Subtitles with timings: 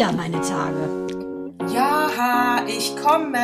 [0.00, 1.06] wieder meine Tage.
[1.74, 3.36] Ja, ich komme.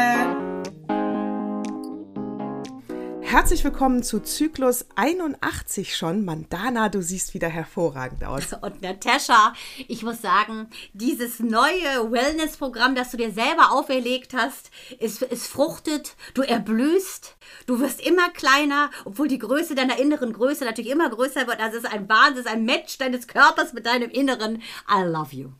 [3.20, 6.24] Herzlich willkommen zu Zyklus 81 schon.
[6.24, 8.54] Mandana, du siehst wieder hervorragend aus.
[8.62, 9.52] Und Natascha,
[9.86, 16.16] ich muss sagen, dieses neue Wellness-Programm, das du dir selber auferlegt hast, es, es fruchtet,
[16.32, 17.36] du erblühst,
[17.66, 21.60] du wirst immer kleiner, obwohl die Größe deiner inneren Größe natürlich immer größer wird.
[21.60, 24.62] Also es ist ein Wahnsinn, es ist ein Match deines Körpers mit deinem Inneren.
[24.90, 25.50] I love you.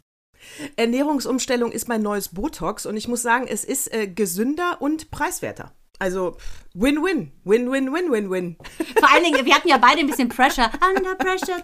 [0.76, 5.72] Ernährungsumstellung ist mein neues Botox und ich muss sagen, es ist äh, gesünder und preiswerter.
[5.98, 8.56] Also Win-win, win-win, win-win-win.
[8.98, 10.70] Vor allen Dingen, wir hatten ja beide ein bisschen Pressure.
[10.86, 11.56] Under Pressure,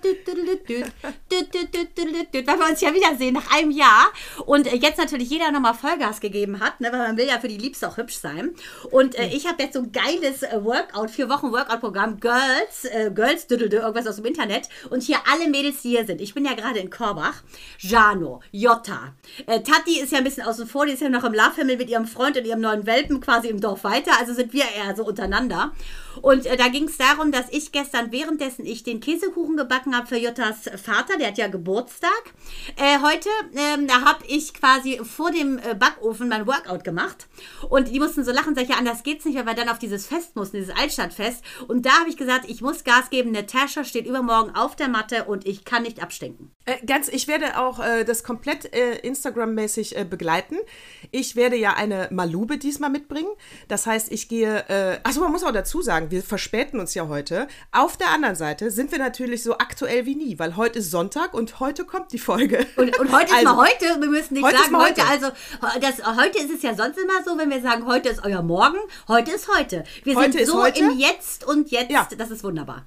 [2.47, 4.11] weil wir uns ja wiedersehen nach einem Jahr.
[4.47, 7.59] Und jetzt natürlich jeder nochmal Vollgas gegeben hat, ne, weil man will ja für die
[7.59, 8.55] Liebste auch hübsch sein.
[8.91, 13.11] Und äh, ich habe jetzt so ein geiles äh, Workout, vier Wochen Workout-Programm, Girls, äh,
[13.15, 14.69] Girls, irgendwas aus dem Internet.
[14.89, 16.21] Und hier alle Mädels, die hier sind.
[16.21, 17.43] Ich bin ja gerade in Korbach.
[17.79, 19.15] Jano, Jota.
[19.47, 21.77] Äh, Tati ist ja ein bisschen außen vor, die ist ja noch im Love Family
[21.77, 24.13] mit ihrem Freund und ihrem neuen Welpen quasi im Dorf weiter.
[24.19, 25.73] Also sind wir eher so untereinander.
[26.21, 30.07] Und äh, da ging es darum, dass ich gestern, währenddessen ich den Käsekuchen gebacken habe
[30.07, 32.11] für Juttas Vater, der hat ja Geburtstag,
[32.77, 37.27] äh, heute, ähm, da habe ich quasi vor dem äh, Backofen mein Workout gemacht.
[37.69, 39.79] Und die mussten so lachen, sag ich, ja, anders geht's nicht, weil wir dann auf
[39.79, 41.43] dieses Fest mussten, dieses Altstadtfest.
[41.69, 43.33] Und da habe ich gesagt, ich muss Gas geben.
[43.33, 46.51] Natascha steht übermorgen auf der Matte und ich kann nicht abstinken.
[46.65, 50.57] Äh, ganz, ich werde auch äh, das komplett äh, Instagram-mäßig begleiten.
[51.11, 53.31] Ich werde ja eine Malube diesmal mitbringen.
[53.69, 57.09] Das heißt, ich gehe, äh, achso, man muss auch dazu sagen, wir verspäten uns ja
[57.09, 57.49] heute.
[57.71, 61.35] Auf der anderen Seite sind wir natürlich so aktuell wie nie, weil heute ist Sonntag
[61.35, 62.67] und heute kommt die Folge.
[62.77, 65.03] Und, und heute also, ist mal heute, wir müssen nicht heute sagen heute.
[65.03, 65.05] heute.
[65.07, 65.27] Also
[65.81, 68.79] das, heute ist es ja sonst immer so, wenn wir sagen, heute ist euer Morgen,
[69.09, 69.85] heute ist heute.
[70.05, 72.09] Wir heute sind so im Jetzt und Jetzt, ja.
[72.17, 72.85] das ist wunderbar.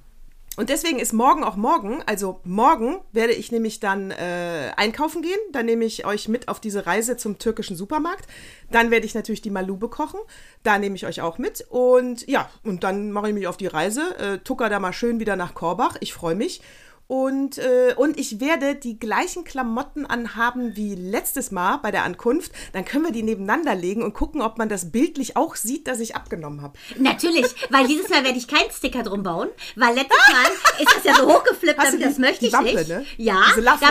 [0.56, 2.02] Und deswegen ist morgen auch morgen.
[2.06, 5.38] Also morgen werde ich nämlich dann äh, einkaufen gehen.
[5.52, 8.26] Dann nehme ich euch mit auf diese Reise zum türkischen Supermarkt.
[8.70, 10.20] Dann werde ich natürlich die Malube kochen.
[10.62, 11.66] Da nehme ich euch auch mit.
[11.68, 14.16] Und ja, und dann mache ich mich auf die Reise.
[14.18, 15.96] Äh, tucker da mal schön wieder nach Korbach.
[16.00, 16.62] Ich freue mich.
[17.08, 22.50] Und, äh, und ich werde die gleichen Klamotten anhaben wie letztes Mal bei der Ankunft.
[22.72, 26.00] Dann können wir die nebeneinander legen und gucken, ob man das bildlich auch sieht, dass
[26.00, 26.76] ich abgenommen habe.
[26.98, 31.04] Natürlich, weil dieses Mal werde ich keinen Sticker drum bauen, weil letztes Mal ist das
[31.04, 32.88] ja so hochgeflippt, damit das möchte ich Wampe, nicht.
[32.88, 33.06] Ne?
[33.18, 33.42] Ja,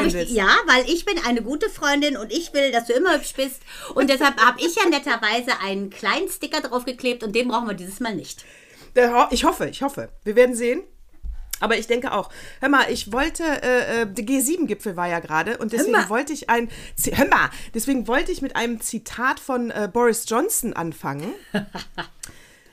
[0.05, 3.33] ich, ja, weil ich bin eine gute Freundin und ich will, dass du immer hübsch
[3.35, 3.61] bist.
[3.93, 7.99] Und deshalb habe ich ja netterweise einen kleinen Sticker draufgeklebt und den brauchen wir dieses
[8.01, 8.45] Mal nicht.
[9.31, 10.09] Ich hoffe, ich hoffe.
[10.23, 10.83] Wir werden sehen.
[11.59, 12.29] Aber ich denke auch,
[12.59, 16.49] hör mal, ich wollte, äh, äh der G7-Gipfel war ja gerade und deswegen wollte ich
[16.49, 16.69] ein,
[17.11, 21.33] hör mal, deswegen wollte ich mit einem Zitat von äh, Boris Johnson anfangen.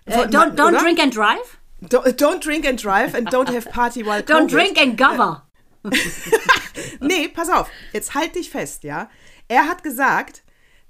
[0.05, 1.59] Äh, von, don't don't drink and drive?
[1.81, 5.47] Don't, don't, drink and drive and don't have party while Don't drink and cover.
[7.01, 9.09] nee, pass auf, jetzt halt dich fest, ja.
[9.47, 10.43] Er hat gesagt,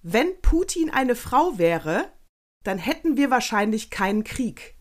[0.03, 2.11] wenn Putin eine Frau wäre,
[2.63, 4.77] dann hätten wir wahrscheinlich keinen Krieg.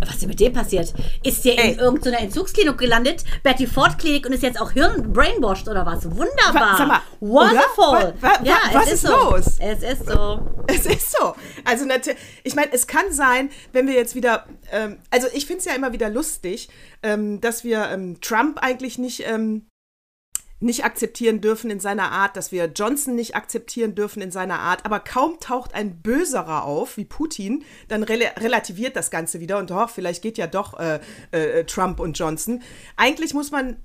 [0.00, 0.92] Was ist mit dem passiert?
[1.22, 1.72] Ist der Ey.
[1.72, 3.24] in irgendeiner Entzugsklinik gelandet?
[3.42, 6.04] Betty Ford Klinik und ist jetzt auch Hirn brainwashed oder was?
[6.04, 6.76] Wunderbar.
[6.76, 8.14] Sag mal, Wonderful.
[8.20, 9.12] Wa, wa, ja, was ist, ist so.
[9.12, 9.44] los?
[9.58, 10.40] Es ist so.
[10.66, 11.34] Es ist so.
[11.64, 11.86] Also
[12.44, 15.74] ich meine, es kann sein, wenn wir jetzt wieder, ähm, also ich finde es ja
[15.74, 16.68] immer wieder lustig,
[17.02, 19.66] ähm, dass wir ähm, Trump eigentlich nicht ähm,
[20.62, 24.84] nicht akzeptieren dürfen in seiner Art, dass wir Johnson nicht akzeptieren dürfen in seiner Art,
[24.84, 29.70] aber kaum taucht ein Böserer auf wie Putin, dann rel relativiert das Ganze wieder und
[29.70, 31.00] doch, vielleicht geht ja doch äh,
[31.32, 32.62] äh, Trump und Johnson.
[32.96, 33.76] Eigentlich muss man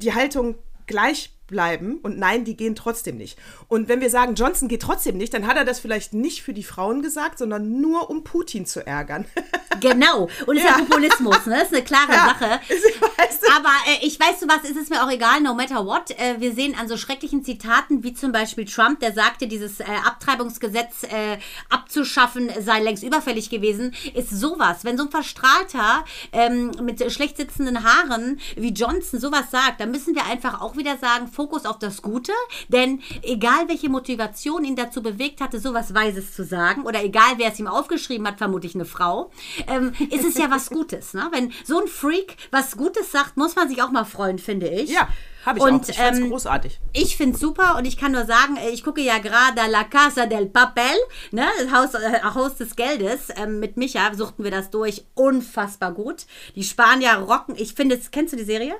[0.00, 0.56] die Haltung
[0.86, 3.38] gleich bleiben und nein, die gehen trotzdem nicht.
[3.66, 6.52] Und wenn wir sagen, Johnson geht trotzdem nicht, dann hat er das vielleicht nicht für
[6.52, 9.26] die Frauen gesagt, sondern nur um Putin zu ärgern.
[9.80, 10.28] Genau.
[10.46, 11.54] Und ist ja, ja Populismus, ne?
[11.54, 12.60] Das ist eine klare ja, Sache.
[13.56, 16.10] Aber äh, ich weiß du was, ist es mir auch egal, no matter what.
[16.12, 19.84] Äh, wir sehen an so schrecklichen Zitaten wie zum Beispiel Trump, der sagte, dieses äh,
[20.04, 21.38] Abtreibungsgesetz äh,
[21.70, 24.84] abzuschaffen sei längst überfällig gewesen, ist sowas.
[24.84, 30.14] Wenn so ein Verstrahlter ähm, mit schlecht sitzenden Haaren wie Johnson sowas sagt, dann müssen
[30.14, 32.32] wir einfach auch wieder sagen, Fokus auf das Gute,
[32.68, 37.52] denn egal welche Motivation ihn dazu bewegt hatte, sowas Weises zu sagen, oder egal wer
[37.52, 39.30] es ihm aufgeschrieben hat, vermutlich eine Frau,
[39.66, 41.14] ähm, ist es ja was Gutes.
[41.14, 41.28] Ne?
[41.32, 44.90] Wenn so ein Freak was Gutes sagt, muss man sich auch mal freuen, finde ich.
[44.90, 45.08] Ja.
[45.44, 45.88] Habe ich und, auch.
[45.88, 46.80] Ich finde ähm, großartig.
[46.92, 49.84] Ich finde es super und ich kann nur sagen, äh, ich gucke ja gerade La
[49.84, 50.84] Casa del Papel,
[51.30, 53.28] ne, das Haus, äh, Haus des Geldes.
[53.36, 55.04] Ähm, mit Micha suchten wir das durch.
[55.14, 56.26] Unfassbar gut.
[56.54, 57.54] Die Spanier rocken.
[57.56, 58.74] Ich finde, kennst du die Serie?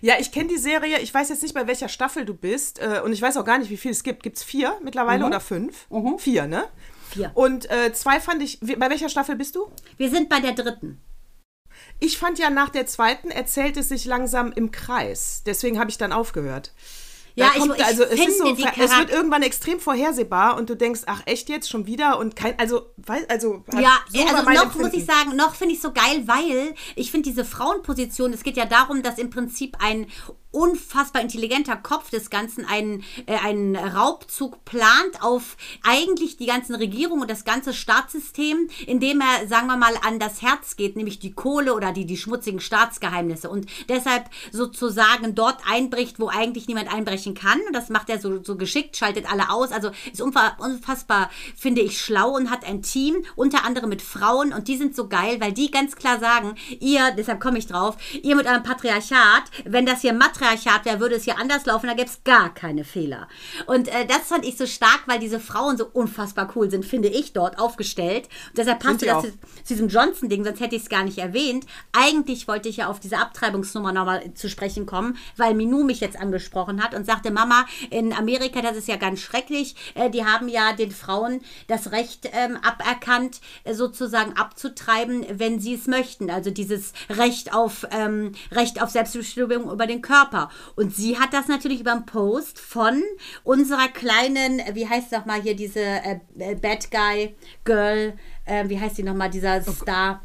[0.00, 0.98] Ja, ich kenne die Serie.
[0.98, 2.80] Ich weiß jetzt nicht, bei welcher Staffel du bist.
[2.80, 4.22] Äh, und ich weiß auch gar nicht, wie viel es gibt.
[4.22, 5.26] Gibt es vier mittlerweile mhm.
[5.26, 5.86] oder fünf?
[5.90, 6.18] Mhm.
[6.18, 6.64] Vier, ne?
[7.10, 7.30] Vier.
[7.34, 8.60] Und äh, zwei fand ich.
[8.60, 9.70] Bei welcher Staffel bist du?
[9.98, 11.00] Wir sind bei der dritten.
[12.04, 15.44] Ich fand ja nach der zweiten erzählt es sich langsam im Kreis.
[15.46, 16.72] Deswegen habe ich dann aufgehört.
[17.36, 20.68] Ja, Da ich- kommt, ich also es, ist so, es wird irgendwann extrem vorhersehbar und
[20.68, 24.42] du denkst, ach echt jetzt schon wieder und kein, also, weiß, also, Ja, so also
[24.50, 24.82] noch Empfinden.
[24.88, 28.56] muss ich sagen, noch finde ich so geil, weil ich finde diese Frauenposition, es geht
[28.56, 30.08] ja darum, dass im Prinzip ein
[30.52, 37.22] unfassbar intelligenter Kopf des Ganzen einen, äh, einen Raubzug plant auf eigentlich die ganzen Regierungen
[37.22, 41.32] und das ganze Staatssystem, indem er, sagen wir mal, an das Herz geht, nämlich die
[41.32, 47.34] Kohle oder die, die schmutzigen Staatsgeheimnisse und deshalb sozusagen dort einbricht, wo eigentlich niemand einbrechen
[47.34, 47.60] kann.
[47.66, 49.72] Und das macht er so, so geschickt, schaltet alle aus.
[49.72, 54.52] Also ist unfa- unfassbar, finde ich, schlau und hat ein Team, unter anderem mit Frauen
[54.52, 57.96] und die sind so geil, weil die ganz klar sagen, ihr, deshalb komme ich drauf,
[58.22, 61.94] ihr mit eurem Patriarchat, wenn das hier Matriarchat wäre, würde es hier anders laufen, da
[61.94, 63.28] gäbe es gar keine Fehler.
[63.66, 67.08] Und äh, das fand ich so stark, weil diese Frauen so unfassbar cool sind, finde
[67.08, 68.28] ich, dort aufgestellt.
[68.48, 69.32] Und deshalb passt die das zu
[69.68, 71.66] diesem Johnson-Ding, sonst hätte ich es gar nicht erwähnt.
[71.92, 76.18] Eigentlich wollte ich ja auf diese Abtreibungsnummer nochmal zu sprechen kommen, weil Minou mich jetzt
[76.20, 80.48] angesprochen hat und sagte, Mama, in Amerika, das ist ja ganz schrecklich, äh, die haben
[80.48, 86.30] ja den Frauen das Recht ähm, aberkannt, äh, sozusagen abzutreiben, wenn sie es möchten.
[86.30, 90.31] Also dieses Recht auf, ähm, Recht auf Selbstbestimmung über den Körper.
[90.76, 93.02] Und sie hat das natürlich über einen Post von
[93.44, 97.34] unserer kleinen, äh, wie heißt noch mal hier diese äh, äh, Bad Guy
[97.64, 98.14] Girl,
[98.44, 100.22] äh, wie heißt die nochmal, dieser Star?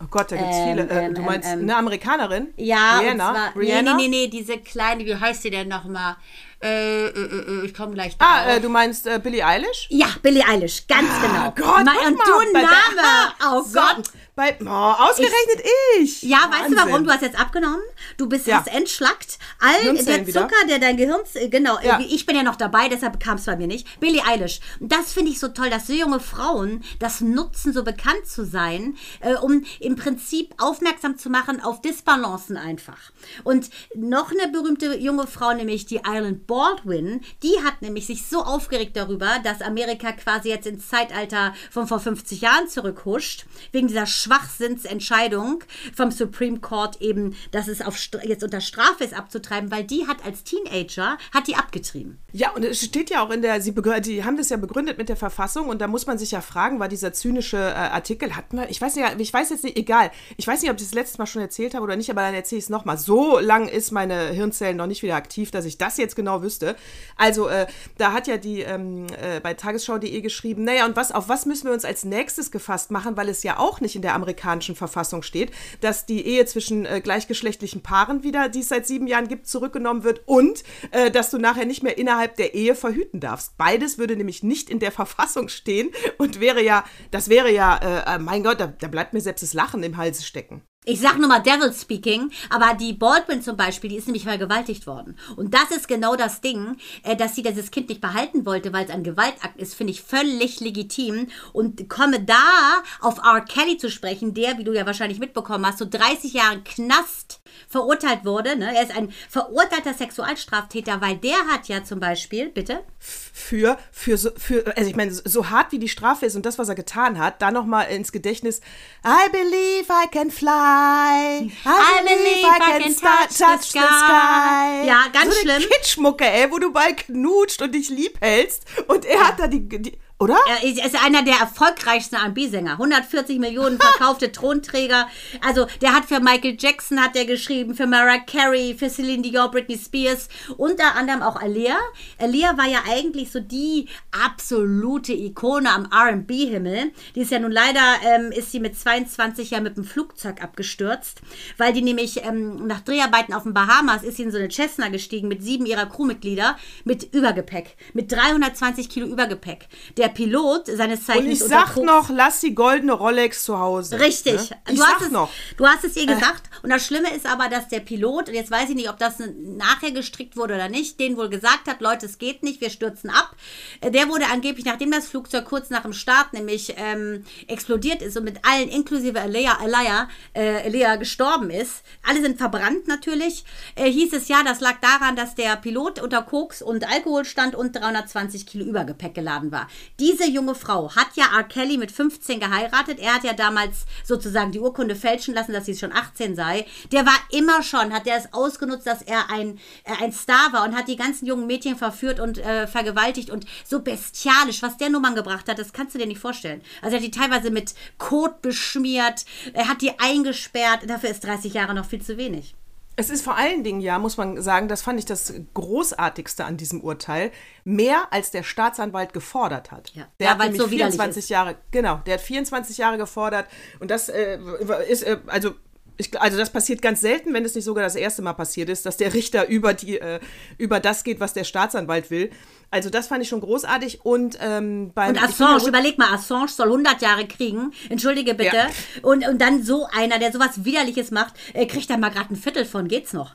[0.00, 0.88] Oh Gott, da gibt's Ähm, viele.
[0.88, 2.48] Äh, ähm, du meinst ähm, eine Amerikanerin?
[2.56, 3.32] Ja, Rihanna?
[3.32, 3.94] zwar, Rihanna?
[3.96, 6.16] nee, nee, nee, diese kleine, wie heißt sie denn nochmal?
[6.62, 8.56] Äh, äh, äh, ich komme gleich Ah, drauf.
[8.56, 9.86] äh, du meinst äh, Billie Eilish?
[9.90, 11.48] ja, Billie Eilish, ganz genau.
[11.48, 11.94] Oh Gott, guck und mal,
[12.26, 14.10] du Name, oh Gott.
[14.38, 15.64] Bei, oh, ausgerechnet
[15.98, 16.22] ich.
[16.22, 16.90] Ja, weißt du warum?
[16.92, 17.04] Wahnsinn.
[17.06, 17.80] Du hast jetzt abgenommen.
[18.18, 18.62] Du bist Ja.
[18.70, 19.36] entschlackt.
[19.58, 20.42] All Hirnzellen der wieder.
[20.42, 21.98] Zucker, der dein Gehirn, äh, genau, Ja.
[21.98, 23.98] ich bin ja noch dabei, deshalb kam es bei mir nicht.
[23.98, 24.60] Billie Eilish.
[24.78, 28.96] Das finde ich so toll, dass so junge Frauen das nutzen, so bekannt zu sein,
[29.22, 33.10] äh, um im Prinzip aufmerksam zu machen auf Disbalancen einfach.
[33.42, 38.44] Und noch eine berühmte junge Frau, nämlich die Island Baldwin, die hat nämlich sich so
[38.44, 44.06] aufgeregt darüber, dass Amerika quasi jetzt ins Zeitalter von vor 50 Jahren zurückhuscht, wegen dieser
[44.28, 45.64] Schwachsinnsentscheidung
[45.94, 50.24] vom Supreme Court eben, dass es auf jetzt unter Strafe ist abzutreiben, weil die hat
[50.24, 52.18] als Teenager, hat die abgetrieben.
[52.32, 55.08] Ja, und es steht ja auch in der, sie die haben das ja begründet mit
[55.08, 58.58] der Verfassung und da muss man sich ja fragen, war dieser zynische äh, Artikel, hatten
[58.58, 60.94] wir, ich weiß nicht, ich weiß jetzt nicht, egal, ich weiß nicht, ob ich das
[60.94, 62.98] letztes Mal schon erzählt habe oder nicht, aber dann erzähle ich es nochmal.
[62.98, 66.76] So lang ist meine Hirnzellen noch nicht wieder aktiv, dass ich das jetzt genau wüsste.
[67.16, 67.66] Also, äh,
[67.96, 71.66] da hat ja die ähm, äh, bei tagesschau.de geschrieben, naja, und was, auf was müssen
[71.66, 75.22] wir uns als nächstes gefasst machen, weil es ja auch nicht in der amerikanischen Verfassung
[75.22, 75.50] steht,
[75.80, 80.04] dass die Ehe zwischen äh, gleichgeschlechtlichen Paaren wieder, die es seit sieben Jahren gibt, zurückgenommen
[80.04, 83.56] wird und äh, dass du nachher nicht mehr innerhalb der Ehe verhüten darfst.
[83.56, 88.16] Beides würde nämlich nicht in der Verfassung stehen und wäre ja, das wäre ja, äh,
[88.16, 90.62] äh, mein Gott, da, da bleibt mir selbst das Lachen im Hals stecken.
[90.90, 94.86] Ich sag nur mal Devil Speaking, aber die Baldwin zum Beispiel, die ist nämlich vergewaltigt
[94.86, 95.18] worden.
[95.36, 98.86] Und das ist genau das Ding, äh, dass sie dieses Kind nicht behalten wollte, weil
[98.86, 101.26] es ein Gewaltakt ist, finde ich völlig legitim.
[101.52, 103.42] Und komme da auf R.
[103.42, 107.37] Kelly zu sprechen, der, wie du ja wahrscheinlich mitbekommen hast, so 30 Jahre Knast
[107.68, 108.56] verurteilt wurde.
[108.56, 108.74] Ne?
[108.76, 112.84] Er ist ein verurteilter Sexualstraftäter, weil der hat ja zum Beispiel, bitte?
[112.98, 116.58] Für, für, so, für, also ich meine, so hart wie die Strafe ist und das,
[116.58, 118.60] was er getan hat, da nochmal ins Gedächtnis,
[119.04, 124.86] I believe I can fly, I, believe I can, sta- touch, the sky.
[124.86, 125.62] Ja, ganz so schlimm.
[125.70, 129.66] Kitschmucke, ey, wo du bei knutscht und dich lieb hältst und er hat da die,
[129.68, 130.36] die oder?
[130.48, 132.72] Er ist- einer der erfolgreichsten R&B-Sänger.
[132.72, 135.08] 140 Millionen verkaufte Thronträger.
[135.46, 139.50] Also der hat für Michael Jackson hat er geschrieben, für Mariah Carey, für Celine Dion,
[139.50, 141.76] Britney Spears, unter anderem auch Alia.
[142.18, 146.92] Alia war ja eigentlich so die absolute Ikone am R&B-Himmel.
[147.14, 151.20] Die ist ja nun leider, ähm, ist sie mit 22 Jahren mit dem Flugzeug abgestürzt,
[151.58, 154.88] weil die nämlich ähm, nach Dreharbeiten auf den Bahamas ist sie in so eine Cessna
[154.88, 159.68] gestiegen mit sieben ihrer Crewmitglieder mit Übergepäck, mit 320 Kilo Übergepäck.
[159.96, 164.00] Der Pilot, seines Und Zeichens ich unter sag noch, lass die goldene Rolex zu Hause.
[164.00, 164.50] Richtig.
[164.50, 164.56] Ne?
[164.68, 165.30] Ich du, sag hast es, noch.
[165.56, 166.50] du hast es ihr gesagt.
[166.62, 169.14] Und das Schlimme ist aber, dass der Pilot, und jetzt weiß ich nicht, ob das
[169.18, 173.10] nachher gestrickt wurde oder nicht, den wohl gesagt hat, Leute, es geht nicht, wir stürzen
[173.10, 173.34] ab.
[173.80, 178.16] Äh, Der wurde angeblich, nachdem das Flugzeug kurz nach dem Start nämlich ähm, explodiert ist
[178.16, 183.90] und mit allen, inklusive Elia, Elia, äh, Elia gestorben ist, alle sind verbrannt natürlich, äh,
[183.90, 187.74] hieß es ja, das lag daran, dass der Pilot unter Koks und Alkohol stand und
[187.76, 189.68] 320 Kilo Übergepäck geladen war.
[190.00, 191.42] Diese junge Frau hat ja R.
[191.42, 193.00] Kelly mit 15 geheiratet.
[193.00, 196.66] Er hat ja damals sozusagen die Urkunde fälschen lassen, dass sie schon 18 sei.
[196.92, 200.64] Der war immer schon, hat er es ausgenutzt, dass er ein, äh, ein Star war
[200.64, 204.90] und hat die ganzen jungen Mädchen verführt und äh, vergewaltigt und so bestialisch, was der
[204.90, 206.62] Nummern gebracht hat, das kannst du dir nicht vorstellen.
[206.80, 211.54] Also er hat die teilweise mit Kot beschmiert, er hat die eingesperrt, dafür ist 30
[211.54, 212.54] Jahre noch viel zu wenig.
[213.00, 216.56] Es ist vor allen Dingen, ja, muss man sagen, das fand ich das Großartigste an
[216.56, 217.30] diesem Urteil,
[217.62, 219.92] mehr als der Staatsanwalt gefordert hat.
[219.94, 220.08] Ja.
[220.18, 221.28] Der Ja, hat nämlich so widerlich 24 ist.
[221.30, 223.46] Jahre, genau, der hat 24 Jahre gefordert
[223.78, 224.40] und das äh,
[224.88, 225.54] ist, äh, also
[225.98, 228.86] ich, also das passiert ganz selten, wenn es nicht sogar das erste Mal passiert ist,
[228.86, 230.20] dass der Richter über, die, äh,
[230.56, 232.30] über das geht, was der Staatsanwalt will.
[232.70, 236.12] Also das fand ich schon großartig und ähm, beim Und ich finde, Assange, überleg mal,
[236.14, 237.72] Assange soll 100 Jahre kriegen.
[237.88, 238.56] Entschuldige bitte.
[238.56, 238.68] Ja.
[239.02, 242.36] Und, und dann so einer, der sowas Widerliches macht, äh, kriegt da mal gerade ein
[242.36, 242.86] Viertel von.
[242.88, 243.34] Geht's noch?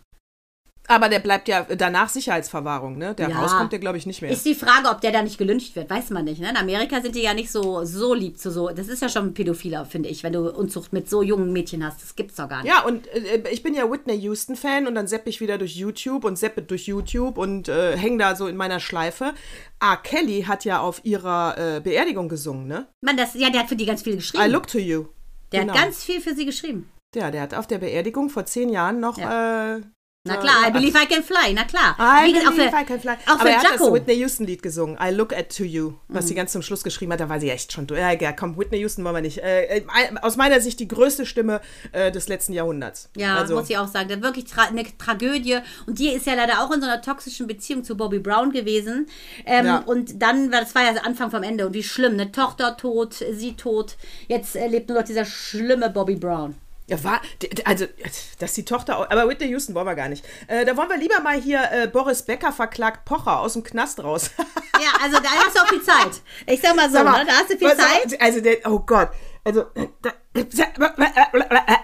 [0.87, 3.13] Aber der bleibt ja danach Sicherheitsverwahrung, ne?
[3.15, 3.39] Der Ja.
[3.39, 4.31] rauskommt der, glaube ich, nicht mehr.
[4.31, 5.89] Ist die Frage, ob der da nicht gelyncht wird.
[5.89, 6.41] Weiß man nicht.
[6.41, 6.49] Ne?
[6.49, 8.67] In Amerika sind die ja nicht so, so lieb zu so.
[8.69, 11.85] Das ist ja schon ein Pädophiler, finde ich, wenn du Unzucht mit so jungen Mädchen
[11.85, 12.01] hast.
[12.01, 12.71] Das gibt's doch gar nicht.
[12.71, 16.25] Ja, und äh, ich bin ja Whitney Houston-Fan und dann sepp ich wieder durch YouTube
[16.25, 19.33] und seppe durch YouTube und äh, häng da so in meiner Schleife.
[19.79, 22.87] Ah, Kelly hat ja auf ihrer äh, Beerdigung gesungen, ne?
[23.01, 24.43] Man, das, ja, der hat für die ganz viel geschrieben.
[24.43, 25.05] I look to you.
[25.53, 25.73] der genau.
[25.73, 26.89] hat ganz viel für sie geschrieben.
[27.15, 29.17] Ja, der hat auf der Beerdigung vor zehn Jahren noch.
[29.17, 29.81] Äh,
[30.25, 31.97] Na klar, I believe I can fly, na klar.
[31.99, 33.11] I Wie believe für, I can fly.
[33.27, 33.93] Auch Aber er hat das Jacko.
[33.93, 34.97] Whitney Houston-Lied gesungen.
[34.97, 35.95] I look at to you.
[36.07, 36.27] Was Mhm.
[36.29, 37.99] sie ganz zum Schluss geschrieben hat, da war sie echt schon durch.
[37.99, 39.39] Ja, komm, Whitney Houston wollen wir nicht.
[39.39, 39.83] Äh, äh,
[40.21, 41.59] aus meiner Sicht die größte Stimme
[41.91, 43.09] äh, des letzten Jahrhunderts.
[43.17, 44.07] Ja, also, muss ich auch sagen.
[44.07, 45.57] Das ist wirklich tra eine Tragödie.
[45.87, 49.07] Und die ist ja leider auch in so einer toxischen Beziehung zu Bobby Brown gewesen.
[49.45, 49.77] Ähm, Ja.
[49.79, 51.67] Und dann, war das war ja der Anfang vom Ende.
[51.67, 52.13] Und wie schlimm.
[52.13, 53.97] Eine Tochter tot, sie tot.
[54.29, 56.55] Jetzt äh, lebt nur noch dieser schlimme Bobby Brown.
[56.87, 57.21] Ja, war,
[57.63, 57.85] also,
[58.39, 60.25] dass die Tochter, auch- aber Whitney Houston wollen wir gar nicht.
[60.47, 64.03] Äh, da wollen wir lieber mal hier äh, Boris Becker verklagt Pocher aus dem Knast
[64.03, 64.31] raus.
[64.81, 66.21] Ja, also da hast du auch viel Zeit.
[66.45, 67.25] Ich sag mal so, Sag mal, ne?
[67.27, 68.19] da hast du viel was- Zeit.
[68.21, 69.11] Also, der, oh Gott.
[69.45, 70.11] Also, äh, da,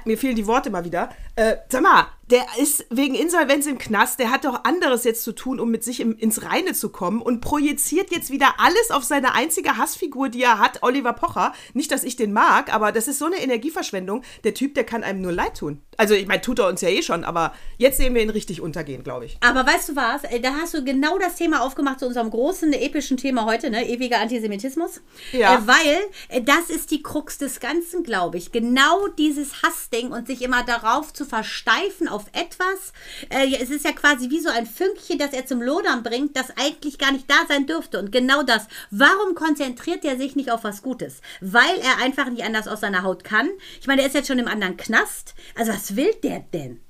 [0.06, 1.10] mir fehlen die Worte mal wieder.
[1.36, 5.32] Äh, sag mal, der ist wegen Insolvenz im Knast, der hat doch anderes jetzt zu
[5.34, 9.04] tun, um mit sich im, ins Reine zu kommen und projiziert jetzt wieder alles auf
[9.04, 11.54] seine einzige Hassfigur, die er hat, Oliver Pocher.
[11.74, 14.24] Nicht, dass ich den mag, aber das ist so eine Energieverschwendung.
[14.44, 15.82] Der Typ, der kann einem nur leid tun.
[15.98, 18.62] Also, ich meine, tut er uns ja eh schon, aber jetzt sehen wir ihn richtig
[18.62, 19.38] untergehen, glaube ich.
[19.42, 20.24] Aber weißt du was?
[20.24, 23.90] Äh, Da hast du genau das Thema aufgemacht zu unserem großen epischen Thema heute, ne?
[23.90, 25.02] Ewiger Antisemitismus.
[25.34, 25.56] Ja.
[25.56, 25.98] Äh, weil
[26.30, 28.52] äh, das ist die Krux des Ganzen, glaube ich.
[28.52, 32.94] Genau dieses Hassding und sich immer darauf zu versteifen auf etwas.
[33.30, 36.52] Äh, es ist ja quasi wie so ein Fünkchen, das er zum Lodern bringt, das
[36.58, 38.00] eigentlich gar nicht da sein dürfte.
[38.00, 38.68] Und genau das.
[38.92, 41.22] Warum konzentriert er sich nicht auf was Gutes?
[41.42, 43.50] Weil er einfach nicht anders aus seiner Haut kann.
[43.80, 45.36] Ich meine, der ist jetzt schon im anderen Knast.
[45.56, 46.82] Also was will der denn?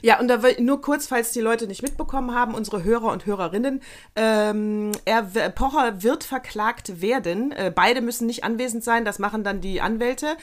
[0.00, 3.26] Ja, und da will, nur kurz, falls die Leute nicht mitbekommen haben, unsere Hörer und
[3.26, 3.80] Hörerinnen,
[4.16, 7.52] ähm, er, Pocher wird verklagt werden.
[7.52, 10.36] Äh, beide müssen nicht anwesend sein, das machen dann die Anwälte.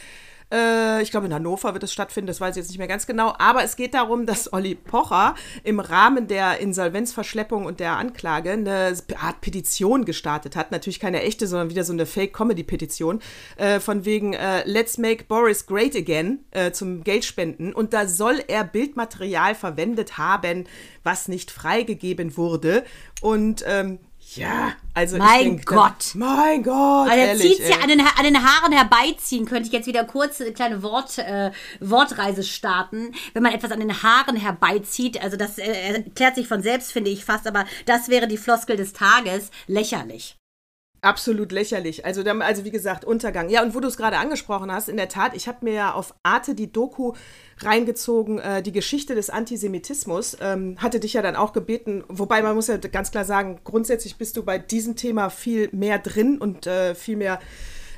[0.51, 3.05] Äh, ich glaube, in Hannover wird es stattfinden, das weiß ich jetzt nicht mehr ganz
[3.05, 3.33] genau.
[3.37, 8.93] Aber es geht darum, dass Olli Pocher im Rahmen der Insolvenzverschleppung und der Anklage eine
[9.19, 10.71] Art Petition gestartet hat.
[10.71, 13.21] Natürlich keine echte, sondern wieder so eine Fake-Comedy-Petition.
[13.57, 17.73] Äh, von wegen äh, Let's Make Boris Great Again äh, zum Geldspenden.
[17.73, 20.65] Und da soll er Bildmaterial verwendet haben,
[21.03, 22.83] was nicht freigegeben wurde.
[23.21, 23.99] Und ähm,
[24.35, 26.13] ja, also Mein denk, Gott.
[26.13, 27.73] mein Gott, Also er zieht ey.
[27.81, 31.51] an den, an den Haaren herbeiziehen, könnte ich jetzt wieder kurz eine kleine Wort, äh,
[31.79, 33.13] Wortreise starten.
[33.33, 37.09] Wenn man etwas an den Haaren herbeizieht, also das äh, erklärt sich von selbst, finde
[37.09, 40.35] ich fast, aber das wäre die Floskel des Tages, lächerlich.
[41.01, 42.05] Absolut lächerlich.
[42.05, 43.49] Also, also wie gesagt, Untergang.
[43.49, 45.93] Ja, und wo du es gerade angesprochen hast, in der Tat, ich habe mir ja
[45.93, 47.13] auf Arte die Doku
[47.59, 50.37] reingezogen, äh, die Geschichte des Antisemitismus.
[50.41, 54.17] Ähm, hatte dich ja dann auch gebeten, wobei man muss ja ganz klar sagen, grundsätzlich
[54.17, 57.39] bist du bei diesem Thema viel mehr drin und äh, viel mehr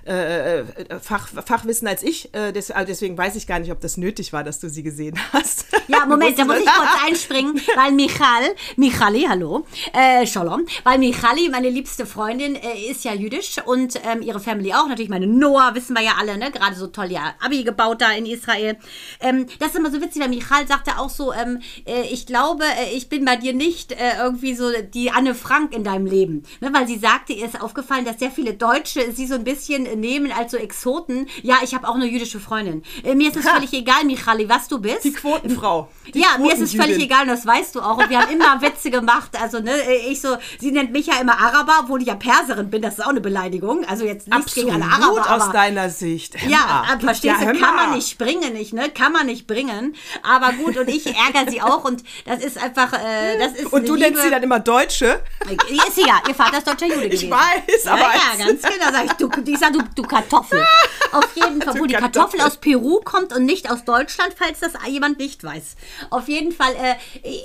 [0.06, 0.66] äh, äh,
[1.00, 2.34] Fach, Fachwissen als ich.
[2.34, 4.84] Äh, des, also deswegen weiß ich gar nicht, ob das nötig war, dass du sie
[4.84, 5.66] gesehen hast.
[5.88, 11.50] Ja, Moment, da muss ich kurz einspringen, weil Michal, Michali, hallo, äh, Shalom, weil Michali,
[11.50, 15.76] meine liebste Freundin, äh, ist ja jüdisch und ähm, ihre Family auch, natürlich meine Noah,
[15.76, 18.78] wissen wir ja alle, ne, gerade so toll ja Abi gebaut da in Israel.
[19.20, 22.64] Ähm, das ist immer so witzig, weil Michal sagte auch so, ähm, äh, ich glaube,
[22.64, 26.44] äh, ich bin bei dir nicht äh, irgendwie so die Anne Frank in deinem Leben,
[26.60, 29.86] ne, weil sie sagte, ihr ist aufgefallen, dass sehr viele Deutsche sie so ein bisschen
[29.86, 31.28] äh, nehmen als so Exoten.
[31.42, 32.84] Ja, ich habe auch eine jüdische Freundin.
[33.04, 35.04] Äh, mir ist es völlig egal, Michali, was du bist.
[35.04, 35.90] Die Quotenfrau.
[36.14, 37.98] Die ja, mir ist es völlig egal, und das weißt du auch.
[37.98, 39.32] Und wir haben immer Witze gemacht.
[39.42, 39.72] Also, ne,
[40.10, 42.82] ich so, sie nennt mich ja immer Araber, obwohl ich ja Perserin bin.
[42.82, 43.86] Das ist auch eine Beleidigung.
[43.86, 45.36] Also jetzt nichts Absolut gegen alle Araber.
[45.36, 46.42] aus aber, deiner Sicht.
[46.42, 48.90] Hör ja, aber verstehst Ja, du, kann man nicht bringen, nicht, ne?
[48.90, 49.96] Kann man nicht bringen.
[50.24, 53.88] Aber gut, und ich ärgere sie auch und das ist einfach, äh, das ist Und
[53.88, 54.08] du Liebe.
[54.08, 55.22] nennst sie dann immer Deutsche?
[55.50, 57.26] Ist sie ja, ihr Vater ist deutscher Jude gewesen.
[57.26, 58.92] Ich weiß, aber Ja, als- ja, ganz genau.
[58.92, 60.66] Sag ich, du, ich sag, du, du Kartoffel.
[61.12, 62.40] Auf jeden Fall, Du wo die Kartoffel.
[62.40, 65.76] Kartoffel aus Peru kommt und nicht aus Deutschland, falls das jemand nicht weiß.
[66.10, 66.96] Auf jeden Fall, äh,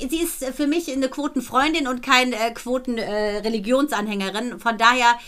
[0.09, 4.53] sie ist für mich eine Quotenfreundin und keine äh, Quoten-Religionsanhängerin.
[4.53, 5.19] Äh, Von daher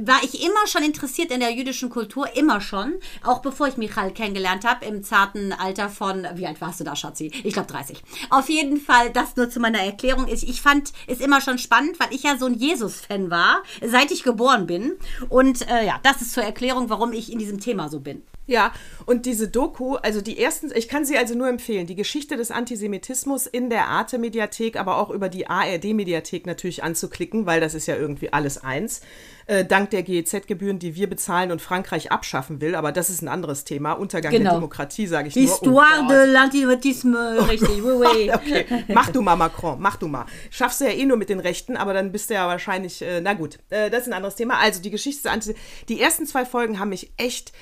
[0.00, 2.94] war ich immer schon interessiert in der jüdischen Kultur, immer schon.
[3.24, 6.96] Auch bevor ich Michael kennengelernt habe, im zarten Alter von, wie alt warst du da,
[6.96, 7.30] Schatzi?
[7.44, 8.02] Ich glaube 30.
[8.30, 10.26] Auf jeden Fall, das nur zu meiner Erklärung.
[10.28, 14.10] Ich, ich fand es immer schon spannend, weil ich ja so ein Jesus-Fan war, seit
[14.10, 14.92] ich geboren bin.
[15.28, 16.55] Und äh, ja, das ist zur Erklärung,
[16.90, 18.22] warum ich in diesem Thema so bin.
[18.46, 18.72] Ja,
[19.06, 22.52] und diese Doku, also die ersten, ich kann sie also nur empfehlen, die Geschichte des
[22.52, 27.96] Antisemitismus in der Arte-Mediathek, aber auch über die ARD-Mediathek natürlich anzuklicken, weil das ist ja
[27.96, 29.00] irgendwie alles eins.
[29.48, 33.28] Äh, dank der GEZ-Gebühren, die wir bezahlen und Frankreich abschaffen will, aber das ist ein
[33.28, 33.92] anderes Thema.
[33.92, 34.50] Untergang genau.
[34.50, 35.82] der Demokratie, sage ich Histoire nur.
[35.82, 38.30] Histoire oh de l'Antisemitisme, oh richtig, oui, oui.
[38.32, 40.26] okay, mach du mal, Macron, mach du mal.
[40.50, 43.20] Schaffst du ja eh nur mit den Rechten, aber dann bist du ja wahrscheinlich, äh,
[43.20, 44.58] na gut, äh, das ist ein anderes Thema.
[44.58, 47.52] Also die Geschichte des Antisemitismus, die ersten zwei Folgen haben mich echt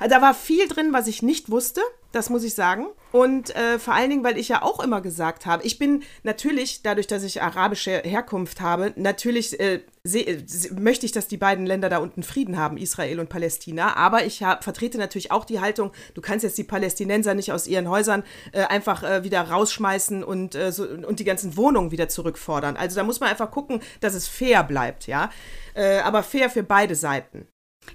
[0.00, 1.80] da war viel drin, was ich nicht wusste,
[2.14, 2.86] das muss ich sagen.
[3.12, 6.82] Und äh, vor allen Dingen, weil ich ja auch immer gesagt habe, ich bin natürlich,
[6.82, 10.44] dadurch, dass ich arabische Herkunft habe, natürlich äh, seh,
[10.76, 13.96] möchte ich, dass die beiden Länder da unten Frieden haben, Israel und Palästina.
[13.96, 17.66] Aber ich hab, vertrete natürlich auch die Haltung, du kannst jetzt die Palästinenser nicht aus
[17.66, 22.08] ihren Häusern äh, einfach äh, wieder rausschmeißen und, äh, so, und die ganzen Wohnungen wieder
[22.08, 22.76] zurückfordern.
[22.76, 25.30] Also da muss man einfach gucken, dass es fair bleibt, ja.
[25.74, 27.48] Äh, aber fair für beide Seiten.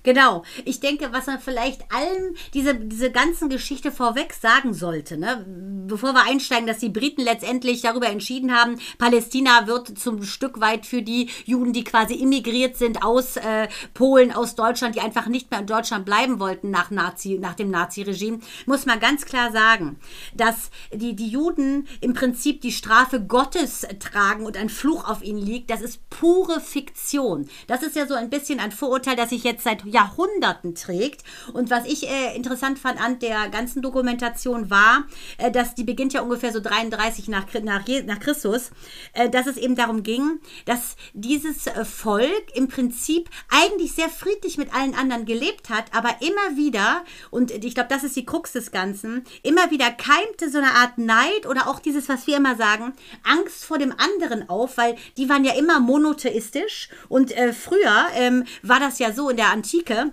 [0.04, 0.44] Genau.
[0.66, 5.46] Ich denke, was man vielleicht allen diese, diese ganzen Geschichte vorweg sagen sollte, ne?
[5.90, 10.86] bevor wir einsteigen, dass die Briten letztendlich darüber entschieden haben, Palästina wird zum Stück weit
[10.86, 15.52] für die Juden, die quasi immigriert sind aus äh, Polen, aus Deutschland, die einfach nicht
[15.52, 20.00] mehr in Deutschland bleiben wollten nach, Nazi, nach dem Nazi-Regime, muss man ganz klar sagen,
[20.34, 25.40] dass die, die Juden im Prinzip die Strafe Gottes tragen und ein Fluch auf ihnen
[25.40, 25.70] liegt.
[25.70, 27.50] Das ist pure Fiktion.
[27.68, 31.24] Das ist ja so ein bisschen ein Vorurteil, das ich jetzt seit seit Jahrhunderten trägt.
[31.54, 35.06] Und was ich äh, interessant fand an der ganzen Dokumentation war,
[35.38, 38.72] äh, dass die beginnt ja ungefähr so 33 nach, nach, nach Christus,
[39.14, 44.58] äh, dass es eben darum ging, dass dieses äh, Volk im Prinzip eigentlich sehr friedlich
[44.58, 48.52] mit allen anderen gelebt hat, aber immer wieder, und ich glaube, das ist die Krux
[48.52, 52.56] des Ganzen, immer wieder keimte so eine Art Neid oder auch dieses, was wir immer
[52.56, 58.08] sagen, Angst vor dem anderen auf, weil die waren ja immer monotheistisch und äh, früher
[58.16, 60.12] ähm, war das ja so in der Antike, Antike,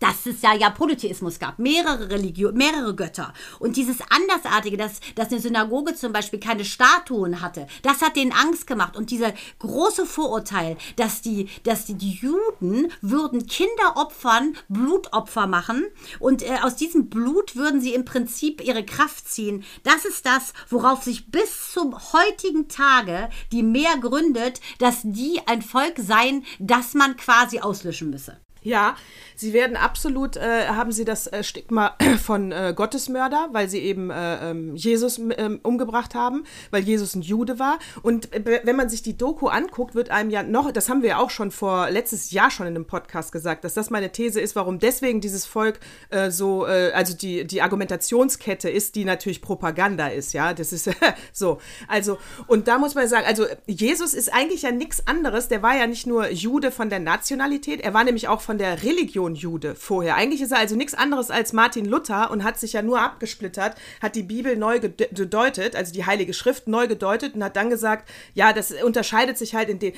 [0.00, 3.32] dass es ja, ja Polytheismus gab, mehrere Religionen, mehrere Götter.
[3.58, 8.32] Und dieses Andersartige, dass, dass eine Synagoge zum Beispiel keine Statuen hatte, das hat denen
[8.32, 8.96] Angst gemacht.
[8.96, 15.84] Und dieser große Vorurteil, dass die, dass die, die Juden würden Kinder opfern, Blutopfer machen
[16.18, 19.64] und äh, aus diesem Blut würden sie im Prinzip ihre Kraft ziehen.
[19.82, 25.62] Das ist das, worauf sich bis zum heutigen Tage die Meer gründet, dass die ein
[25.62, 28.38] Volk seien, das man quasi auslöschen müsse.
[28.62, 28.96] Ja,
[29.36, 34.10] sie werden absolut, äh, haben sie das äh, Stigma von äh, Gottesmörder, weil sie eben
[34.10, 37.78] äh, ähm, Jesus ähm, umgebracht haben, weil Jesus ein Jude war.
[38.02, 41.10] Und äh, wenn man sich die Doku anguckt, wird einem ja noch, das haben wir
[41.10, 44.40] ja auch schon vor letztes Jahr schon in einem Podcast gesagt, dass das meine These
[44.40, 50.08] ist, warum deswegen dieses Volk äh, so, also die, die Argumentationskette ist, die natürlich Propaganda
[50.08, 50.90] ist, ja, das ist
[51.32, 51.58] so.
[51.88, 55.76] Also, und da muss man sagen, also Jesus ist eigentlich ja nichts anderes, der war
[55.76, 59.36] ja nicht nur Jude von der Nationalität, er war nämlich auch von von der Religion
[59.36, 60.16] Jude vorher.
[60.16, 63.76] Eigentlich ist er also nichts anderes als Martin Luther und hat sich ja nur abgesplittert,
[64.02, 68.10] hat die Bibel neu gedeutet, also die Heilige Schrift neu gedeutet und hat dann gesagt,
[68.34, 69.92] ja, das unterscheidet sich halt in den.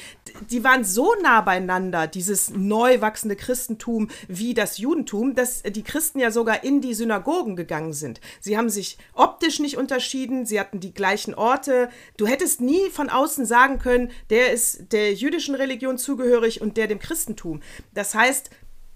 [0.51, 6.19] Die waren so nah beieinander, dieses neu wachsende Christentum wie das Judentum, dass die Christen
[6.19, 8.21] ja sogar in die Synagogen gegangen sind.
[8.39, 11.89] Sie haben sich optisch nicht unterschieden, sie hatten die gleichen Orte.
[12.19, 16.87] Du hättest nie von außen sagen können, der ist der jüdischen Religion zugehörig und der
[16.87, 17.63] dem Christentum.
[17.95, 18.42] Das heißt,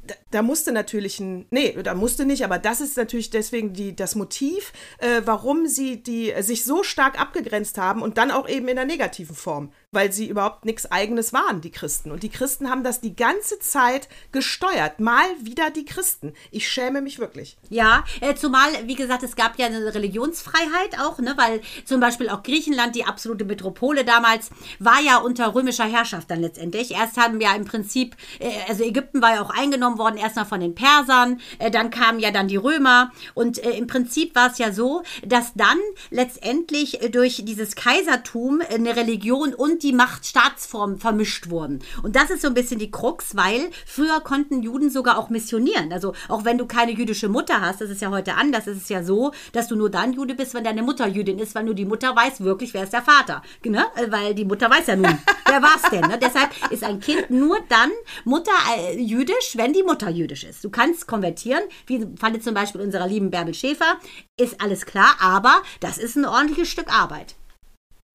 [0.06, 3.96] da, da, musste natürlich ein, nee, da musste nicht, aber das ist natürlich deswegen die,
[3.96, 8.48] das Motiv, äh, warum sie die, äh, sich so stark abgegrenzt haben und dann auch
[8.48, 12.10] eben in der negativen Form, weil sie überhaupt nichts Eigenes waren, die Christen.
[12.10, 15.00] Und die Christen haben das die ganze Zeit gesteuert.
[15.00, 16.32] Mal wieder die Christen.
[16.50, 17.56] Ich schäme mich wirklich.
[17.70, 22.28] Ja, äh, zumal, wie gesagt, es gab ja eine Religionsfreiheit auch, ne, weil zum Beispiel
[22.28, 26.92] auch Griechenland, die absolute Metropole damals, war ja unter römischer Herrschaft dann letztendlich.
[26.92, 30.60] Erst haben wir im Prinzip, äh, also Ägypten war ja auch eingenommen eingenommen erstmal von
[30.60, 34.58] den Persern, äh, dann kamen ja dann die Römer und äh, im Prinzip war es
[34.58, 35.78] ja so, dass dann
[36.10, 41.80] letztendlich äh, durch dieses Kaisertum eine Religion und die Macht-Staatsformen vermischt wurden.
[42.02, 45.92] Und das ist so ein bisschen die Krux, weil früher konnten Juden sogar auch missionieren.
[45.92, 48.88] Also auch wenn du keine jüdische Mutter hast, das ist ja heute anders, ist es
[48.88, 51.74] ja so, dass du nur dann Jude bist, wenn deine Mutter Jüdin ist, weil nur
[51.74, 53.42] die Mutter weiß wirklich, wer ist der Vater.
[53.64, 53.84] Ne?
[54.08, 55.06] Weil die Mutter weiß ja nun,
[55.46, 56.00] wer war es denn.
[56.00, 56.18] Ne?
[56.20, 57.90] Deshalb ist ein Kind nur dann
[58.24, 60.64] Mutter äh, jüdisch, wenn die Mutter jüdisch ist.
[60.64, 63.98] Du kannst konvertieren, wie fand zum Beispiel unserer lieben Bärbel Schäfer,
[64.38, 67.34] ist alles klar, aber das ist ein ordentliches Stück Arbeit.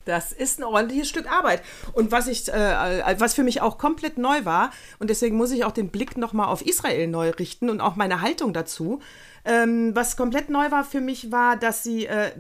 [0.06, 1.62] Das ist ein ordentliches Stück Arbeit.
[1.94, 5.64] Und was ich, äh, was für mich auch komplett neu war, und deswegen muss ich
[5.64, 9.00] auch den Blick nochmal auf Israel neu richten und auch meine Haltung dazu.
[9.46, 12.32] Ähm, was komplett neu war für mich, war, dass sie äh,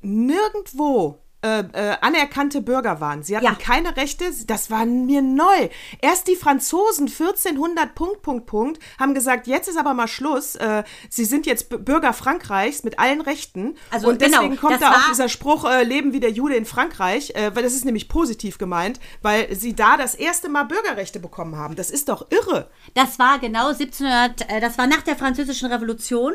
[0.00, 3.22] nirgendwo äh, äh, anerkannte Bürger waren.
[3.22, 3.54] Sie hatten ja.
[3.54, 5.68] keine Rechte, das war mir neu.
[6.00, 10.56] Erst die Franzosen 1400 Punkt, Punkt, Punkt haben gesagt, jetzt ist aber mal Schluss.
[10.56, 13.76] Äh, sie sind jetzt Bürger Frankreichs mit allen Rechten.
[13.90, 16.66] Also, und deswegen genau, kommt da auch dieser Spruch, äh, leben wie der Jude in
[16.66, 21.20] Frankreich, äh, weil das ist nämlich positiv gemeint, weil sie da das erste Mal Bürgerrechte
[21.20, 21.76] bekommen haben.
[21.76, 22.68] Das ist doch irre.
[22.94, 26.32] Das war genau 1700, äh, das war nach der Französischen Revolution.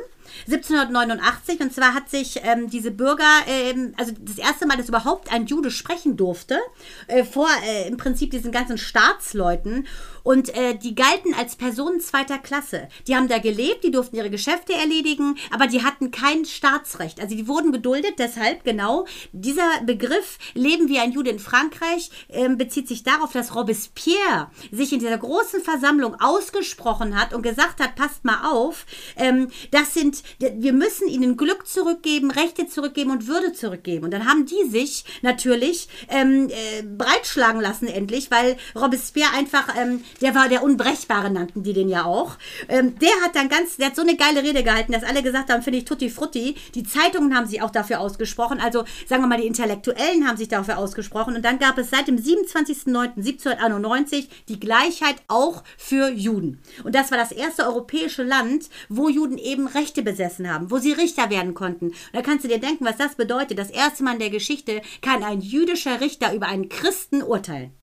[0.48, 5.32] 1789 und zwar hat sich ähm, diese Bürger, ähm, also das erste Mal, dass überhaupt
[5.32, 6.60] ein Jude sprechen durfte,
[7.08, 9.88] äh, vor äh, im Prinzip diesen ganzen Staatsleuten
[10.24, 12.88] und äh, die galten als Personen zweiter Klasse.
[13.08, 17.20] Die haben da gelebt, die durften ihre Geschäfte erledigen, aber die hatten kein Staatsrecht.
[17.20, 22.50] Also die wurden geduldet, deshalb genau dieser Begriff Leben wie ein Jude in Frankreich äh,
[22.50, 27.96] bezieht sich darauf, dass Robespierre sich in dieser großen Versammlung ausgesprochen hat und gesagt hat,
[27.96, 28.86] passt mal auf,
[29.18, 34.06] ähm, das sind, wir müssen ihnen Glück zurückgeben, Rechte zurückgeben und Würde zurückgeben.
[34.06, 40.04] Und dann haben die sich natürlich ähm, äh, breitschlagen lassen endlich, weil Robespierre einfach ähm,
[40.22, 42.38] der war der Unbrechbare, nannten die den ja auch.
[42.70, 45.52] Ähm, der hat dann ganz, der hat so eine geile Rede gehalten, dass alle gesagt
[45.52, 46.56] haben, finde ich tutti frutti.
[46.76, 50.48] Die Zeitungen haben sich auch dafür ausgesprochen, also sagen wir mal, die Intellektuellen haben sich
[50.48, 51.36] dafür ausgesprochen.
[51.36, 56.60] Und dann gab es seit dem 27.09.1791 die Gleichheit auch für Juden.
[56.84, 60.94] Und das war das erste europäische Land, wo Juden eben Rechte besessen haben, wo sie
[60.94, 61.88] Richter werden konnten.
[61.88, 63.58] Und da kannst du dir denken, was das bedeutet.
[63.58, 67.74] Das erste Mal in der Geschichte kann ein jüdischer Richter über einen Christen urteilen.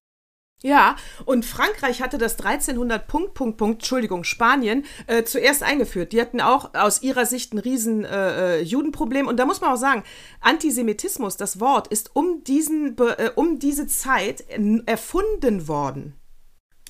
[0.63, 6.13] Ja, und Frankreich hatte das 1300 Punkt, Punkt, Punkt, Entschuldigung, Spanien, äh, zuerst eingeführt.
[6.13, 9.27] Die hatten auch aus ihrer Sicht ein riesen äh, äh Judenproblem.
[9.27, 10.05] Und da muss man auch sagen,
[10.41, 14.45] Antisemitismus, das Wort, ist um, diesen, äh, um diese Zeit
[14.85, 16.20] erfunden worden.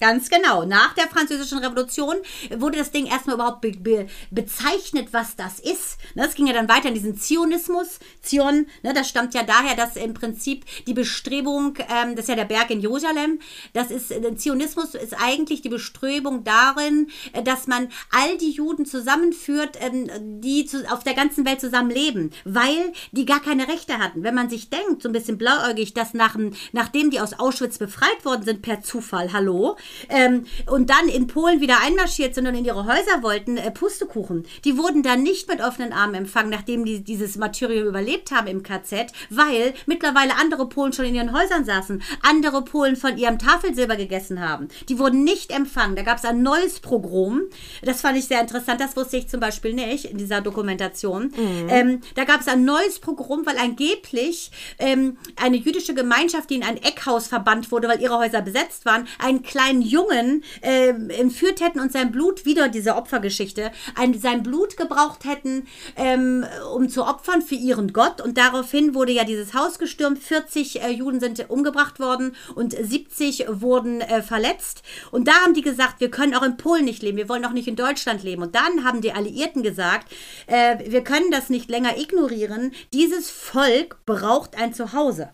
[0.01, 0.65] Ganz genau.
[0.65, 2.17] Nach der Französischen Revolution
[2.57, 5.99] wurde das Ding erstmal überhaupt be be bezeichnet, was das ist.
[6.15, 7.99] Ne, das ging ja dann weiter in diesen Zionismus.
[8.23, 12.35] Zion, ne, das stammt ja daher, dass im Prinzip die Bestrebung, ähm, das ist ja
[12.35, 13.41] der Berg in Jerusalem,
[13.75, 18.87] das ist, der Zionismus ist eigentlich die Bestrebung darin, äh, dass man all die Juden
[18.87, 24.23] zusammenführt, ähm, die zu, auf der ganzen Welt zusammenleben, weil die gar keine Rechte hatten.
[24.23, 26.37] Wenn man sich denkt, so ein bisschen blauäugig, dass nach,
[26.73, 29.77] nachdem die aus Auschwitz befreit worden sind per Zufall, hallo,
[30.09, 34.46] ähm, und dann in Polen wieder einmarschiert sind und in ihre Häuser wollten, äh, Pustekuchen.
[34.64, 38.62] Die wurden dann nicht mit offenen Armen empfangen, nachdem die dieses Martyrium überlebt haben im
[38.62, 43.96] KZ, weil mittlerweile andere Polen schon in ihren Häusern saßen, andere Polen von ihrem Tafelsilber
[43.96, 44.68] gegessen haben.
[44.88, 45.96] Die wurden nicht empfangen.
[45.96, 47.42] Da gab es ein neues Pogrom.
[47.83, 48.81] Das fand ich sehr interessant.
[48.81, 51.33] Das wusste ich zum Beispiel nicht in dieser Dokumentation.
[51.37, 51.68] Mhm.
[51.68, 56.62] Ähm, da gab es ein neues Pogrom, weil angeblich ähm, eine jüdische Gemeinschaft, die in
[56.62, 61.61] ein Eckhaus verbannt wurde, weil ihre Häuser besetzt waren, einen kleinen einen Jungen äh, entführt
[61.61, 65.66] hätten und sein Blut, wieder diese Opfergeschichte, ein, sein Blut gebraucht hätten,
[65.97, 68.21] ähm, um zu opfern für ihren Gott.
[68.21, 70.19] Und daraufhin wurde ja dieses Haus gestürmt.
[70.19, 74.83] 40 äh, Juden sind umgebracht worden und 70 wurden äh, verletzt.
[75.11, 77.53] Und da haben die gesagt, wir können auch in Polen nicht leben, wir wollen auch
[77.53, 78.43] nicht in Deutschland leben.
[78.43, 80.12] Und dann haben die Alliierten gesagt,
[80.47, 82.73] äh, wir können das nicht länger ignorieren.
[82.93, 85.31] Dieses Volk braucht ein Zuhause.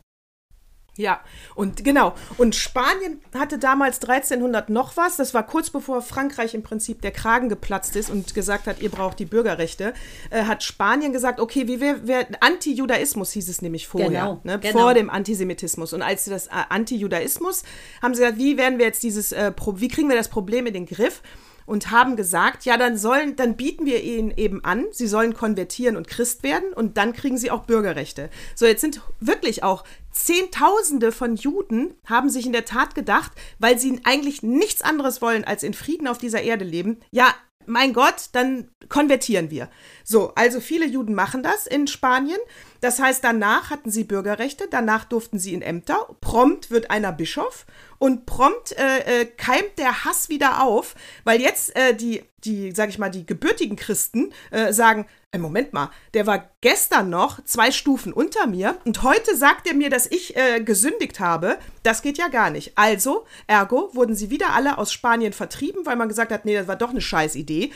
[0.96, 1.20] Ja,
[1.54, 2.14] und genau.
[2.38, 5.16] Und Spanien hatte damals 1300 noch was.
[5.16, 8.90] Das war kurz bevor Frankreich im Prinzip der Kragen geplatzt ist und gesagt hat, ihr
[8.90, 9.92] braucht die Bürgerrechte.
[10.30, 14.58] Äh, hat Spanien gesagt, okay, wie wir, wir Anti-Judaismus hieß es nämlich vorher, genau, ne,
[14.58, 14.78] genau.
[14.78, 15.92] vor dem Antisemitismus.
[15.92, 17.62] Und als das äh, Anti-Judaismus
[18.00, 20.72] haben sie gesagt, wie werden wir jetzt dieses, äh, wie kriegen wir das Problem in
[20.72, 21.22] den Griff?
[21.66, 25.96] und haben gesagt, ja, dann sollen, dann bieten wir ihnen eben an, sie sollen konvertieren
[25.96, 28.30] und Christ werden und dann kriegen sie auch Bürgerrechte.
[28.54, 29.84] So, jetzt sind wirklich auch
[30.16, 35.44] Zehntausende von Juden haben sich in der Tat gedacht, weil sie eigentlich nichts anderes wollen,
[35.44, 37.34] als in Frieden auf dieser Erde leben, ja,
[37.66, 39.68] mein Gott, dann konvertieren wir.
[40.04, 42.38] So, also viele Juden machen das in Spanien.
[42.86, 46.06] Das heißt, danach hatten sie Bürgerrechte, danach durften sie in Ämter.
[46.20, 47.66] Prompt wird einer Bischof
[47.98, 50.94] und prompt äh, äh, keimt der Hass wieder auf,
[51.24, 55.72] weil jetzt äh, die, die, sag ich mal, die gebürtigen Christen äh, sagen, äh, Moment
[55.72, 60.06] mal, der war gestern noch zwei Stufen unter mir und heute sagt er mir, dass
[60.06, 61.58] ich äh, gesündigt habe.
[61.82, 62.72] Das geht ja gar nicht.
[62.76, 66.68] Also, ergo, wurden sie wieder alle aus Spanien vertrieben, weil man gesagt hat, nee, das
[66.68, 67.70] war doch eine Scheißidee.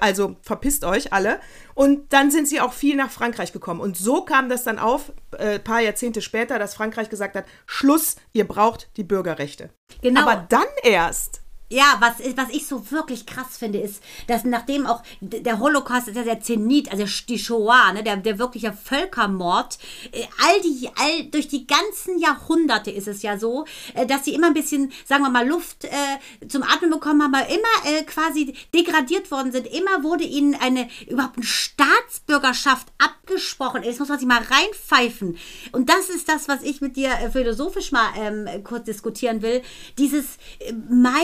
[0.00, 1.38] Also verpisst euch alle.
[1.74, 3.80] Und dann sind sie auch viel nach Frankreich gekommen.
[3.80, 8.16] Und so kam das dann auf, äh, paar Jahrzehnte später, dass Frankreich gesagt hat, Schluss,
[8.32, 9.70] ihr braucht die Bürgerrechte.
[10.00, 10.22] Genau.
[10.22, 15.02] Aber dann erst Ja, was, was ich so wirklich krass finde, ist, dass nachdem auch
[15.22, 19.78] der Holocaust ist ja der Zenit, also die Shoah, ne, der, der wirkliche Völkermord,
[20.12, 24.34] äh, all die, all, durch die ganzen Jahrhunderte ist es ja so, äh, dass sie
[24.34, 28.02] immer ein bisschen, sagen wir mal, Luft äh, zum Atmen bekommen haben, aber immer äh,
[28.02, 29.66] quasi degradiert worden sind.
[29.66, 33.82] Immer wurde ihnen eine, überhaupt eine Staatsbürgerschaft abgesprochen.
[33.82, 35.38] Jetzt muss man sich mal reinpfeifen.
[35.72, 39.62] Und das ist das, was ich mit dir äh, philosophisch mal ähm, kurz diskutieren will.
[39.96, 40.36] Dieses
[40.90, 41.22] Meinen,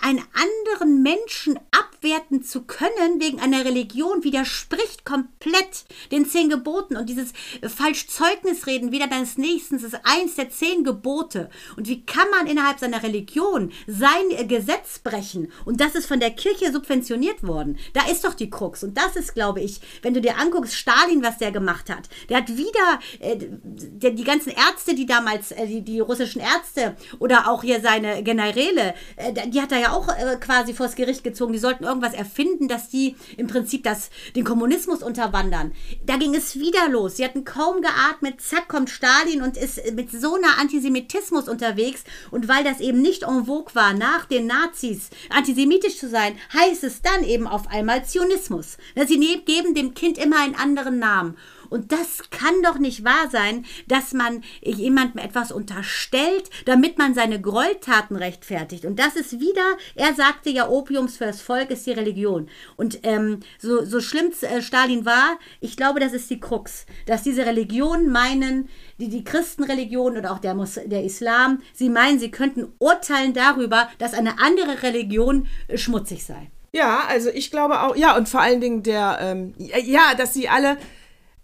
[0.00, 6.96] einen anderen Menschen abwerten zu können wegen einer Religion widerspricht komplett den zehn Geboten.
[6.96, 11.50] Und dieses äh, falsch Zeugnisreden wieder deines Nächsten ist eins der zehn Gebote.
[11.76, 15.52] Und wie kann man innerhalb seiner Religion sein äh, Gesetz brechen?
[15.64, 17.78] Und das ist von der Kirche subventioniert worden.
[17.92, 18.82] Da ist doch die Krux.
[18.82, 22.08] Und das ist, glaube ich, wenn du dir anguckst, Stalin, was der gemacht hat.
[22.28, 26.96] Der hat wieder äh, der, die ganzen Ärzte, die damals, äh, die, die russischen Ärzte
[27.18, 31.24] oder auch hier seine Generäle, äh, die hat er ja auch äh, quasi vors Gericht
[31.24, 31.52] gezogen.
[31.52, 35.72] Die sollten irgendwas erfinden, dass die im Prinzip das, den Kommunismus unterwandern.
[36.06, 37.16] Da ging es wieder los.
[37.16, 42.04] Sie hatten kaum geatmet, zack, kommt Stalin und ist mit so einer Antisemitismus unterwegs.
[42.30, 46.84] Und weil das eben nicht en vogue war, nach den Nazis antisemitisch zu sein, heißt
[46.84, 48.76] es dann eben auf einmal Zionismus.
[49.06, 51.36] Sie geben dem Kind immer einen anderen Namen.
[51.70, 57.40] Und das kann doch nicht wahr sein, dass man jemandem etwas unterstellt, damit man seine
[57.40, 58.84] Gräueltaten rechtfertigt.
[58.84, 62.48] Und das ist wieder, er sagte ja, Opiums fürs Volk ist die Religion.
[62.76, 67.22] Und ähm, so, so schlimm äh, Stalin war, ich glaube, das ist die Krux, dass
[67.22, 72.30] diese Religionen meinen, die, die Christenreligion oder auch der, Mus der Islam, sie meinen, sie
[72.30, 76.50] könnten urteilen darüber, dass eine andere Religion äh, schmutzig sei.
[76.72, 80.48] Ja, also ich glaube auch, ja, und vor allen Dingen der, ähm, ja, dass sie
[80.48, 80.76] alle,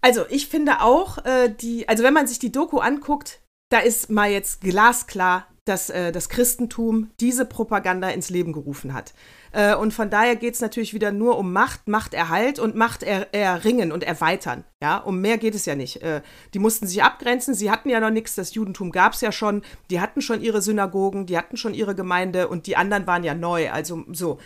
[0.07, 4.09] also ich finde auch, äh, die, also wenn man sich die Doku anguckt, da ist
[4.09, 9.13] mal jetzt glasklar, dass äh, das Christentum diese Propaganda ins Leben gerufen hat.
[9.51, 13.33] Äh, und von daher geht es natürlich wieder nur um Macht, Machterhalt und Macht er,
[13.33, 14.63] erringen und erweitern.
[14.81, 16.01] Ja, um mehr geht es ja nicht.
[16.01, 16.21] Äh,
[16.53, 19.61] die mussten sich abgrenzen, sie hatten ja noch nichts, das Judentum gab es ja schon,
[19.89, 23.33] die hatten schon ihre Synagogen, die hatten schon ihre Gemeinde und die anderen waren ja
[23.33, 24.39] neu, also so.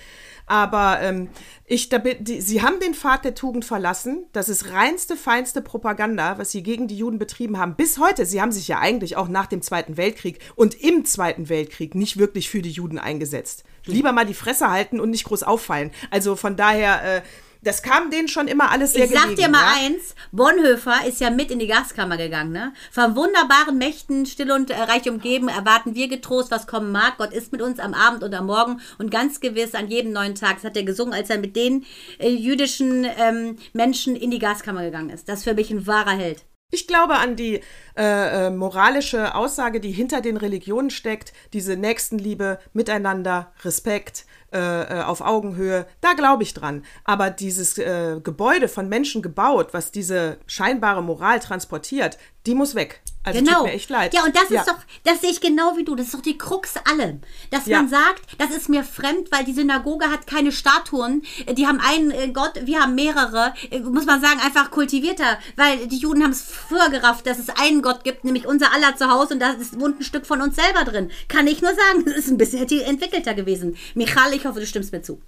[0.52, 1.30] Aber ähm,
[1.66, 4.26] ich, da, die, sie haben den Pfad der Tugend verlassen.
[4.34, 7.76] Das ist reinste, feinste Propaganda, was sie gegen die Juden betrieben haben.
[7.76, 8.26] Bis heute.
[8.26, 12.18] Sie haben sich ja eigentlich auch nach dem Zweiten Weltkrieg und im Zweiten Weltkrieg nicht
[12.18, 13.64] wirklich für die Juden eingesetzt.
[13.86, 15.92] Lieber mal die Fresse halten und nicht groß auffallen.
[16.10, 17.22] Also von daher, äh,
[17.62, 19.86] das kam denen schon immer alles sehr Ich sag gelegen, dir mal ja?
[19.86, 22.74] eins, Bonhoeffer ist ja mit in die Gaskammer gegangen, ne?
[22.91, 27.17] Von wunderbaren Mächten, still und äh, reich umgeben, erwarten wir getrost, was kommen mag.
[27.17, 30.36] Gott ist mit uns am Abend und am Morgen und ganz gewiss an jedem neuen
[30.36, 30.56] Tag.
[30.56, 31.86] Das hat er gesungen, als er mit den
[32.19, 35.30] äh, jüdischen ähm, Menschen in die Gaskammer gegangen ist.
[35.30, 36.43] Das ist für mich ein wahrer Held.
[36.74, 37.60] Ich glaube an die
[37.97, 45.04] äh, äh, moralische Aussage, die hinter den Religionen steckt, diese Nächstenliebe, Miteinander, Respekt, äh, äh,
[45.04, 46.84] auf Augenhöhe, da glaube ich dran.
[47.06, 53.02] Aber dieses äh, Gebäude von Menschen gebaut, was diese scheinbare Moral transportiert, die muss weg.
[53.24, 53.58] Also genau.
[53.60, 54.14] tut mir echt leid.
[54.16, 54.62] Ja, und das Ja.
[54.62, 57.22] ist doch, das sehe ich genau wie du, das ist doch die Krux allem.
[57.52, 57.78] Dass Ja.
[57.78, 61.22] man sagt, das ist mir fremd, weil die Synagoge hat keine Statuen,
[61.54, 65.98] die haben einen äh, Gott, wir haben mehrere, muss man sagen, einfach kultivierter, weil die
[65.98, 69.36] Juden haben es früher gerafft, dass es einen Gott gibt, nämlich unser aller zu Hause
[69.36, 71.12] und da ist wohnt ein Stück von uns selber drin.
[71.28, 73.78] Kann ich nur sagen, es ist ein bisschen entwickelter gewesen.
[73.94, 75.21] Michal, ich hoffe, du stimmst mir zu.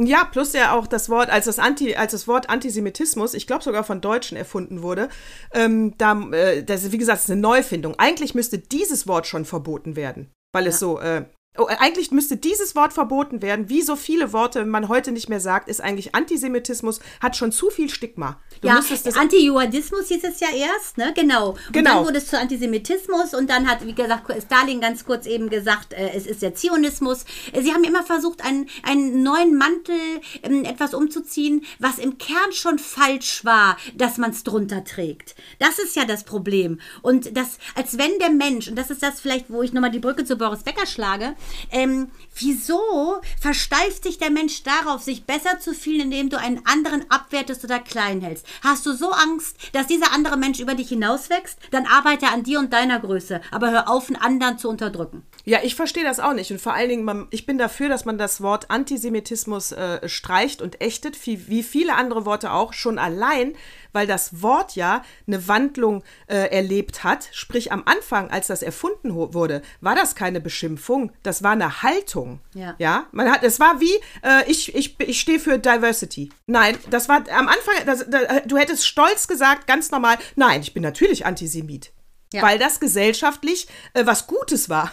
[0.00, 3.64] Ja, plus ja auch das Wort, als das, Anti, als das Wort Antisemitismus, ich glaube
[3.64, 5.08] sogar von Deutschen erfunden wurde,
[5.52, 7.98] ähm, da, äh, das ist, wie gesagt, das ist eine Neufindung.
[7.98, 11.24] Eigentlich müsste dieses Wort schon verboten werden, weil es so, äh,
[11.58, 15.40] oh, eigentlich müsste dieses Wort verboten werden, wie so viele Worte man heute nicht mehr
[15.40, 18.40] sagt, ist eigentlich Antisemitismus, hat schon zu viel Stigma.
[18.60, 18.80] Du ja,
[19.14, 21.12] Anti-Judaismus hieß es ja erst, ne?
[21.14, 21.50] Genau.
[21.50, 21.94] Und Genau.
[21.96, 25.92] dann wurde es zu Antisemitismus und dann hat, wie gesagt, Stalin ganz kurz eben gesagt,
[25.92, 27.24] äh, es ist der Zionismus.
[27.52, 29.94] Äh, Sie haben immer versucht, einen, einen neuen Mantel,
[30.42, 35.34] ähm, etwas umzuziehen, was im Kern schon falsch war, dass man es drunter trägt.
[35.58, 36.80] Das ist ja das Problem.
[37.02, 39.98] Und das, als wenn der Mensch, und das ist das vielleicht, wo ich nochmal die
[39.98, 41.34] Brücke zu Boris Becker schlage,
[41.70, 47.04] ähm, wieso versteift sich der Mensch darauf, sich besser zu fühlen, indem du einen anderen
[47.10, 48.46] abwertest oder klein hältst?
[48.62, 51.58] Hast du so Angst, dass dieser andere Mensch über dich hinauswächst?
[51.70, 55.22] Dann arbeite an dir und deiner Größe, aber hör auf, einen anderen zu unterdrücken.
[55.44, 56.50] Ja, ich verstehe das auch nicht.
[56.50, 60.62] Und vor allen Dingen, man, ich bin dafür, dass man das Wort Antisemitismus äh, streicht
[60.62, 63.54] und ächtet, wie, wie viele andere Worte auch, schon allein,
[63.92, 67.28] weil das Wort ja eine Wandlung äh, erlebt hat.
[67.32, 72.40] Sprich, am Anfang, als das erfunden wurde, war das keine Beschimpfung, das war eine Haltung.
[72.54, 72.74] Ja.
[72.78, 73.06] ja?
[73.12, 76.30] Man hat, es war wie, äh, ich, ich, ich stehe für Diversity.
[76.46, 80.74] Nein, das war am Anfang, das, das, du hättest stolz gesagt, ganz normal, nein, ich
[80.74, 81.92] bin natürlich Antisemit.
[82.32, 82.42] Ja.
[82.42, 84.92] Weil das gesellschaftlich äh, was Gutes war.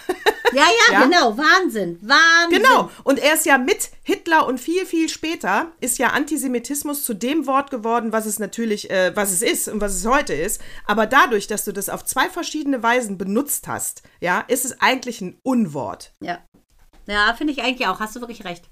[0.54, 1.38] Ja, ja, ja, genau.
[1.38, 2.00] Wahnsinn.
[2.02, 2.62] Wahnsinn.
[2.62, 2.90] Genau.
[3.04, 7.46] Und er ist ja mit Hitler und viel, viel später ist ja Antisemitismus zu dem
[7.46, 10.62] Wort geworden, was es natürlich, äh, was es ist und was es heute ist.
[10.86, 15.20] Aber dadurch, dass du das auf zwei verschiedene Weisen benutzt hast, ja, ist es eigentlich
[15.20, 16.14] ein Unwort.
[16.22, 16.40] Ja.
[17.08, 18.00] Ja, finde ich eigentlich auch.
[18.00, 18.70] Hast du wirklich recht.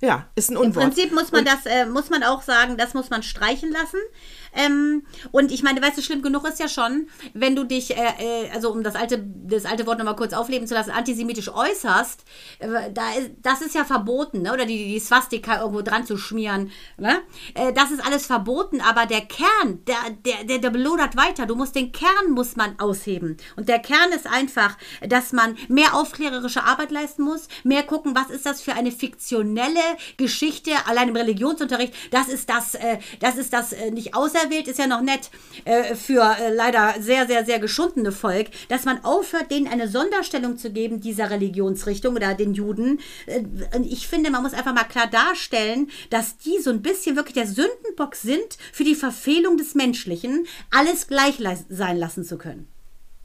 [0.00, 0.84] Ja, ist ein Unwort.
[0.84, 3.70] Im Prinzip muss man und das, äh, muss man auch sagen, das muss man streichen
[3.70, 3.98] lassen.
[4.54, 8.00] Ähm, und ich meine, weißt du, schlimm genug ist ja schon, wenn du dich, äh,
[8.18, 12.24] äh, also um das alte, das alte Wort nochmal kurz aufleben zu lassen, antisemitisch äußerst,
[12.60, 14.52] äh, da ist, das ist ja verboten, ne?
[14.52, 16.70] oder die, die Swastika irgendwo dran zu schmieren.
[16.96, 17.22] Ne?
[17.54, 21.46] Äh, das ist alles verboten, aber der Kern, der, der, der, der belodert weiter.
[21.46, 23.36] Du musst den Kern muss man ausheben.
[23.56, 28.30] Und der Kern ist einfach, dass man mehr aufklärerische Arbeit leisten muss, mehr gucken, was
[28.30, 29.80] ist das für eine fiktionelle
[30.16, 34.68] Geschichte, allein im Religionsunterricht, das ist das, äh, das ist das äh, nicht außer auserwählt
[34.68, 35.30] ist ja noch nett
[35.64, 40.58] äh, für äh, leider sehr, sehr, sehr geschundene Volk, dass man aufhört, denen eine Sonderstellung
[40.58, 43.00] zu geben, dieser Religionsrichtung oder den Juden.
[43.26, 43.42] Äh,
[43.82, 47.46] ich finde, man muss einfach mal klar darstellen, dass die so ein bisschen wirklich der
[47.46, 51.36] Sündenbock sind für die Verfehlung des Menschlichen, alles gleich
[51.68, 52.73] sein lassen zu können.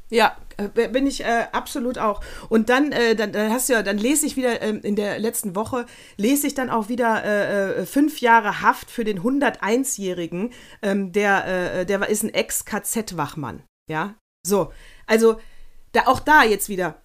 [0.10, 2.22] Ja, äh, bin ich äh, absolut auch.
[2.50, 5.19] Und dann, äh, dann, dann, hast du ja, dann lese ich wieder ähm, in der
[5.19, 5.86] letzten Woche,
[6.17, 10.52] lese ich dann auch wieder äh, äh fünf Jahre Haft für den 101-Jährigen.
[10.82, 13.63] Ähm, der, äh, der ist ein Ex-KZ-Wachmann.
[13.89, 14.72] Ja, so.
[15.06, 15.39] Also,
[15.91, 17.02] da, auch da jetzt wieder.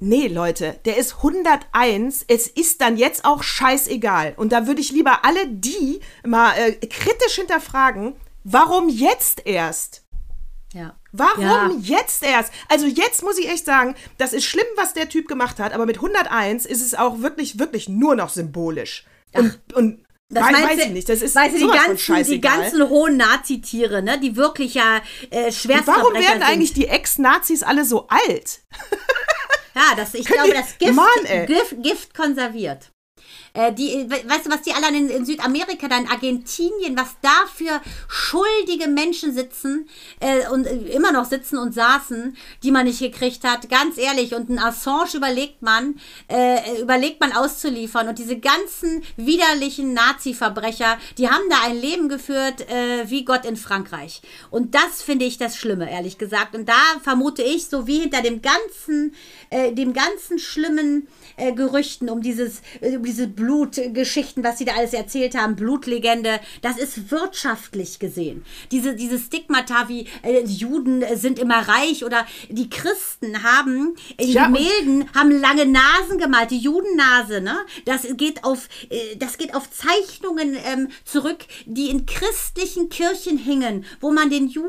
[0.00, 2.24] Nee, Leute, der ist 101.
[2.28, 4.34] Es ist dann jetzt auch scheißegal.
[4.36, 6.54] Und da würde ich lieber alle die mal
[6.88, 10.07] kritisch hinterfragen, warum jetzt erst?
[11.12, 11.96] Warum ja.
[11.96, 12.52] jetzt erst?
[12.68, 15.86] Also jetzt muss ich echt sagen, das ist schlimm, was der Typ gemacht hat, aber
[15.86, 19.04] mit 101 ist es auch wirklich, wirklich nur noch symbolisch.
[19.32, 21.08] Und, und das weiß, weiß ich nicht.
[21.08, 25.50] Das ist weißt du, die ganzen, die ganzen hohen Nazi-Tiere, ne, die wirklich ja äh,
[25.50, 26.42] schwer Warum werden sind.
[26.42, 28.60] eigentlich die Ex-Nazis alle so alt?
[29.74, 32.90] ja, das, ich glaube, das Gift, Mann, Gift, Gift konserviert.
[33.54, 37.80] Äh, die, weißt du, was die alle in, in, Südamerika, dann Argentinien, was da für
[38.08, 39.88] schuldige Menschen sitzen
[40.20, 43.68] äh, und äh, immer noch sitzen und saßen, die man nicht gekriegt hat.
[43.68, 48.08] Ganz ehrlich, und ein Assange überlegt man, äh, überlegt man auszuliefern.
[48.08, 53.56] Und diese ganzen widerlichen Nazi-Verbrecher, die haben da ein Leben geführt äh, wie Gott in
[53.56, 54.22] Frankreich.
[54.50, 56.54] Und das finde ich das Schlimme, ehrlich gesagt.
[56.54, 59.14] Und da vermute ich, so wie hinter dem ganzen,
[59.50, 64.74] äh, dem ganzen schlimmen äh, Gerüchten, um dieses, äh, um diese Blutgeschichten, was sie da
[64.74, 68.44] alles erzählt haben, Blutlegende, das ist wirtschaftlich gesehen.
[68.70, 74.46] Diese, diese Stigmata wie äh, Juden sind immer reich oder die Christen haben in ja,
[74.46, 77.58] Gemälden haben lange Nasen gemalt, die Judennase, ne?
[77.84, 83.84] Das geht auf, äh, das geht auf Zeichnungen ähm, zurück, die in christlichen Kirchen hingen,
[84.00, 84.68] wo man den Juden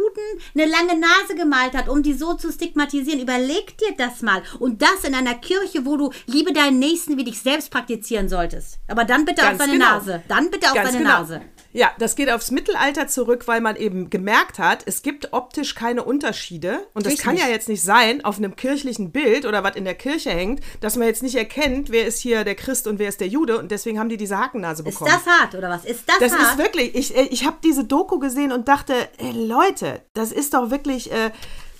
[0.53, 3.19] eine lange Nase gemalt hat, um die so zu stigmatisieren.
[3.19, 4.43] Überleg dir das mal.
[4.60, 8.80] Und das in einer Kirche, wo du Liebe deinen Nächsten wie dich selbst praktizieren solltest.
[8.88, 9.93] Aber dann bitte Ganz auf deine genau.
[9.95, 10.24] Nase.
[10.28, 11.19] Dann bitte auf Ganz deine genau.
[11.19, 11.41] Nase.
[11.72, 16.04] Ja, das geht aufs Mittelalter zurück, weil man eben gemerkt hat, es gibt optisch keine
[16.04, 16.88] Unterschiede.
[16.93, 19.93] Und das kann ja jetzt nicht sein, auf einem kirchlichen Bild oder was in der
[19.93, 23.22] Kirche hängt, dass man jetzt nicht erkennt, wer ist hier der Christ und wer ist
[23.22, 23.60] der Jude.
[23.60, 25.12] Und deswegen haben die diese Hakennase bekommen.
[25.12, 25.86] Ist das hart oder was?
[25.86, 26.41] Ist das, das hart?
[26.41, 30.32] Das ist wirklich, ich, äh, ich habe diese Doku gesehen und dachte, ey, Leute, das
[30.32, 31.12] ist doch wirklich.
[31.12, 31.32] Äh,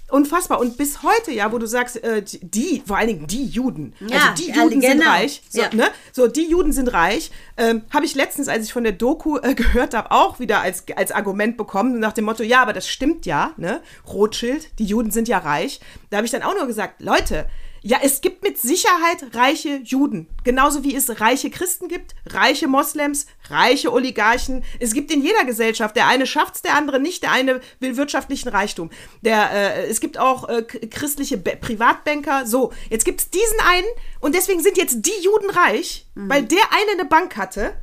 [0.10, 0.60] Unfassbar.
[0.60, 4.17] Und bis heute, ja, wo du sagst, äh, die, vor allen Dingen die Juden, ja,
[4.17, 4.93] also die Juden genau.
[4.93, 5.69] sind reich, so, ja.
[5.74, 5.88] ne?
[6.12, 9.54] so die Juden sind reich, ähm, habe ich letztens, als ich von der Doku äh,
[9.56, 13.26] gehört habe, auch wieder als, als Argument bekommen, nach dem Motto, ja, aber das stimmt
[13.26, 13.82] ja, ne?
[14.08, 15.80] Rothschild, die Juden sind ja reich.
[16.10, 17.45] Da habe ich dann auch nur gesagt, Leute,
[17.82, 20.28] ja, es gibt mit Sicherheit reiche Juden.
[20.44, 24.63] Genauso wie es reiche Christen gibt, reiche Moslems, reiche Oligarchen.
[24.80, 27.98] Es gibt in jeder Gesellschaft, der eine schafft es, der andere nicht, der eine will
[27.98, 28.89] wirtschaftlichen Reichtum.
[29.22, 32.46] Der, äh, es gibt auch äh, christliche Be Privatbanker.
[32.46, 33.88] So, jetzt gibt es diesen einen
[34.20, 36.30] und deswegen sind jetzt die Juden reich, mhm.
[36.30, 37.74] weil der eine eine Bank hatte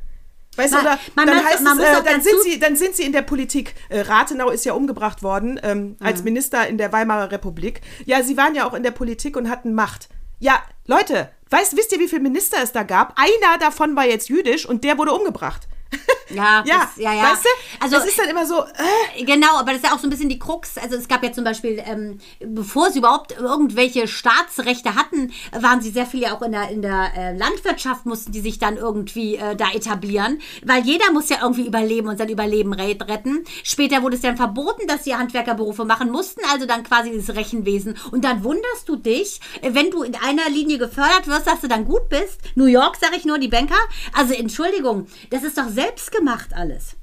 [0.57, 3.11] Weißt du, oder man dann, heißt es, äh, dann, sind sie, dann sind sie in
[3.11, 3.75] der Politik.
[3.89, 7.81] Äh, Rathenau ist ja umgebracht worden ähm, als Minister in der Weimarer Republik.
[8.05, 10.09] Ja, sie waren ja auch in der Politik und hatten Macht.
[10.39, 13.19] Ja, Leute, weißt, wisst ihr, wie viele Minister es da gab?
[13.19, 15.67] Einer davon war jetzt jüdisch und der wurde umgebracht.
[16.29, 17.23] Ja, Ja, das, ja, ja.
[17.23, 17.49] weißt du?
[17.83, 20.09] Also, das ist dann immer so, äh, Genau, aber das ist ja auch so ein
[20.09, 20.77] bisschen die Krux.
[20.77, 25.89] Also es gab ja zum Beispiel, ähm, bevor sie überhaupt irgendwelche Staatsrechte hatten, waren sie
[25.89, 29.37] sehr viel ja auch in der, in der äh, Landwirtschaft, mussten die sich dann irgendwie
[29.37, 33.45] äh, da etablieren, weil jeder muss ja irgendwie überleben und sein Überleben re- retten.
[33.63, 37.97] Später wurde es dann verboten, dass sie Handwerkerberufe machen mussten, also dann quasi das Rechenwesen.
[38.11, 41.67] Und dann wunderst du dich, äh, wenn du in einer Linie gefördert wirst, dass du
[41.69, 42.41] dann gut bist.
[42.55, 43.75] New York, sage ich nur, die Banker.
[44.13, 46.95] Also Entschuldigung, das ist doch selbst gemacht alles.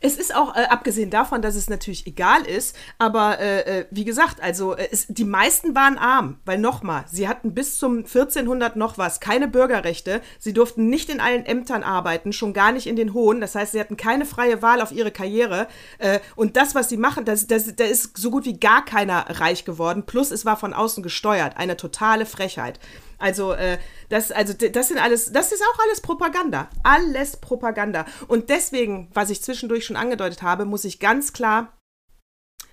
[0.00, 4.04] Es ist auch, äh, abgesehen davon, dass es natürlich egal ist, aber äh, äh, wie
[4.04, 8.74] gesagt, also äh, es, die meisten waren arm, weil nochmal, sie hatten bis zum 1400
[8.74, 12.96] noch was, keine Bürgerrechte, sie durften nicht in allen Ämtern arbeiten, schon gar nicht in
[12.96, 15.68] den hohen, das heißt, sie hatten keine freie Wahl auf ihre Karriere
[15.98, 19.26] äh, und das, was sie machen, das, das, da ist so gut wie gar keiner
[19.40, 22.80] reich geworden, plus es war von außen gesteuert, eine totale Frechheit.
[23.18, 26.68] Also, äh, das, also das sind alles, das ist auch alles Propaganda.
[26.82, 28.06] Alles Propaganda.
[28.28, 31.72] Und deswegen, was ich zwischendurch schon angedeutet habe, muss ich ganz klar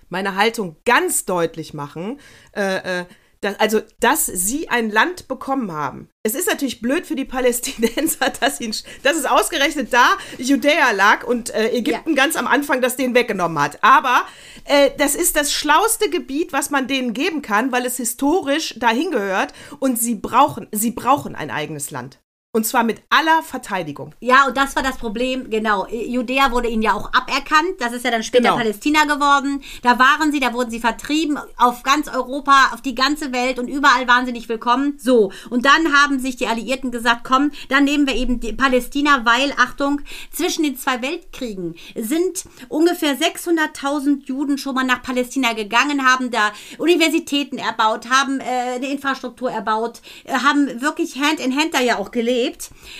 [0.08, 2.20] meine Haltung ganz deutlich machen.
[2.54, 3.04] Äh, äh,
[3.44, 6.08] dass, also, dass sie ein Land bekommen haben.
[6.22, 11.24] Es ist natürlich blöd für die Palästinenser, dass, ihn, dass es ausgerechnet da Judäa lag
[11.24, 13.82] und äh, Ägypten ganz am Anfang das denen weggenommen hat.
[13.82, 14.24] Aber
[14.64, 19.10] äh, das ist das schlauste Gebiet, was man denen geben kann, weil es historisch dahin
[19.10, 22.20] gehört und sie brauchen, sie brauchen ein eigenes Land.
[22.54, 24.14] Und zwar mit aller Verteidigung.
[24.20, 25.88] Ja, und das war das Problem, genau.
[25.88, 27.80] Judäa wurde ihnen ja auch aberkannt.
[27.80, 28.56] Das ist ja dann später Genau.
[28.56, 29.60] Palästina geworden.
[29.82, 33.66] Da waren sie, da wurden sie vertrieben auf ganz Europa, auf die ganze Welt und
[33.66, 34.96] überall waren sie nicht willkommen.
[35.02, 39.24] So, und dann haben sich die Alliierten gesagt, komm, dann nehmen wir eben die Palästina,
[39.24, 46.06] weil, Achtung, zwischen den zwei Weltkriegen sind ungefähr 600.000 Juden schon mal nach Palästina gegangen,
[46.08, 51.74] haben da Universitäten erbaut, haben äh, eine Infrastruktur erbaut, äh, haben wirklich Hand in Hand
[51.74, 52.43] da ja auch gelebt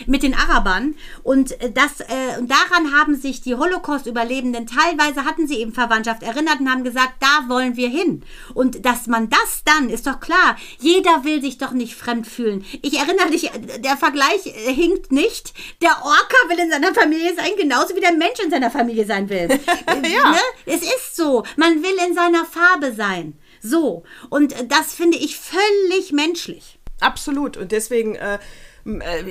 [0.07, 5.47] mit den Arabern und äh, das äh, und daran haben sich die Holocaust-Überlebenden teilweise hatten
[5.47, 8.23] sie eben Verwandtschaft erinnert und haben gesagt, da wollen wir hin
[8.55, 12.65] und dass man das dann ist doch klar, jeder will sich doch nicht fremd fühlen.
[12.83, 15.55] Ich erinnere dich, äh, der Vergleich äh, hinkt nicht.
[15.83, 19.29] Der Orca will in seiner Familie sein, genauso wie der Mensch in seiner Familie sein
[19.29, 19.49] will.
[20.05, 20.31] Ja.
[20.33, 20.39] ne?
[20.67, 23.39] Es ist so, man will in seiner Farbe sein.
[23.63, 26.79] So und das finde ich völlig menschlich.
[27.01, 27.57] Absolut.
[27.57, 28.39] Und deswegen, äh,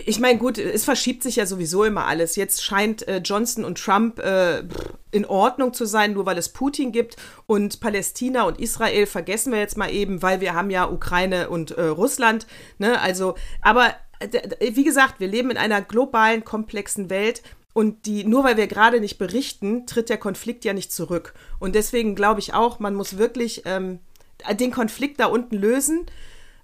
[0.05, 2.35] ich meine, gut, es verschiebt sich ja sowieso immer alles.
[2.35, 4.63] Jetzt scheint äh, Johnson und Trump äh,
[5.11, 7.17] in Ordnung zu sein, nur weil es Putin gibt.
[7.45, 11.71] Und Palästina und Israel vergessen wir jetzt mal eben, weil wir haben ja Ukraine und
[11.71, 12.47] äh, Russland.
[12.79, 12.99] Ne?
[12.99, 17.43] Also, aber äh, wie gesagt, wir leben in einer globalen, komplexen Welt.
[17.73, 21.33] Und die, nur weil wir gerade nicht berichten, tritt der Konflikt ja nicht zurück.
[21.59, 23.99] Und deswegen glaube ich auch, man muss wirklich ähm,
[24.51, 26.05] den Konflikt da unten lösen.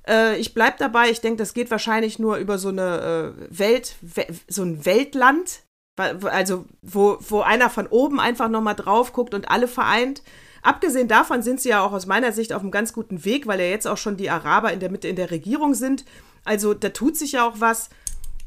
[0.09, 3.95] Äh, ich bleibe dabei, ich denke, das geht wahrscheinlich nur über so eine äh, Welt,
[4.01, 5.61] we so ein Weltland,
[5.95, 10.23] also wo, wo einer von oben einfach nochmal drauf guckt und alle vereint.
[10.61, 13.59] Abgesehen davon sind sie ja auch aus meiner Sicht auf einem ganz guten Weg, weil
[13.59, 16.05] ja jetzt auch schon die Araber in der Mitte in der Regierung sind.
[16.43, 17.89] Also da tut sich ja auch was.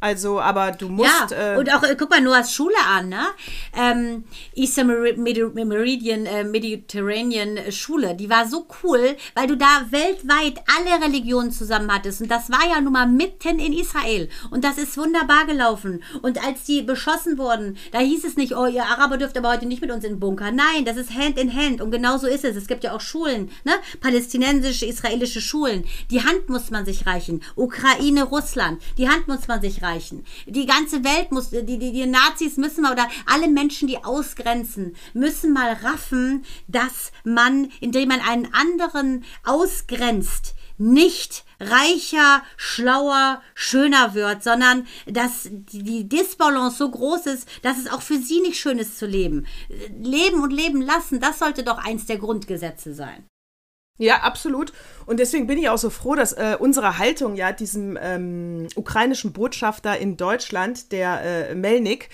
[0.02, 1.30] Also, aber du musst.
[1.30, 3.24] Ja, äh, und auch, äh, guck mal, Noahs Schule an, ne?
[3.72, 10.60] Ähm, Eastern Meridian, äh, Mediterranean äh, Schule, die war so cool, weil du da weltweit
[10.66, 12.20] alle Religionen zusammen hattest.
[12.20, 14.28] Und das war ja nun mal mitten in Israel.
[14.50, 16.02] Und das ist wunderbar gelaufen.
[16.20, 19.66] Und als die beschossen wurden, da hieß es nicht, oh, ihr Araber dürft aber heute
[19.66, 20.50] nicht mit uns in den Bunker.
[20.50, 21.80] Nein, das ist Hand in Hand.
[21.80, 22.56] Und genau so ist es.
[22.56, 23.74] Es gibt ja auch Schulen, ne?
[24.00, 25.84] Palästinensische, israelische Schulen.
[26.10, 27.40] Die Hand muss man sich reichen.
[27.54, 28.82] Ukraine, Russland.
[28.98, 29.91] Die Hand muss man sich reichen.
[30.46, 34.96] Die ganze Welt muss, die, die, die Nazis müssen mal, oder alle Menschen, die ausgrenzen,
[35.12, 44.42] müssen mal raffen, dass man, indem man einen anderen ausgrenzt, nicht reicher, schlauer, schöner wird,
[44.42, 48.78] sondern dass die die Disbalance so groß ist, dass es auch für sie nicht schön
[48.78, 49.46] ist zu leben.
[50.00, 53.24] Leben und leben lassen, das sollte doch eins der Grundgesetze sein.
[54.02, 54.72] Ja, absolut.
[55.06, 59.32] Und deswegen bin ich auch so froh, dass äh, unsere Haltung ja diesem ähm, ukrainischen
[59.32, 62.08] Botschafter in Deutschland, der äh, Melnik,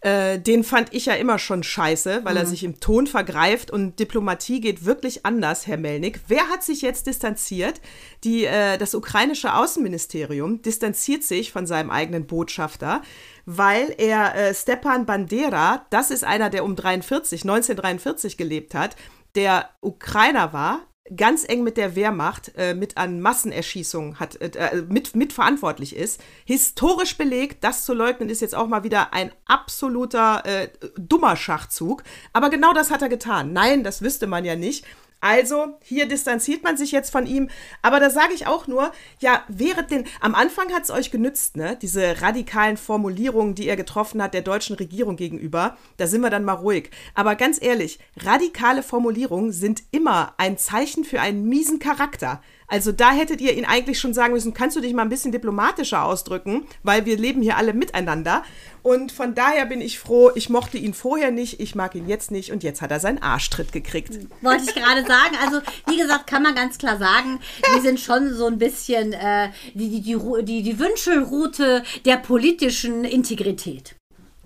[0.00, 4.00] äh, den fand ich ja immer schon scheiße, weil er sich im Ton vergreift und
[4.00, 6.20] Diplomatie geht wirklich anders, Herr Melnik.
[6.26, 7.80] Wer hat sich jetzt distanziert?
[8.24, 13.00] Die, äh, das ukrainische Außenministerium distanziert sich von seinem eigenen Botschafter,
[13.46, 18.96] weil er äh, Stepan Bandera, das ist einer, der um 43, 1943 gelebt hat,
[19.36, 20.80] der Ukrainer war,
[21.16, 26.20] ganz eng mit der Wehrmacht, äh, mit an Massenerschießungen hat, äh, mit, mit verantwortlich ist.
[26.44, 32.02] Historisch belegt, das zu leugnen, ist jetzt auch mal wieder ein absoluter äh, dummer Schachzug.
[32.32, 33.52] Aber genau das hat er getan.
[33.52, 34.84] Nein, das wüsste man ja nicht.
[35.20, 37.48] Also, hier distanziert man sich jetzt von ihm.
[37.82, 41.56] Aber da sage ich auch nur, ja, während den, am Anfang hat es euch genützt,
[41.56, 41.76] ne?
[41.80, 45.76] Diese radikalen Formulierungen, die er getroffen hat der deutschen Regierung gegenüber.
[45.96, 46.90] Da sind wir dann mal ruhig.
[47.14, 52.40] Aber ganz ehrlich, radikale Formulierungen sind immer ein Zeichen für einen miesen Charakter.
[52.68, 55.32] Also da hättet ihr ihn eigentlich schon sagen müssen, kannst du dich mal ein bisschen
[55.32, 58.44] diplomatischer ausdrücken, weil wir leben hier alle miteinander.
[58.82, 62.30] Und von daher bin ich froh, ich mochte ihn vorher nicht, ich mag ihn jetzt
[62.30, 64.18] nicht und jetzt hat er seinen Arschtritt gekriegt.
[64.42, 65.36] Wollte ich gerade sagen.
[65.42, 67.40] Also, wie gesagt, kann man ganz klar sagen,
[67.72, 73.04] wir sind schon so ein bisschen äh, die, die, die, die, die Wünschelroute der politischen
[73.04, 73.97] Integrität.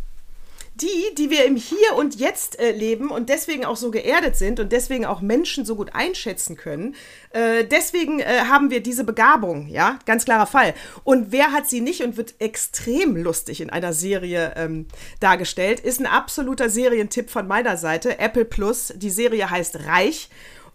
[0.81, 4.59] Die, die wir im Hier und Jetzt äh, leben und deswegen auch so geerdet sind
[4.59, 6.95] und deswegen auch Menschen so gut einschätzen können,
[7.31, 10.73] äh, deswegen äh, haben wir diese Begabung, ja, ganz klarer Fall.
[11.03, 14.87] Und wer hat sie nicht und wird extrem lustig in einer Serie ähm,
[15.19, 18.93] dargestellt, ist ein absoluter Serientipp von meiner Seite, Apple Plus.
[18.95, 20.29] Die Serie heißt Reich.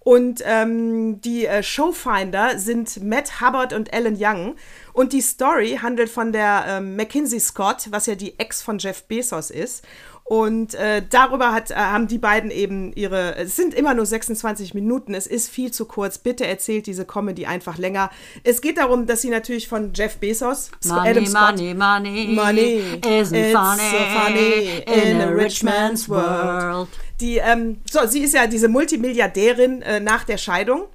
[0.05, 4.57] Und ähm, die äh, Showfinder sind Matt Hubbard und Alan Young.
[4.93, 9.05] Und die Story handelt von der ähm, Mackenzie Scott, was ja die Ex von Jeff
[9.05, 9.83] Bezos ist.
[10.27, 14.73] Und äh, darüber hat, äh, haben die beiden eben ihre, es sind immer nur 26
[14.73, 16.17] Minuten, es ist viel zu kurz.
[16.17, 18.11] Bitte erzählt diese Comedy einfach länger.
[18.43, 23.35] Es geht darum, dass sie natürlich von Jeff Bezos, Adam Scott, money, money, Money isn't
[23.35, 26.89] it's funny, so funny in a rich man's world.
[27.21, 30.87] Die, ähm, so, sie ist ja diese Multimilliardärin äh, nach der Scheidung.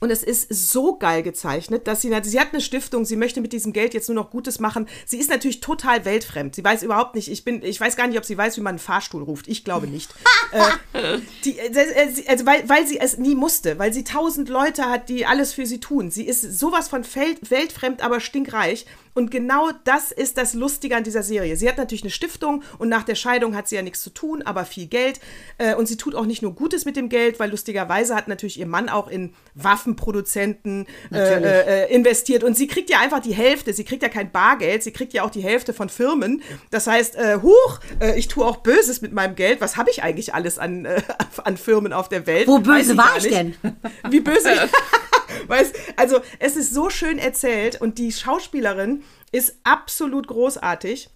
[0.00, 3.52] Und es ist so geil gezeichnet, dass sie, sie hat eine Stiftung, sie möchte mit
[3.52, 4.88] diesem Geld jetzt nur noch Gutes machen.
[5.06, 6.54] Sie ist natürlich total weltfremd.
[6.54, 8.72] Sie weiß überhaupt nicht, ich bin, ich weiß gar nicht, ob sie weiß, wie man
[8.72, 9.48] einen Fahrstuhl ruft.
[9.48, 10.14] Ich glaube nicht.
[10.92, 14.84] äh, die, äh, äh, also weil, weil sie es nie musste, weil sie tausend Leute
[14.84, 16.10] hat, die alles für sie tun.
[16.10, 18.86] Sie ist sowas von weltfremd, aber stinkreich.
[19.14, 21.56] Und genau das ist das Lustige an dieser Serie.
[21.56, 24.42] Sie hat natürlich eine Stiftung und nach der Scheidung hat sie ja nichts zu tun,
[24.42, 25.20] aber viel Geld.
[25.58, 28.58] Äh, und sie tut auch nicht nur Gutes mit dem Geld, weil lustigerweise hat natürlich
[28.58, 31.44] ihr Mann auch in Waffenproduzenten Natürlich.
[31.44, 32.44] äh, äh, investiert.
[32.44, 33.72] Und sie kriegt ja einfach die Hälfte.
[33.72, 36.42] Sie kriegt ja kein Bargeld, sie kriegt ja auch die Hälfte von Firmen.
[36.70, 39.60] Das heißt, äh, huch, äh, ich tue auch Böses mit meinem Geld.
[39.60, 41.02] Was habe ich eigentlich alles an, äh,
[41.44, 42.46] an Firmen auf der Welt?
[42.46, 43.56] Wo böse war ich denn?
[44.08, 44.48] Wie böse.
[45.46, 49.02] weißt, also es ist so schön erzählt und die Schauspielerin
[49.32, 51.10] ist absolut großartig.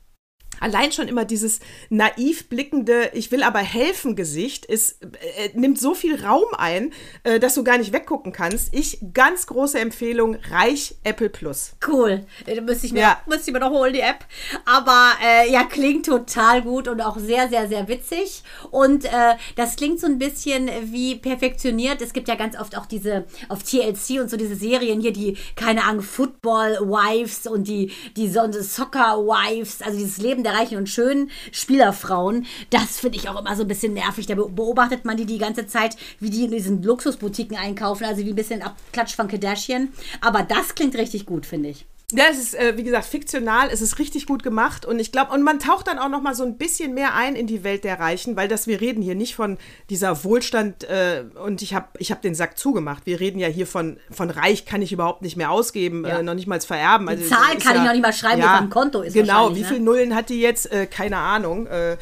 [0.63, 1.61] Allein schon immer dieses
[1.91, 6.93] naiv blickende, ich will aber helfen Gesicht, ist, äh, nimmt so viel Raum ein,
[7.25, 8.73] äh, dass du gar nicht weggucken kannst.
[8.73, 11.73] Ich, ganz große Empfehlung, Reich Apple Plus.
[11.87, 12.25] Cool.
[12.47, 13.21] Da müsste ich mir, Ja.
[13.27, 14.25] müsste ich mir noch holen, die App.
[14.65, 18.43] Aber äh, ja, klingt total gut und auch sehr, sehr, sehr witzig.
[18.71, 22.01] Und äh, das klingt so ein bisschen wie perfektioniert.
[22.01, 25.37] Es gibt ja ganz oft auch diese auf TLC und so diese Serien hier, die,
[25.57, 30.79] keine Ahnung, Football Wives und die, die so- Soccer Wives, also dieses Leben der reichen
[30.79, 32.47] und schönen Spielerfrauen.
[32.71, 34.27] Das finde ich auch immer so ein bisschen nervig.
[34.27, 38.25] Da be- beobachtet man die die ganze Zeit, wie die in diesen Luxusboutiquen einkaufen, also
[38.25, 39.89] wie ein bisschen Abklatsch von Kardashian.
[40.21, 41.87] Aber das klingt richtig gut, finde ich.
[42.13, 45.33] Ja, es ist, äh, wie gesagt, fiktional, es ist richtig gut gemacht und ich glaube,
[45.33, 47.85] und man taucht dann auch noch mal so ein bisschen mehr ein in die Welt
[47.85, 49.57] der Reichen, weil das, wir reden hier nicht von
[49.91, 53.07] dieser Wohlstand äh, und ich habe ich hab den Sack zugemacht.
[53.07, 56.19] Wir reden ja hier von, von reich kann ich überhaupt nicht mehr ausgeben, Ja.
[56.19, 57.09] äh, noch nicht mal vererben.
[57.09, 59.61] Also, Zahl kann ich noch nicht mal schreiben, wie auf meinem Konto ist Genau, wie
[59.61, 59.67] ne?
[59.67, 60.71] viele Nullen hat die jetzt?
[60.71, 61.67] Äh, keine Ahnung.
[61.67, 61.97] Äh,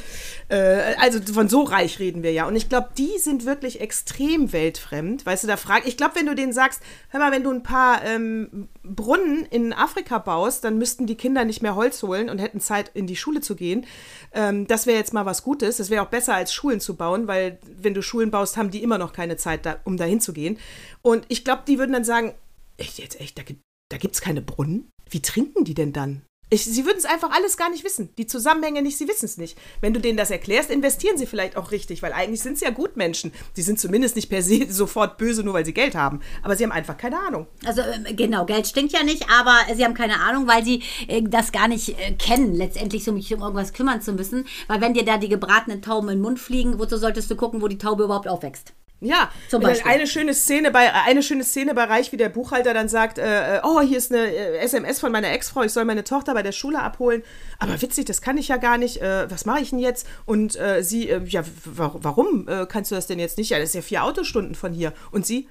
[0.48, 2.46] äh, also von so reich reden wir ja.
[2.46, 5.24] Und ich glaube, die sind wirklich extrem weltfremd.
[5.24, 7.62] Weißt du, da frag ich glaube, wenn du denen sagst, hör mal, wenn du ein
[7.62, 12.38] paar ähm, Brunnen in Afrika baust, dann müssten die Kinder nicht mehr Holz holen und
[12.38, 13.86] hätten Zeit, in die Schule zu gehen.
[14.32, 15.76] Ähm, das wäre jetzt mal was Gutes.
[15.76, 18.82] Das wäre auch besser, als Schulen zu bauen, weil wenn du Schulen baust, haben die
[18.82, 20.58] immer noch keine Zeit, da, um dahin zu gehen.
[21.02, 22.34] Und ich glaube, die würden dann sagen,
[22.76, 24.88] echt jetzt, echt, da gibt da gibt's keine Brunnen?
[25.08, 26.22] Wie trinken die denn dann?
[26.52, 28.10] Ich, sie würden es einfach alles gar nicht wissen.
[28.18, 29.56] Die Zusammenhänge nicht, sie wissen es nicht.
[29.80, 32.72] Wenn du denen das erklärst, investieren sie vielleicht auch richtig, weil eigentlich sind sie ja
[32.72, 33.32] Gutmenschen.
[33.52, 36.20] Sie sind zumindest nicht per se sofort böse, nur weil sie Geld haben.
[36.42, 37.46] Aber sie haben einfach keine Ahnung.
[37.64, 41.22] Also ähm, genau, Geld stinkt ja nicht, aber sie haben keine Ahnung, weil sie äh,
[41.22, 44.46] das gar nicht äh, kennen, letztendlich so mich um irgendwas kümmern zu müssen.
[44.66, 47.62] Weil wenn dir da die gebratenen Tauben in den Mund fliegen, wozu solltest du gucken,
[47.62, 48.72] wo die Taube überhaupt aufwächst?
[49.00, 49.90] Ja, Zum Beispiel.
[49.90, 53.56] eine schöne Szene bei eine schöne Szene bei Reich, wie der Buchhalter dann sagt, äh,
[53.56, 56.42] äh, oh, hier ist eine äh, SMS von meiner Ex-Frau, ich soll meine Tochter bei
[56.42, 57.22] der Schule abholen.
[57.58, 59.00] Aber witzig, das kann ich ja gar nicht.
[59.00, 60.06] Äh, was mache ich denn jetzt?
[60.26, 63.50] Und äh, sie, äh, ja, warum äh, kannst du das denn jetzt nicht?
[63.50, 64.92] Ja, das ist ja vier Autostunden von hier.
[65.10, 65.48] Und sie,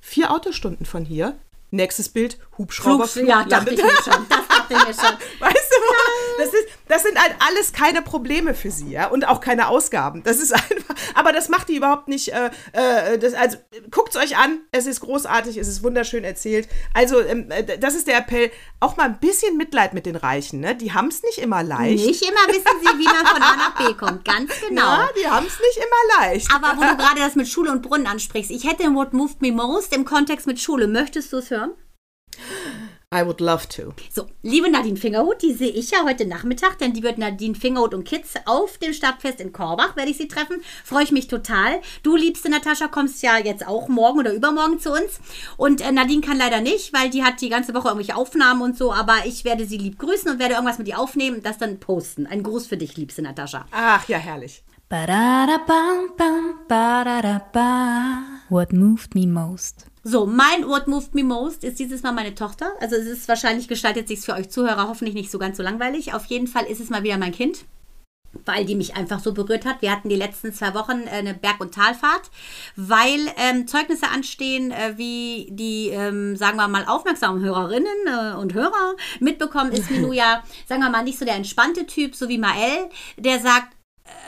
[0.00, 1.36] vier Autostunden von hier.
[1.74, 3.08] Nächstes Bild, Hubschrauber.
[3.08, 4.26] Flug, ja, dachte ich mir schon.
[4.28, 5.16] Das dachte ich mir schon.
[5.40, 5.82] Weißt du,
[6.38, 10.22] das, ist, das sind halt alles keine Probleme für sie, ja, und auch keine Ausgaben.
[10.22, 12.28] Das ist einfach, aber das macht die überhaupt nicht.
[12.28, 13.56] Äh, äh, das, also
[13.90, 16.68] guckt's euch an, es ist großartig, es ist wunderschön erzählt.
[16.92, 18.50] Also ähm, äh, das ist der Appell,
[18.80, 20.74] auch mal ein bisschen Mitleid mit den Reichen, ne?
[20.74, 22.04] Die haben es nicht immer leicht.
[22.04, 24.26] Nicht immer wissen sie, wie man von A nach B kommt.
[24.26, 24.82] Ganz genau.
[24.82, 26.54] Ja, die haben es nicht immer leicht.
[26.54, 29.52] Aber wo du gerade das mit Schule und Brunnen ansprichst, ich hätte What Moved Me
[29.52, 30.86] Most im Kontext mit Schule.
[30.86, 31.61] Möchtest du es hören?
[33.12, 33.92] I would love to.
[34.10, 37.92] So, liebe Nadine Fingerhut, die sehe ich ja heute Nachmittag, denn die wird Nadine Fingerhut
[37.92, 40.62] und Kids auf dem Stadtfest in Korbach, werde ich sie treffen.
[40.82, 41.82] Freue ich mich total.
[42.02, 45.20] Du, liebste Natascha, kommst ja jetzt auch morgen oder übermorgen zu uns.
[45.58, 48.78] Und äh, Nadine kann leider nicht, weil die hat die ganze Woche irgendwelche Aufnahmen und
[48.78, 51.58] so, aber ich werde sie lieb grüßen und werde irgendwas mit ihr aufnehmen und das
[51.58, 52.26] dann posten.
[52.26, 53.66] Ein Gruß für dich, liebste Natascha.
[53.72, 54.64] Ach ja, herrlich.
[58.48, 59.91] What moved me most?
[60.04, 62.72] So, mein What Moved Me Most ist dieses Mal meine Tochter.
[62.80, 66.12] Also es ist wahrscheinlich, gestaltet sich für euch Zuhörer hoffentlich nicht so ganz so langweilig.
[66.12, 67.64] Auf jeden Fall ist es mal wieder mein Kind.
[68.44, 69.80] Weil die mich einfach so berührt hat.
[69.80, 72.30] Wir hatten die letzten zwei Wochen äh, eine Berg- und Talfahrt,
[72.74, 78.54] weil ähm, Zeugnisse anstehen, äh, wie die, ähm, sagen wir mal, aufmerksamen Hörerinnen äh, und
[78.54, 82.38] Hörer mitbekommen, ist Minu ja, sagen wir mal, nicht so der entspannte Typ, so wie
[82.38, 82.88] Mael,
[83.18, 83.76] der sagt,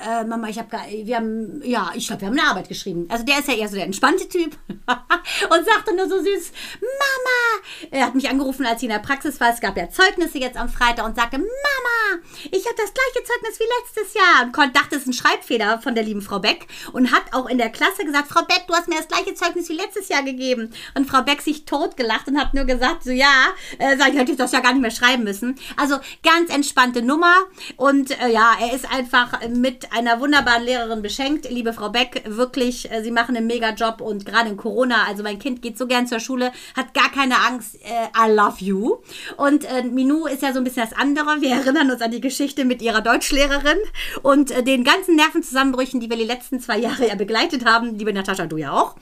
[0.06, 0.70] äh, Mama, ich habe
[1.04, 3.06] wir haben, ja, ich glaube, wir haben eine Arbeit geschrieben.
[3.10, 7.90] Also der ist ja eher so der entspannte Typ und sagte nur so süß, Mama,
[7.90, 9.52] er hat mich angerufen, als ich in der Praxis war.
[9.52, 13.58] Es gab ja Zeugnisse jetzt am Freitag und sagte, Mama, ich habe das gleiche Zeugnis
[13.58, 14.44] wie letztes Jahr.
[14.44, 17.46] Und kon- dachte, es ist ein Schreibfehler von der lieben Frau Beck und hat auch
[17.48, 20.22] in der Klasse gesagt, Frau Beck, du hast mir das gleiche Zeugnis wie letztes Jahr
[20.22, 20.72] gegeben.
[20.94, 23.46] Und Frau Beck sich totgelacht und hat nur gesagt, so ja,
[23.78, 25.58] äh, sag ich, hätte ich das ja gar nicht mehr schreiben müssen.
[25.76, 27.34] Also ganz entspannte Nummer
[27.76, 31.50] und äh, ja, er ist einfach mit einer wunderbaren Lehrerin beschenkt.
[31.50, 35.22] Liebe Frau Beck, wirklich, äh, Sie machen einen mega Job und gerade in Corona, also
[35.22, 37.76] mein Kind geht so gern zur Schule, hat gar keine Angst.
[37.76, 38.96] Äh, I love you.
[39.38, 41.40] Und äh, Minou ist ja so ein bisschen das andere.
[41.40, 43.78] Wir erinnern uns an die Geschichte mit ihrer Deutschlehrerin
[44.20, 47.98] und äh, den ganzen Nervenzusammenbrüchen, die wir die letzten zwei Jahre ja begleitet haben.
[47.98, 48.96] Liebe Natascha, du ja auch.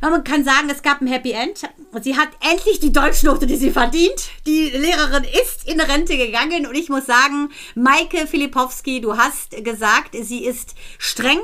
[0.00, 1.62] Man kann sagen, es gab ein Happy End.
[2.02, 4.30] Sie hat endlich die Deutschnote, die sie verdient.
[4.46, 10.16] Die Lehrerin ist in Rente gegangen und ich muss sagen, Maike Filipowski, du hast gesagt,
[10.20, 11.40] sie ist streng.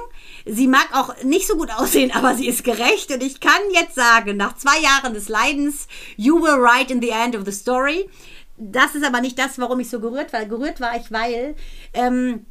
[0.46, 3.10] Sie mag auch nicht so gut aussehen, aber sie ist gerecht.
[3.10, 7.10] Und ich kann jetzt sagen, nach zwei Jahren des Leidens, you were right in the
[7.10, 8.08] end of the story.
[8.56, 10.44] Das ist aber nicht das, warum ich so gerührt war.
[10.44, 11.56] Gerührt war ich, weil
[11.92, 12.46] ähm,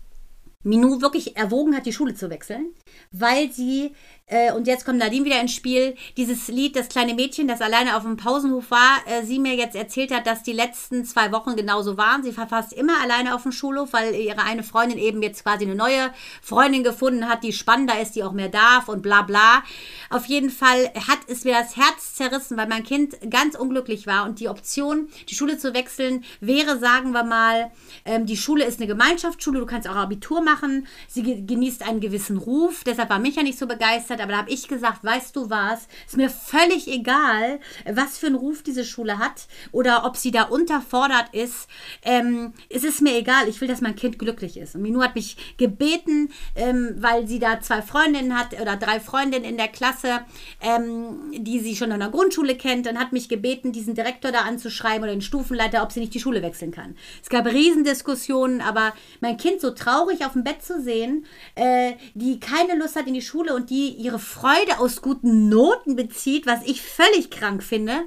[0.63, 2.73] Minou wirklich erwogen hat, die Schule zu wechseln,
[3.11, 3.93] weil sie,
[4.33, 7.95] äh, und jetzt kommt Nadine wieder ins Spiel, dieses Lied, das kleine Mädchen, das alleine
[7.95, 11.55] auf dem Pausenhof war, äh, sie mir jetzt erzählt hat, dass die letzten zwei Wochen
[11.55, 12.23] genauso waren.
[12.23, 15.65] Sie war fast immer alleine auf dem Schulhof, weil ihre eine Freundin eben jetzt quasi
[15.65, 16.11] eine neue
[16.41, 19.63] Freundin gefunden hat, die spannender ist, die auch mehr darf und bla bla.
[20.09, 24.25] Auf jeden Fall hat es mir das Herz zerrissen, weil mein Kind ganz unglücklich war
[24.25, 27.71] und die Option, die Schule zu wechseln, wäre, sagen wir mal,
[28.05, 31.99] ähm, die Schule ist eine Gemeinschaftsschule, du kannst auch Abitur machen, sie ge- genießt einen
[31.99, 35.49] gewissen Ruf, deshalb war Micha nicht so begeistert, aber da habe ich gesagt, weißt du
[35.49, 37.59] was, ist mir völlig egal,
[37.91, 41.67] was für einen Ruf diese Schule hat oder ob sie da unterfordert ist,
[42.03, 44.75] ähm, es ist mir egal, ich will, dass mein Kind glücklich ist.
[44.75, 49.45] Und Minou hat mich gebeten, ähm, weil sie da zwei Freundinnen hat oder drei Freundinnen
[49.45, 50.21] in der Klasse,
[50.61, 54.41] ähm, die sie schon an der Grundschule kennt, und hat mich gebeten, diesen Direktor da
[54.41, 56.95] anzuschreiben oder den Stufenleiter, ob sie nicht die Schule wechseln kann.
[57.21, 62.39] Es gab Riesendiskussionen, aber mein Kind so traurig auf dem Bett zu sehen, äh, die
[62.39, 66.63] keine Lust hat in die Schule und die ihre Freude aus guten Noten bezieht, was
[66.65, 68.03] ich völlig krank finde,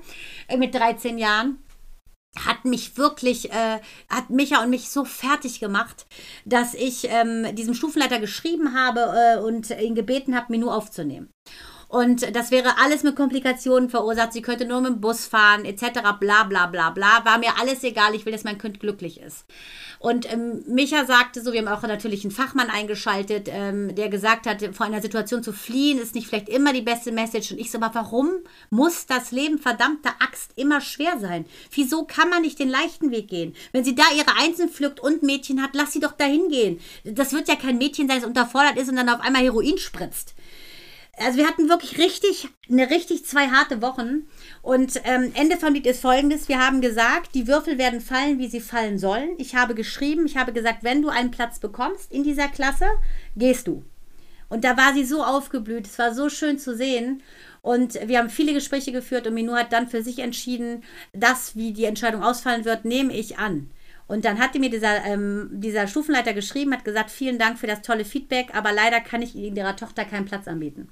[0.49, 1.59] äh, mit 13 Jahren
[2.44, 3.80] hat mich wirklich, äh,
[4.11, 6.07] hat Micha und mich so fertig gemacht,
[6.44, 11.30] dass ich ähm, diesem Stufenleiter geschrieben habe äh, und ihn gebeten habe, Menü aufzunehmen.
[11.89, 14.32] Und das wäre alles mit Komplikationen verursacht.
[14.32, 16.01] Sie könnte nur mit dem Bus fahren, etc.
[16.18, 17.24] Bla bla bla bla.
[17.24, 18.14] War mir alles egal.
[18.14, 19.45] Ich will, dass mein Kind glücklich ist.
[19.99, 24.47] Und ähm, Micha sagte so, wir haben auch natürlich einen Fachmann eingeschaltet, ähm, der gesagt
[24.47, 27.53] hat, vor einer Situation zu fliehen ist nicht vielleicht immer die beste Message.
[27.53, 28.30] Und ich so, aber warum
[28.68, 31.47] muss das Leben verdammter Axt immer schwer sein?
[31.72, 33.55] Wieso kann man nicht den leichten Weg gehen?
[33.72, 36.80] Wenn sie da ihre Einzeln pflückt und Mädchen hat, lass sie doch dahin gehen.
[37.05, 40.34] Das wird ja kein Mädchen sein, das unterfordert ist und dann auf einmal Heroin spritzt
[41.18, 44.28] also wir hatten wirklich richtig, eine richtig zwei harte Wochen.
[44.62, 46.48] Und ähm, Ende vom Lied ist folgendes.
[46.48, 49.30] Wir haben gesagt, die Würfel werden fallen, wie sie fallen sollen.
[49.38, 52.86] Ich habe geschrieben, ich habe gesagt, wenn du einen Platz bekommst in dieser Klasse,
[53.34, 53.84] gehst du.
[54.48, 55.86] Und da war sie so aufgeblüht.
[55.86, 57.22] Es war so schön zu sehen.
[57.62, 61.72] Und wir haben viele Gespräche geführt und Minu hat dann für sich entschieden, das, wie
[61.72, 63.70] die Entscheidung ausfallen wird, nehme ich an.
[64.09, 67.82] Und dann hatte mir dieser, ähm, dieser Stufenleiter geschrieben, hat gesagt, vielen Dank für das
[67.82, 70.88] tolle Feedback, aber leider kann ich ihrer Tochter keinen Platz anbieten.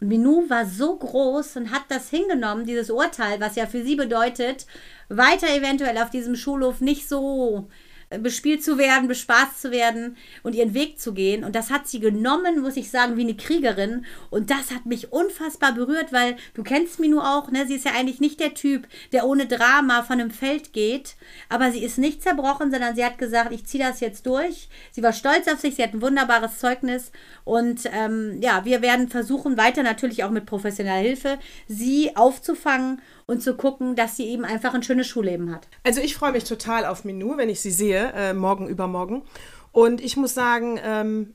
[0.00, 3.96] Und Minou war so groß und hat das hingenommen, dieses Urteil, was ja für sie
[3.96, 4.66] bedeutet,
[5.08, 7.68] weiter eventuell auf diesem Schulhof nicht so
[8.10, 11.44] bespielt zu werden, bespaßt zu werden und ihren Weg zu gehen.
[11.44, 14.06] Und das hat sie genommen, muss ich sagen, wie eine Kriegerin.
[14.30, 17.66] Und das hat mich unfassbar berührt, weil du kennst Minu auch, ne?
[17.66, 21.16] Sie ist ja eigentlich nicht der Typ, der ohne Drama von einem Feld geht.
[21.50, 24.68] Aber sie ist nicht zerbrochen, sondern sie hat gesagt, ich ziehe das jetzt durch.
[24.90, 27.12] Sie war stolz auf sich, sie hat ein wunderbares Zeugnis.
[27.44, 33.42] Und ähm, ja, wir werden versuchen, weiter natürlich auch mit professioneller Hilfe, sie aufzufangen und
[33.42, 35.68] zu gucken, dass sie eben einfach ein schönes Schulleben hat.
[35.84, 39.22] Also ich freue mich total auf Minou, wenn ich sie sehe, äh, morgen übermorgen.
[39.70, 41.34] Und ich muss sagen, ähm,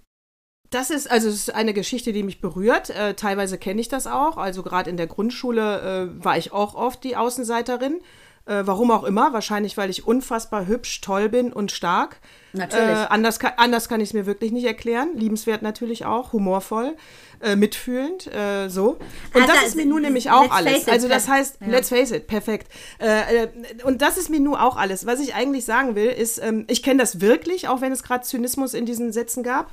[0.71, 2.89] das ist also es ist eine Geschichte, die mich berührt.
[2.89, 4.37] Äh, teilweise kenne ich das auch.
[4.37, 8.01] Also gerade in der Grundschule äh, war ich auch oft die Außenseiterin.
[8.45, 9.31] Äh, warum auch immer.
[9.31, 12.19] Wahrscheinlich, weil ich unfassbar hübsch, toll bin und stark.
[12.51, 12.89] Natürlich.
[12.89, 15.11] Äh, anders, kann, anders kann ich es mir wirklich nicht erklären.
[15.15, 16.95] Liebenswert natürlich auch, humorvoll,
[17.41, 18.97] äh, mitfühlend, äh, so.
[19.33, 20.89] Und Also, das ist mir nun nämlich auch alles.
[20.89, 21.67] Also das heißt, ja.
[21.67, 22.67] let's face it, perfekt.
[22.99, 23.49] Äh, äh,
[23.85, 25.05] und das ist mir nun auch alles.
[25.05, 28.25] Was ich eigentlich sagen will, ist, ähm, ich kenne das wirklich, auch wenn es gerade
[28.25, 29.71] Zynismus in diesen Sätzen gab.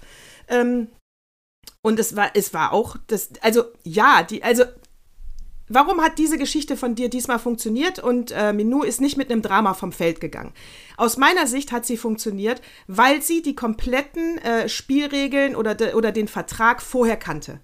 [0.48, 0.88] Ähm,
[1.82, 4.64] und es war, es war auch das, also ja, die, also
[5.72, 9.40] Warum hat diese Geschichte von dir diesmal funktioniert und äh, Minou ist nicht mit einem
[9.40, 10.52] Drama vom Feld gegangen?
[10.96, 16.10] Aus meiner Sicht hat sie funktioniert, weil sie die kompletten äh, Spielregeln oder, de, oder
[16.10, 17.60] den Vertrag vorher kannte.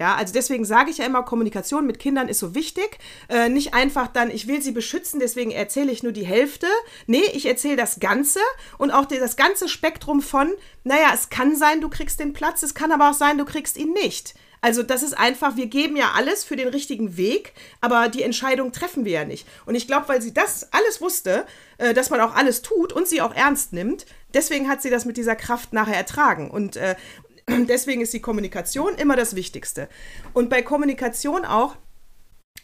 [0.00, 2.98] Ja, also deswegen sage ich ja immer, Kommunikation mit Kindern ist so wichtig.
[3.28, 6.68] Äh, nicht einfach dann, ich will sie beschützen, deswegen erzähle ich nur die Hälfte.
[7.08, 8.38] Nee, ich erzähle das Ganze
[8.78, 10.52] und auch das ganze Spektrum von,
[10.84, 13.76] naja, es kann sein, du kriegst den Platz, es kann aber auch sein, du kriegst
[13.76, 14.36] ihn nicht.
[14.60, 18.72] Also das ist einfach, wir geben ja alles für den richtigen Weg, aber die Entscheidung
[18.72, 19.46] treffen wir ja nicht.
[19.66, 21.46] Und ich glaube, weil sie das alles wusste,
[21.78, 25.04] äh, dass man auch alles tut und sie auch ernst nimmt, deswegen hat sie das
[25.04, 26.50] mit dieser Kraft nachher ertragen.
[26.50, 26.96] Und äh,
[27.48, 29.88] deswegen ist die Kommunikation immer das Wichtigste.
[30.32, 31.76] Und bei Kommunikation auch,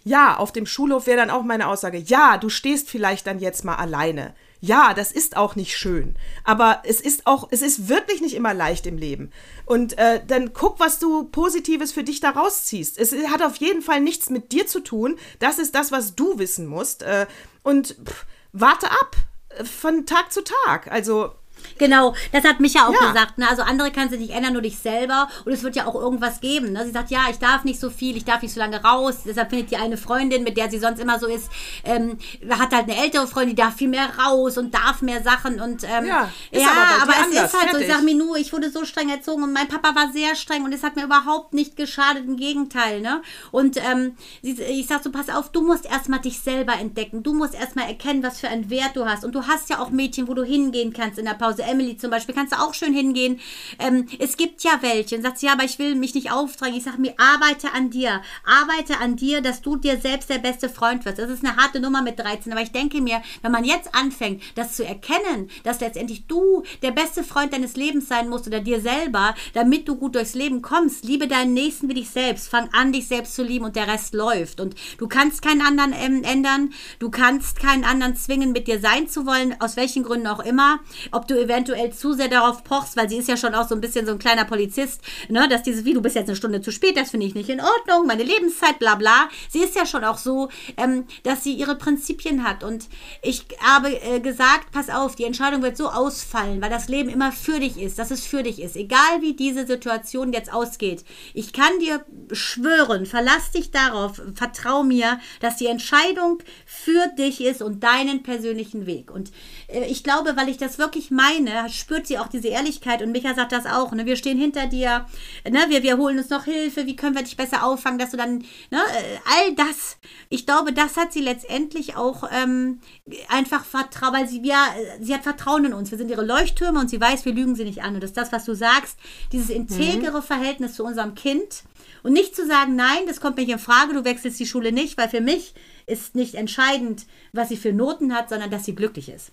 [0.03, 3.65] ja, auf dem Schulhof wäre dann auch meine Aussage, ja, du stehst vielleicht dann jetzt
[3.65, 4.35] mal alleine.
[4.67, 6.17] Ja, das ist auch nicht schön.
[6.43, 9.31] Aber es ist auch, es ist wirklich nicht immer leicht im Leben.
[9.67, 12.99] Und äh, dann guck, was du Positives für dich da rausziehst.
[12.99, 15.17] Es hat auf jeden Fall nichts mit dir zu tun.
[15.39, 17.03] Das ist das, was du wissen musst.
[17.03, 17.27] Äh,
[17.63, 19.17] und pff, warte ab.
[19.51, 20.91] äh, Von Tag zu Tag.
[20.91, 21.33] Also,
[21.79, 23.09] Genau, das hat Micha auch Ja.
[23.09, 23.39] gesagt.
[23.39, 23.49] Ne?
[23.49, 25.29] Also andere kannst du nicht ändern, nur dich selber.
[25.45, 26.73] Und es wird ja auch irgendwas geben.
[26.73, 26.85] Ne?
[26.85, 29.19] Sie sagt, ja, ich darf nicht so viel, ich darf nicht so lange raus.
[29.25, 31.51] Deshalb findet die eine Freundin, mit der sie sonst immer so ist,
[31.85, 32.19] ähm,
[32.51, 35.61] hat halt eine ältere Freundin, die darf viel mehr raus und darf mehr Sachen.
[35.61, 36.69] Und ähm, Ja, ja
[37.03, 37.53] aber aber, es anders.
[37.55, 37.79] ist halt so.
[37.79, 40.65] Ich sag mir nur, ich wurde so streng erzogen und mein Papa war sehr streng
[40.65, 42.25] und es hat mir überhaupt nicht geschadet.
[42.25, 43.01] Im Gegenteil.
[43.01, 43.23] Ne?
[43.51, 47.23] Und ähm, ich sag so, pass auf, du musst erstmal dich selber entdecken.
[47.23, 49.25] Du musst erstmal erkennen, was für einen Wert du hast.
[49.25, 51.64] Und du hast ja auch Mädchen, wo du hingehen kannst in der Pause.
[51.65, 53.41] Emily zum Beispiel, kannst du auch schön hingehen.
[53.79, 55.17] Ähm, es gibt ja welche.
[55.17, 56.77] Und sagt sie, ja, aber ich will mich nicht aufdrängen.
[56.77, 58.23] Ich sage mir, arbeite an dir.
[58.45, 61.19] Arbeite an dir, dass du dir selbst der beste Freund wirst.
[61.19, 62.53] Das ist eine harte Nummer mit 13.
[62.53, 66.91] Aber ich denke mir, wenn man jetzt anfängt, das zu erkennen, dass letztendlich du der
[66.91, 71.05] beste Freund deines Lebens sein musst oder dir selber, damit du gut durchs Leben kommst,
[71.05, 72.49] liebe deinen Nächsten wie dich selbst.
[72.49, 74.61] Fang an, dich selbst zu lieben und der Rest läuft.
[74.61, 76.73] Und du kannst keinen anderen ähm, ändern.
[76.99, 80.81] Du kannst keinen anderen zwingen, mit dir sein zu wollen, aus welchen Gründen auch immer.
[81.13, 83.81] Ob du eventuell zu sehr darauf pochst, weil sie ist ja schon auch so ein
[83.81, 86.73] bisschen so ein kleiner Polizist, ne, dass dieses, wie du bist jetzt eine Stunde zu
[86.73, 89.29] spät, das finde ich nicht in Ordnung, meine Lebenszeit, bla bla.
[89.49, 92.65] Sie ist ja schon auch so, ähm, dass sie ihre Prinzipien hat.
[92.65, 92.89] Und
[93.23, 97.33] ich habe äh, gesagt, pass auf, die Entscheidung wird so ausfallen, weil das Leben immer
[97.33, 98.77] für dich ist, dass es für dich ist.
[98.77, 101.05] Egal wie diese Situation jetzt ausgeht.
[101.35, 107.63] Ich kann dir schwören, verlass dich darauf, vertrau mir, dass die Entscheidung für dich ist
[107.63, 109.11] und deinen persönlichen Weg.
[109.11, 109.31] Und
[109.69, 113.35] äh, ich glaube, weil ich das wirklich meine, spürt sie auch diese Ehrlichkeit und Micha
[113.35, 113.93] sagt das auch.
[113.93, 114.07] Ne?
[114.07, 115.07] Wir stehen hinter dir,
[115.49, 115.61] ne?
[115.69, 118.39] wir, wir holen uns noch Hilfe, wie können wir dich besser auffangen, dass du dann,
[118.71, 118.79] ne?
[118.79, 119.99] äh, all das.
[120.29, 122.81] Ich glaube, das hat sie letztendlich auch ähm,
[123.29, 124.67] einfach vertraut, weil sie, ja,
[125.01, 125.91] sie hat Vertrauen in uns.
[125.91, 127.95] Wir sind ihre Leuchttürme und sie weiß, wir lügen sie nicht an.
[127.95, 128.99] Und das ist das, was du sagst,
[129.33, 131.65] dieses integere Verhältnis zu unserem Kind.
[132.03, 134.99] Und nicht zu sagen, nein, das kommt nicht in Frage, du wechselst die Schule nicht,
[134.99, 135.55] weil für mich
[135.87, 139.33] ist nicht entscheidend, was sie für Noten hat, sondern dass sie glücklich ist.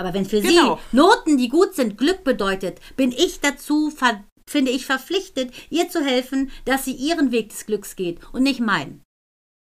[0.00, 0.78] Aber wenn für Genau.
[0.90, 3.92] sie Noten, die gut sind, Glück bedeutet, bin ich dazu,
[4.46, 8.60] finde ich, verpflichtet, ihr zu helfen, dass sie ihren Weg des Glücks geht und nicht
[8.60, 9.02] meinen.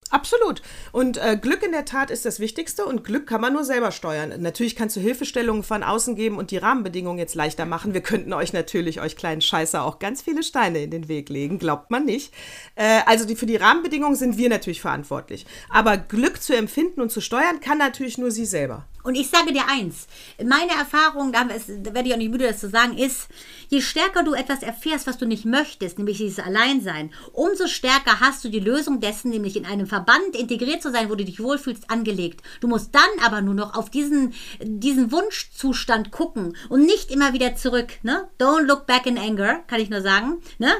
[0.09, 0.61] Absolut.
[0.91, 3.91] Und äh, Glück in der Tat ist das Wichtigste und Glück kann man nur selber
[3.91, 4.33] steuern.
[4.41, 7.93] Natürlich kannst du Hilfestellungen von außen geben und die Rahmenbedingungen jetzt leichter machen.
[7.93, 11.57] Wir könnten euch natürlich, euch kleinen Scheißer, auch ganz viele Steine in den Weg legen,
[11.59, 12.31] glaubt man nicht.
[12.75, 15.45] Äh, also die, für die Rahmenbedingungen sind wir natürlich verantwortlich.
[15.69, 18.85] Aber Glück zu empfinden und zu steuern kann natürlich nur sie selber.
[19.03, 20.07] Und ich sage dir eins,
[20.43, 23.27] meine Erfahrung, da werde ich auch nicht müde, das zu sagen, ist,
[23.67, 28.43] je stärker du etwas erfährst, was du nicht möchtest, nämlich dieses Alleinsein, umso stärker hast
[28.45, 31.89] du die Lösung dessen, nämlich in einem Verband integriert zu sein, wo du dich wohlfühlst,
[31.89, 32.41] angelegt.
[32.61, 37.55] Du musst dann aber nur noch auf diesen, diesen Wunschzustand gucken und nicht immer wieder
[37.55, 37.99] zurück.
[38.03, 38.29] Ne?
[38.39, 40.41] Don't look back in anger, kann ich nur sagen.
[40.59, 40.71] Ne?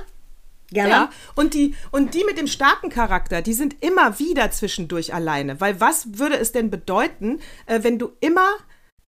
[0.73, 0.89] Gerne.
[0.89, 5.61] Ja, und die, und die mit dem starken Charakter, die sind immer wieder zwischendurch alleine.
[5.61, 8.49] Weil was würde es denn bedeuten, äh, wenn du immer,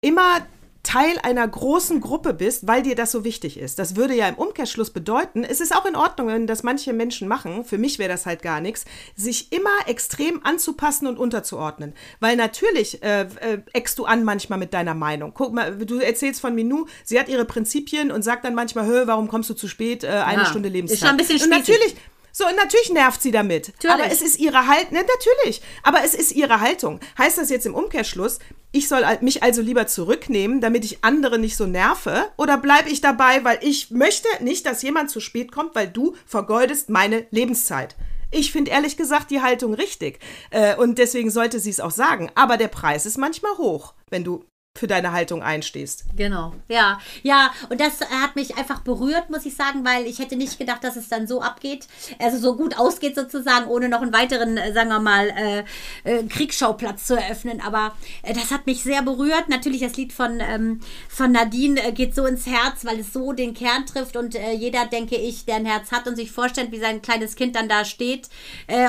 [0.00, 0.40] immer
[0.82, 3.78] Teil einer großen Gruppe bist, weil dir das so wichtig ist.
[3.78, 7.28] Das würde ja im Umkehrschluss bedeuten, es ist auch in Ordnung, wenn das manche Menschen
[7.28, 11.94] machen, für mich wäre das halt gar nichts, sich immer extrem anzupassen und unterzuordnen.
[12.18, 15.32] Weil natürlich äh, äh, eckst du an manchmal mit deiner Meinung.
[15.34, 19.06] Guck mal, du erzählst von Minou, sie hat ihre Prinzipien und sagt dann manchmal, hör,
[19.06, 20.96] warum kommst du zu spät, äh, eine ja, Stunde Lebenszeit.
[20.96, 21.94] Ist schon ein bisschen und natürlich,
[22.32, 23.68] so, und natürlich nervt sie damit.
[23.68, 23.92] Natürlich.
[23.92, 24.94] Aber es ist ihre Haltung.
[24.94, 25.62] Ne, natürlich.
[25.82, 26.98] Aber es ist ihre Haltung.
[27.18, 28.38] Heißt das jetzt im Umkehrschluss,
[28.72, 32.30] ich soll mich also lieber zurücknehmen, damit ich andere nicht so nerve?
[32.38, 36.16] Oder bleibe ich dabei, weil ich möchte nicht, dass jemand zu spät kommt, weil du
[36.26, 37.96] vergeudest meine Lebenszeit?
[38.30, 40.18] Ich finde ehrlich gesagt die Haltung richtig.
[40.50, 42.30] Äh, und deswegen sollte sie es auch sagen.
[42.34, 44.42] Aber der Preis ist manchmal hoch, wenn du
[44.74, 46.04] für deine Haltung einstehst.
[46.16, 46.98] Genau, ja.
[47.22, 50.82] Ja, und das hat mich einfach berührt, muss ich sagen, weil ich hätte nicht gedacht,
[50.82, 51.86] dass es dann so abgeht,
[52.18, 55.64] also so gut ausgeht sozusagen, ohne noch einen weiteren, äh, sagen wir mal, äh,
[56.04, 57.60] äh, Kriegsschauplatz zu eröffnen.
[57.60, 59.48] Aber äh, das hat mich sehr berührt.
[59.48, 63.32] Natürlich das Lied von, ähm, von Nadine äh, geht so ins Herz, weil es so
[63.34, 66.72] den Kern trifft und äh, jeder, denke ich, der ein Herz hat und sich vorstellt,
[66.72, 68.28] wie sein kleines Kind dann da steht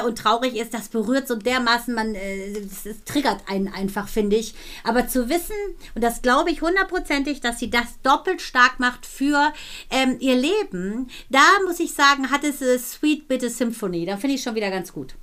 [0.05, 4.53] und traurig ist, das berührt so dermaßen, man, es, es triggert einen einfach, finde ich.
[4.83, 5.55] Aber zu wissen,
[5.95, 9.53] und das glaube ich hundertprozentig, dass sie das doppelt stark macht für
[9.89, 11.09] ähm, ihr Leben.
[11.29, 14.05] Da muss ich sagen, hat es eine Sweet Bitte Symphony.
[14.05, 15.15] Da finde ich schon wieder ganz gut.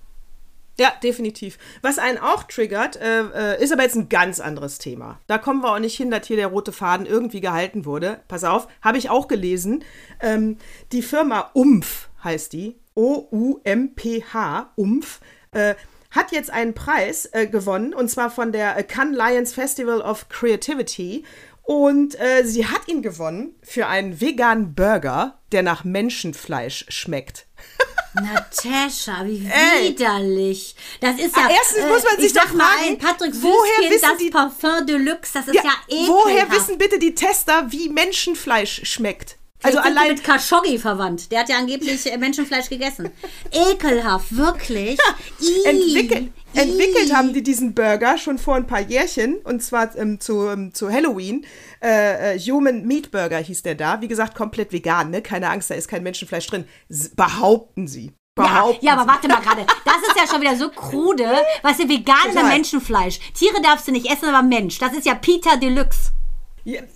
[0.81, 1.59] Ja, definitiv.
[1.83, 5.21] Was einen auch triggert, äh, äh, ist aber jetzt ein ganz anderes Thema.
[5.27, 8.21] Da kommen wir auch nicht hin, dass hier der rote Faden irgendwie gehalten wurde.
[8.29, 9.85] Pass auf, habe ich auch gelesen.
[10.21, 10.57] Ähm,
[10.93, 12.77] die Firma UMF heißt die.
[12.95, 15.21] O-U-M-P-H, UMF.
[15.53, 15.75] Äh,
[16.11, 21.25] hat jetzt einen Preis äh, gewonnen und zwar von der Cannes Lions Festival of Creativity.
[21.63, 27.47] Und äh, sie hat ihn gewonnen für einen veganen Burger, der nach Menschenfleisch schmeckt.
[28.15, 30.75] Natascha, wie widerlich.
[31.01, 31.45] Das ist ja.
[31.47, 35.33] Ah, erstens muss man äh, sich doch fragen, Patrick woher wissen das die, Parfum Deluxe,
[35.35, 36.09] das ist ja, ja ekelhaft.
[36.09, 39.37] Woher wissen bitte die Tester, wie Menschenfleisch schmeckt?
[39.63, 41.31] Also allein mit Khashoggi verwandt.
[41.31, 43.11] Der hat ja angeblich Menschenfleisch gegessen.
[43.53, 44.99] Ekelhaft, wirklich.
[45.65, 50.49] Entwickelt, entwickelt haben die diesen Burger schon vor ein paar Jährchen und zwar ähm, zu,
[50.49, 51.47] ähm, zu Halloween.
[51.83, 54.01] Äh, äh, Human Meat Burger hieß der da.
[54.01, 55.23] Wie gesagt, komplett vegan, ne?
[55.23, 56.65] Keine Angst, da ist kein Menschenfleisch drin.
[56.89, 58.13] S behaupten sie.
[58.35, 59.67] Behaupten ja, ja, aber warte mal gerade.
[59.85, 61.29] Das ist ja schon wieder so krude.
[61.63, 63.19] Was ist veganes Menschenfleisch?
[63.35, 64.79] Tiere darfst du nicht essen, aber Mensch.
[64.79, 66.13] Das ist ja Peter Deluxe.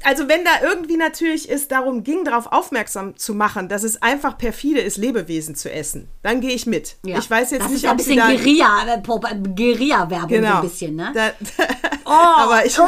[0.03, 4.37] Also wenn da irgendwie natürlich ist, darum ging, darauf aufmerksam zu machen, dass es einfach
[4.37, 6.97] perfide ist, Lebewesen zu essen, dann gehe ich mit.
[7.05, 7.19] Ja.
[7.19, 9.01] Ich weiß jetzt das nicht, ist ja ein bisschen Guerilla, äh,
[9.55, 10.51] Guerilla-Werbung genau.
[10.51, 11.13] so ein bisschen, ne?
[11.15, 11.33] Da,
[12.05, 12.85] oh, aber ich, oh,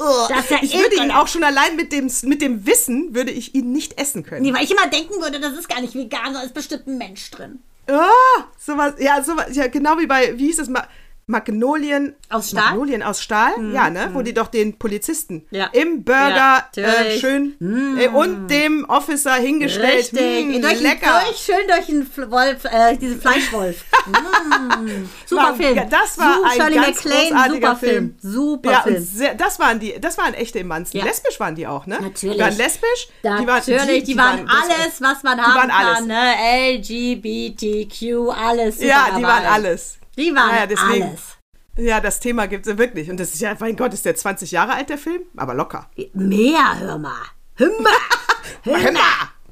[0.00, 3.54] oh, ja ich würde ihn auch schon allein mit dem, mit dem Wissen, würde ich
[3.54, 4.42] ihn nicht essen können.
[4.42, 6.98] Nee, weil ich immer denken würde, das ist gar nicht vegan, da ist bestimmt ein
[6.98, 7.60] Mensch drin.
[7.88, 10.88] Oh, sowas, ja, sowas, ja, genau wie bei, wie hieß es mal,
[11.28, 12.62] Magnolien aus Stahl.
[12.66, 14.10] Magnolien aus Stahl, mm, ja, ne?
[14.10, 14.14] Mm.
[14.14, 15.66] Wo die doch den Polizisten ja.
[15.72, 17.98] im Burger ja, äh, schön mm.
[17.98, 20.12] äh, und dem Officer hingestellt.
[20.12, 20.46] Richtig.
[20.46, 21.22] Mm, durch lecker.
[21.26, 23.84] Durch, schön durch den Wolf, äh, diesen Fleischwolf.
[24.06, 25.08] Mm.
[25.26, 25.74] super war, Film.
[25.90, 27.90] Das war super, ein Shirley ganz McLean, super Film.
[27.90, 28.14] Film.
[28.20, 29.04] Super ja, Film.
[29.04, 31.00] Sehr, das waren die, das waren echte Emanzen.
[31.00, 31.98] Lesbisch waren die auch, ne?
[32.00, 32.36] Natürlich.
[32.36, 33.08] Die waren lesbisch.
[33.24, 36.76] Natürlich, die waren, die, die, die waren, alles, was man haben kann, ne?
[36.76, 38.80] LGBTQ, alles.
[38.80, 39.98] Ja, die waren alles.
[40.16, 41.36] Die waren naja, deswegen, alles.
[41.78, 43.10] Ja, das Thema gibt es wirklich.
[43.10, 45.22] Und das ist ja, mein Gott, ist der 20 Jahre alt, der Film?
[45.36, 45.90] Aber locker.
[46.14, 47.12] Mehr, hör mal.
[47.56, 47.92] Hör mal.
[48.62, 49.00] Hör mal.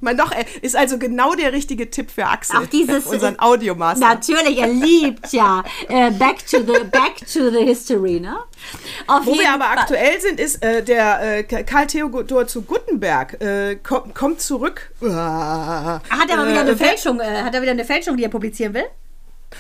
[0.01, 2.59] Mein doch, ist also genau der richtige Tipp für Axel.
[2.59, 4.07] Auch dieses unseren Audiomaster.
[4.07, 8.37] Natürlich, er liebt ja äh, Back to the Back to the History, ne?
[9.07, 9.79] Auf Wo wir aber Fall.
[9.79, 14.93] aktuell sind, ist äh, der äh, Karl Theodor zu Guttenberg äh, kommt, kommt zurück.
[15.01, 17.21] Hat er mal wieder eine äh, Fälschung?
[17.23, 18.85] Hat er wieder eine Fälschung, die er publizieren will?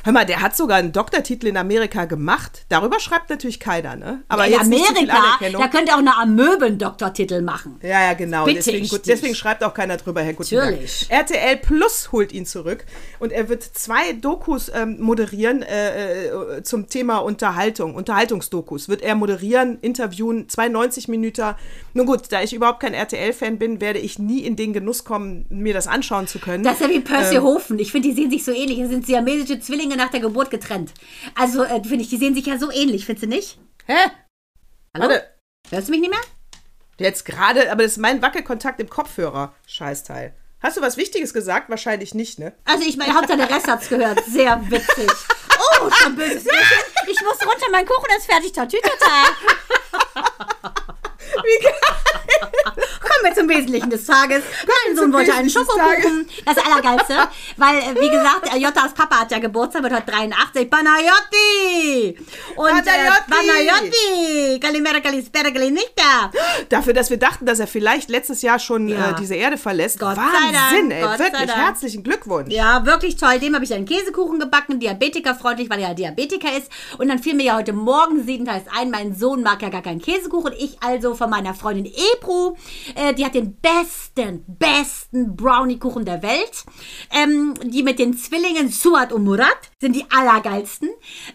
[0.03, 2.65] Hör mal, der hat sogar einen Doktortitel in Amerika gemacht.
[2.69, 4.23] Darüber schreibt natürlich keiner, ne?
[4.29, 7.79] Aber in zu viel Amerika, da könnte auch eine Amöben-Doktortitel machen.
[7.83, 8.45] Ja, ja, genau.
[8.45, 10.71] Bitte Deswegen, gut, deswegen schreibt auch keiner drüber, Herr Gutenberg.
[10.73, 11.07] Natürlich.
[11.09, 12.85] RTL Plus holt ihn zurück
[13.19, 18.89] und er wird zwei Dokus ähm, moderieren äh, äh, zum Thema Unterhaltung, Unterhaltungsdokus.
[18.89, 21.55] Wird er moderieren, interviewen, 92 Minuten.
[21.95, 25.47] Nun gut, da ich überhaupt kein RTL-Fan bin, werde ich nie in den Genuss kommen,
[25.49, 26.65] mir das anschauen zu können.
[26.65, 27.43] Das ist ja wie Percy Ähm.
[27.43, 27.79] Hofen.
[27.79, 28.79] Ich finde, die sehen sich so ähnlich.
[28.81, 30.93] Das sind siamesische Zwillinge nach der Geburt getrennt.
[31.35, 33.59] Also, äh, finde ich, die sehen sich ja so ähnlich, findest du nicht?
[33.87, 33.95] Hä?
[34.95, 35.09] Hallo?
[35.09, 35.25] Warte,
[35.71, 36.21] Hörst du mich nicht mehr?
[36.99, 39.55] jetzt gerade, aber das ist mein Wackelkontakt im Kopfhörer.
[39.67, 40.35] Scheißteil.
[40.61, 41.69] Hast du was Wichtiges gesagt?
[41.69, 42.55] Wahrscheinlich nicht, ne?
[42.65, 44.23] Also, ich meine, Hauptsache der Rest hat's gehört.
[44.27, 45.11] Sehr witzig.
[45.83, 46.47] Oh, schon böses.
[47.09, 48.53] Ich muss runter, mein Kuchen ist fertig.
[48.53, 49.25] Tatütata.
[53.01, 54.43] Kommen wir zum Wesentlichen des Tages.
[54.87, 56.29] Mein Sohn wollte einen Schokokuchen.
[56.45, 57.15] Das Allergeilste.
[57.57, 60.71] Weil, äh, wie gesagt, äh, Jottas Papa hat ja Geburtstag, wird heute 83.
[60.71, 62.17] Panayotti!
[62.57, 64.55] Und Panayotti!
[64.55, 64.59] Äh!
[64.59, 66.31] Kalimera, Kalispera, Kalinita!
[66.69, 69.11] Dafür, dass wir dachten, dass er vielleicht letztes Jahr schon Ja.
[69.11, 69.99] äh, diese Erde verlässt.
[69.99, 71.03] Gott Wahnsinn, ey.
[71.03, 72.53] Gott Wirklich herzlichen Glückwunsch.
[72.53, 73.39] Ja, wirklich toll.
[73.39, 76.71] Dem habe ich einen Käsekuchen gebacken, diabetikerfreundlich, weil er ja Diabetiker ist.
[76.99, 80.01] Und dann fiel mir ja heute Morgen siebenteils ein, mein Sohn mag ja gar keinen
[80.01, 80.53] Käsekuchen.
[80.59, 82.57] Ich also von meiner Freundin Ebru,
[82.95, 86.65] äh, die hat den besten, besten Brownie-Kuchen der Welt.
[87.13, 89.47] Ähm, die mit den Zwillingen Suat und Murat
[89.81, 90.89] sind die allergeilsten.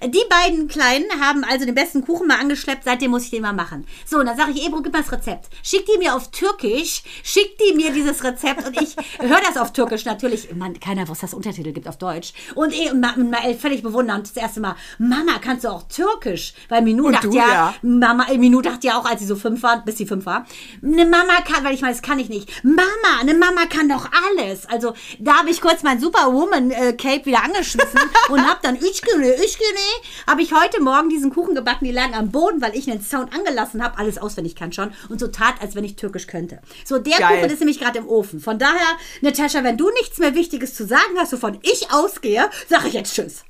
[0.05, 3.53] Die beiden Kleinen haben also den besten Kuchen mal angeschleppt, seitdem muss ich den mal
[3.53, 3.85] machen.
[4.05, 5.47] So, und dann sage ich, Ebru, gib mal das Rezept.
[5.63, 9.73] Schick die mir auf Türkisch, schick die mir dieses Rezept und ich höre das auf
[9.73, 10.53] Türkisch natürlich.
[10.55, 12.33] Man, keiner weiß, dass es Untertitel gibt auf Deutsch.
[12.55, 16.53] Und eh, und Ma- Ma- völlig bewundernd das erste Mal, Mama, kannst du auch Türkisch?
[16.69, 17.73] Weil Minou Und dachte du, ja, ja.
[17.81, 20.45] Mama, Minou dachte ja auch, als sie so fünf war, bis sie fünf war,
[20.83, 22.63] eine Mama kann, weil ich meine, das kann ich nicht.
[22.63, 24.65] Mama, eine Mama kann doch alles.
[24.67, 27.99] Also da habe ich kurz mein Superwoman-Cape wieder angeschmissen
[28.29, 29.79] und habe dann Üçgüne, Üçgüne,
[30.27, 33.33] habe ich heute Morgen diesen Kuchen gebacken, die lagen am Boden, weil ich einen Sound
[33.33, 36.59] angelassen habe, alles auswendig kann schon und so tat, als wenn ich Türkisch könnte.
[36.85, 37.39] So, der Geil.
[37.39, 38.39] Kuchen ist nämlich gerade im Ofen.
[38.39, 42.87] Von daher, Natascha, wenn du nichts mehr Wichtiges zu sagen hast, wovon ich ausgehe, sage
[42.87, 43.43] ich jetzt Tschüss.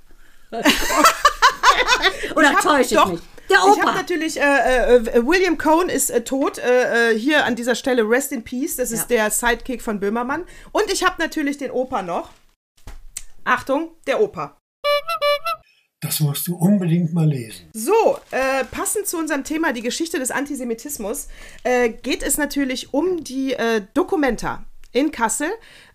[2.35, 3.19] Oder hab- täusche ich mich?
[3.49, 3.93] Der Ich habe Opa.
[3.93, 6.59] natürlich, äh, äh, William Cohn ist äh, tot.
[6.59, 8.75] Äh, äh, hier an dieser Stelle Rest in Peace.
[8.75, 10.45] Das ist der Sidekick von Böhmermann.
[10.71, 12.29] Und ich habe natürlich den Opa noch.
[13.43, 14.57] Achtung, der Opa.
[16.01, 17.69] Das musst du unbedingt mal lesen.
[17.73, 21.27] So, äh, passend zu unserem Thema, die Geschichte des Antisemitismus,
[21.63, 25.49] äh, geht es natürlich um die äh, Documenta in Kassel.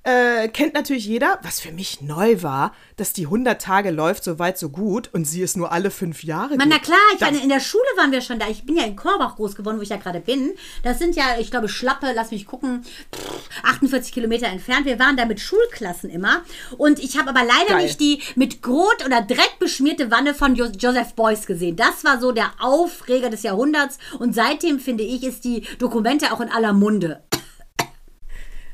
[0.06, 4.38] Äh, kennt natürlich jeder, was für mich neu war, dass die 100 Tage läuft, so
[4.38, 6.56] weit, so gut und sie ist nur alle fünf Jahre.
[6.56, 8.46] Man, na klar, ich Das- meine, in der Schule waren wir schon da.
[8.50, 10.52] Ich bin ja in Korbach groß geworden, wo ich ja gerade bin.
[10.82, 12.82] Das sind ja, ich glaube, Schlappe, lass mich gucken,
[13.14, 14.84] pff, 48 Kilometer entfernt.
[14.84, 16.42] Wir waren da mit Schulklassen immer.
[16.76, 17.84] Und ich habe aber leider Geil.
[17.84, 21.76] nicht die mit Grot oder Dreck beschmierte Wanne von jo Joseph Beuys gesehen.
[21.76, 23.96] Das war so der Aufreger des Jahrhunderts.
[24.18, 27.22] Und seitdem, finde ich, ist die Dokumente auch in aller Munde.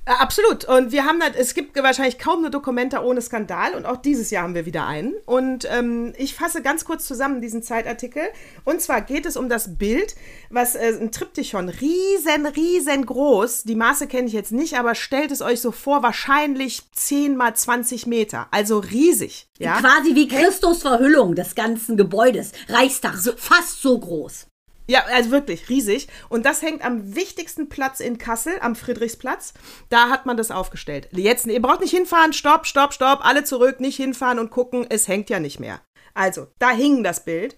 [0.04, 0.64] Äh, Absolut.
[0.64, 4.30] Und wir haben halt, es gibt wahrscheinlich kaum eine Dokumenta ohne Skandal und auch dieses
[4.30, 5.14] Jahr haben wir wieder einen.
[5.26, 8.22] Und ähm, ich fasse ganz kurz zusammen diesen Zeitartikel.
[8.64, 10.14] Und zwar geht es um das Bild,
[10.48, 13.64] was äh, ein Triptychon, riesen, riesengroß.
[13.64, 17.54] Die Maße kenne ich jetzt nicht, aber stellt es euch so vor, wahrscheinlich 10 mal
[17.54, 18.48] 20 Meter.
[18.50, 19.48] Also riesig.
[19.58, 19.80] Ja?
[19.80, 22.52] Quasi wie Christus Verhüllung des ganzen Gebäudes.
[22.68, 24.49] Reichstag, so, fast so groß.
[24.90, 26.08] Ja, also wirklich riesig.
[26.28, 29.54] Und das hängt am wichtigsten Platz in Kassel, am Friedrichsplatz.
[29.88, 31.08] Da hat man das aufgestellt.
[31.12, 35.06] Jetzt, ihr braucht nicht hinfahren, stopp, stopp, stopp, alle zurück, nicht hinfahren und gucken, es
[35.06, 35.80] hängt ja nicht mehr.
[36.12, 37.56] Also, da hing das Bild.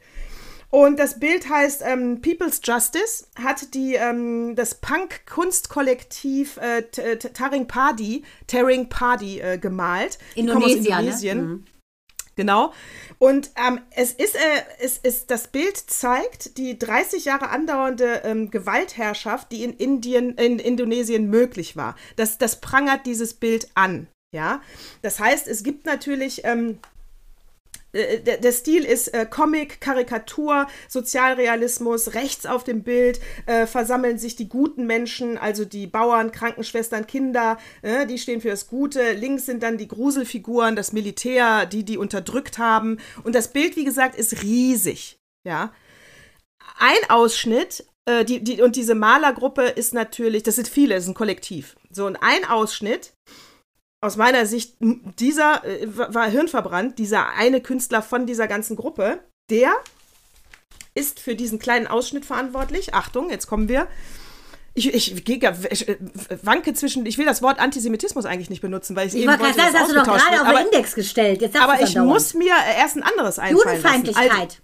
[0.69, 6.83] Und das Bild heißt ähm, People's Justice, hat die, ähm, das Punk-Kunstkollektiv äh,
[7.17, 10.19] Taring Party, Taring Party äh, gemalt.
[10.19, 11.01] Aus Indonesier, ne?
[11.01, 11.67] Indonesien.
[12.35, 12.73] Genau.
[13.19, 14.39] Und ähm, es ist, äh,
[14.81, 20.59] es ist, das Bild zeigt die 30 Jahre andauernde ähm, Gewaltherrschaft, die in Indien, in
[20.59, 21.95] Indonesien möglich war.
[22.17, 24.09] Das, das prangert dieses Bild an.
[24.35, 24.63] Ja,
[25.03, 26.79] das heißt, es gibt natürlich ähm,
[27.93, 34.19] äh, der, der Stil ist äh, Comic, Karikatur, Sozialrealismus, rechts auf dem Bild äh, versammeln
[34.19, 39.13] sich die guten Menschen, also die Bauern, Krankenschwestern, Kinder, äh, die stehen für das Gute.
[39.13, 42.99] Links sind dann die Gruselfiguren, das Militär, die die unterdrückt haben.
[43.25, 45.19] Und das Bild, wie gesagt, ist riesig.
[45.45, 45.73] Ja,
[46.79, 51.11] ein Ausschnitt, äh, die, die, und diese Malergruppe ist natürlich, das sind viele, das ist
[51.11, 51.77] ein Kollektiv.
[51.91, 53.15] So, und ein Ausschnitt,
[54.03, 59.73] aus meiner Sicht, dieser äh, war hirnverbrannt, dieser eine Künstler von dieser ganzen Gruppe, der
[60.95, 62.95] ist für diesen kleinen Ausschnitt verantwortlich.
[62.95, 63.87] Achtung, jetzt kommen wir.
[64.75, 65.99] Ich, ich, gar- ich äh,
[66.43, 69.45] wanke zwischen, ich will das Wort Antisemitismus eigentlich nicht benutzen, weil ich, Ich eben wollte
[69.45, 71.41] sagen, das hast du doch gerade auf den aber, Index gestellt.
[71.41, 73.87] Jetzt aber ich muss mir äh, erst ein anderes einfallen lassen.
[73.87, 74.63] Also, Judenfeindlichkeit.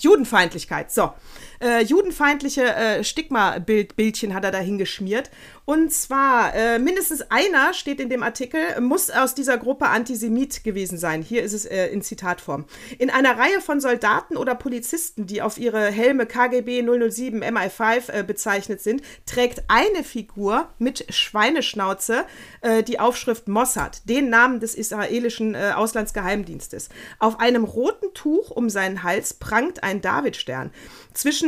[0.00, 1.12] Judenfeindlichkeit, so.
[1.60, 5.30] Äh, judenfeindliche äh, Stigma-Bildchen hat er da hingeschmiert.
[5.64, 10.96] Und zwar, äh, mindestens einer steht in dem Artikel, muss aus dieser Gruppe Antisemit gewesen
[10.96, 11.20] sein.
[11.20, 12.64] Hier ist es äh, in Zitatform.
[12.98, 18.22] In einer Reihe von Soldaten oder Polizisten, die auf ihre Helme KGB 007 MI5 äh,
[18.22, 22.24] bezeichnet sind, trägt eine Figur mit Schweineschnauze
[22.62, 26.88] äh, die Aufschrift Mossad, den Namen des israelischen äh, Auslandsgeheimdienstes.
[27.18, 30.70] Auf einem roten Tuch um seinen Hals prangt ein Davidstern.
[31.12, 31.47] Zwischen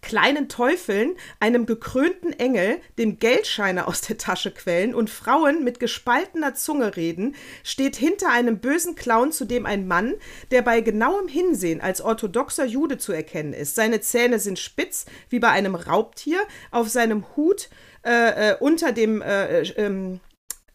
[0.00, 6.54] kleinen Teufeln, einem gekrönten Engel, dem Geldscheine aus der Tasche quellen und Frauen mit gespaltener
[6.54, 10.14] Zunge reden, steht hinter einem bösen Clown zudem ein Mann,
[10.50, 13.74] der bei genauem Hinsehen als orthodoxer Jude zu erkennen ist.
[13.74, 16.38] Seine Zähne sind spitz wie bei einem Raubtier,
[16.70, 17.68] auf seinem Hut
[18.04, 20.20] äh, äh, unter dem äh, äh, ähm,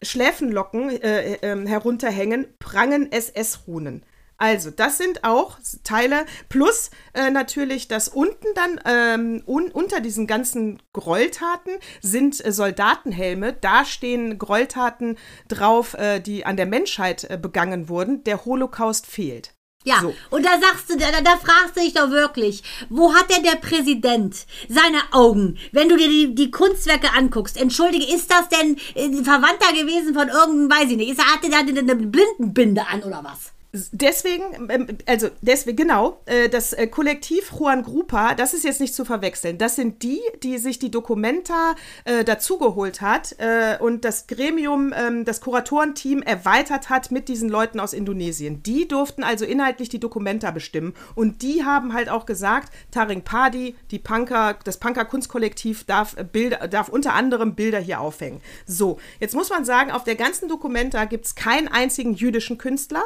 [0.02, 4.04] Schläfenlocken äh, äh, herunterhängen, prangen SS-Runen.
[4.36, 10.26] Also, das sind auch Teile, plus äh, natürlich, dass unten dann ähm, un unter diesen
[10.26, 11.72] ganzen Gräueltaten
[12.02, 13.52] sind äh, Soldatenhelme.
[13.52, 15.16] Da stehen Gräueltaten
[15.48, 18.24] drauf, äh, die an der Menschheit äh, begangen wurden.
[18.24, 19.54] Der Holocaust fehlt.
[19.84, 20.14] Ja, So.
[20.30, 23.56] und da sagst du, da, da fragst du dich doch wirklich, wo hat denn der
[23.56, 27.60] Präsident seine Augen, wenn du dir die, die Kunstwerke anguckst?
[27.60, 31.50] Entschuldige, ist das denn äh, Verwandter gewesen von irgendeinem, weiß ich nicht, ist, hat der
[31.50, 33.53] da eine, eine Blindenbinde an oder was?
[33.90, 38.94] Deswegen, ähm, also deswegen, genau, äh, das äh, Kollektiv Juan Grupa, das ist jetzt nicht
[38.94, 39.58] zu verwechseln.
[39.58, 45.24] Das sind die, die sich die Dokumenta äh, dazugeholt hat äh, und das Gremium, ähm,
[45.24, 48.62] das Kuratorenteam erweitert hat mit diesen Leuten aus Indonesien.
[48.62, 53.74] Die durften also inhaltlich die Dokumenta bestimmen und die haben halt auch gesagt, Taring Padi,
[53.90, 58.40] die Punker, das Punker Kunstkollektiv darf, äh, Bilder, darf unter anderem Bilder hier aufhängen.
[58.66, 63.02] So, jetzt muss man sagen, auf der ganzen Dokumenta gibt es keinen einzigen jüdischen Künstler.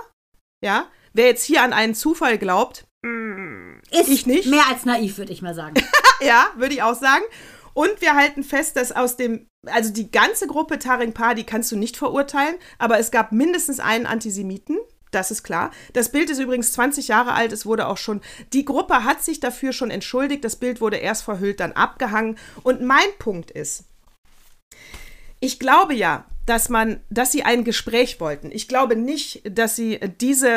[0.63, 2.87] Ja, wer jetzt hier an einen Zufall glaubt,
[3.91, 4.49] Ist Ich nicht.
[4.49, 5.75] mehr als naiv, würde ich mal sagen.
[6.21, 7.25] ja, würde ich auch sagen.
[7.75, 11.77] Und wir halten fest, dass aus dem, also die ganze Gruppe Taring Padi kannst du
[11.77, 14.79] nicht verurteilen, aber es gab mindestens einen Antisemiten.
[15.13, 15.71] Das ist klar.
[15.93, 17.53] Das Bild ist übrigens 20 Jahre alt.
[17.53, 18.21] Es wurde auch schon,
[18.53, 20.45] die Gruppe hat sich dafür schon entschuldigt.
[20.45, 22.37] Das Bild wurde erst verhüllt, dann abgehangen.
[22.63, 23.85] Und mein Punkt ist,
[25.41, 28.51] ich glaube ja, dass man, dass sie ein Gespräch wollten.
[28.51, 30.49] Ich glaube nicht, dass sie diese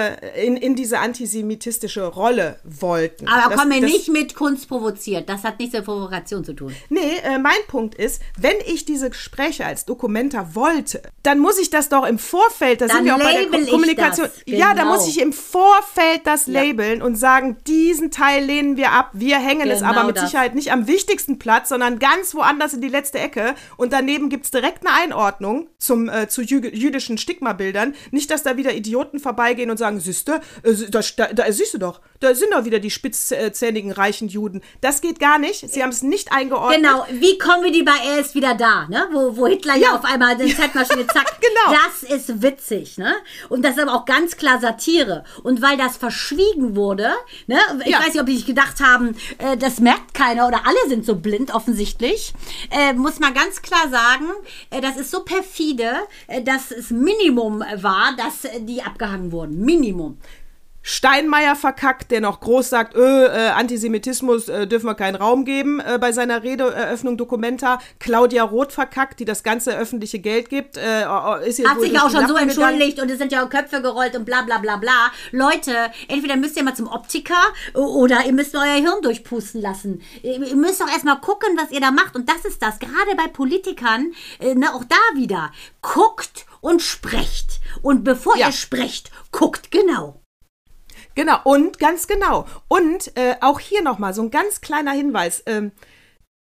[0.41, 3.27] in, in diese antisemitistische Rolle wollten.
[3.27, 5.27] Aber das, komm mir das, nicht mit Kunst provoziert.
[5.27, 6.73] Das hat nichts mit Provokation zu tun.
[6.89, 11.69] Nee, äh, mein Punkt ist, wenn ich diese Gespräche als Dokumenta wollte, dann muss ich
[11.69, 14.27] das doch im Vorfeld, da Dann sind wir auch bei der Kommunikation.
[14.27, 14.95] das, Ja, da genau.
[14.95, 19.09] muss ich im Vorfeld das labeln und sagen, diesen Teil lehnen wir ab.
[19.11, 20.25] Wir hängen es Genau aber mit das.
[20.29, 23.55] Sicherheit nicht am wichtigsten Platz, sondern ganz woanders in die letzte Ecke.
[23.75, 27.95] Und daneben gibt es direkt eine Einordnung zum, äh, zu jü jüdischen Stigmabildern.
[28.11, 31.01] Nicht, dass da wieder Idioten vorbeigehen und sagen, siehste, äh, da,
[31.33, 34.61] da, siehst du doch, da sind doch wieder die spitzzähnigen reichen Juden.
[34.79, 35.69] Das geht gar nicht.
[35.69, 36.77] Sie haben es nicht eingeordnet.
[36.81, 39.07] Genau, wie Comedy bei Er ist wieder da, ne?
[39.11, 39.95] Wo, wo Hitler ja Ja.
[39.97, 41.25] auf einmal den Zeitmaschine zack.
[41.41, 41.77] Genau.
[41.83, 43.13] Das ist witzig, ne?
[43.49, 45.23] Und das ist aber auch ganz klar Satire.
[45.43, 47.09] Und weil das verschwiegen wurde,
[47.47, 47.59] ne?
[47.83, 47.99] Ich Ja.
[47.99, 51.15] weiß nicht, ob die sich gedacht haben, äh, das merkt keiner oder alle sind so
[51.15, 52.33] blind offensichtlich,
[52.69, 54.25] äh, muss man ganz klar sagen,
[54.69, 55.93] äh, das ist so perfide,
[56.27, 59.59] äh, dass es Minimum war, dass äh, die abgehangen wurden.
[59.65, 60.17] Minimum.
[60.83, 65.79] Steinmeier verkackt, der noch groß sagt, äh, äh, Antisemitismus äh, dürfen wir keinen Raum geben
[65.79, 67.79] äh, bei seiner Redeeröffnung Documenta.
[67.99, 71.03] Claudia Roth verkackt, die das ganze öffentliche Geld gibt, äh,
[71.45, 72.49] ist jetzt Hat sich auch schon so Lappen gegangen.
[72.49, 75.11] entschuldigt und es sind ja auch Köpfe gerollt und bla bla bla bla.
[75.31, 75.71] Leute,
[76.07, 77.35] entweder müsst ihr mal zum Optiker
[77.73, 80.01] oder ihr müsst euer Hirn durchpusten lassen.
[80.23, 82.15] Ihr ihr müsst doch erstmal gucken, was ihr da macht.
[82.15, 85.51] Und das ist das, gerade bei Politikern, äh, ne, auch da wieder.
[85.81, 87.59] Guckt und sprecht.
[87.81, 88.47] Und bevor Ja.
[88.47, 90.20] ihr sprecht, guckt genau.
[91.15, 92.45] Genau, und ganz genau.
[92.67, 95.43] Und äh, auch hier nochmal so ein ganz kleiner Hinweis.
[95.45, 95.71] Ähm,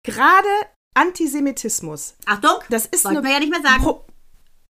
[0.03, 0.47] Gerade
[0.93, 3.83] Antisemitismus, Achtung, das ist wollten eine wir ja nicht mehr sagen.
[3.83, 4.04] Pro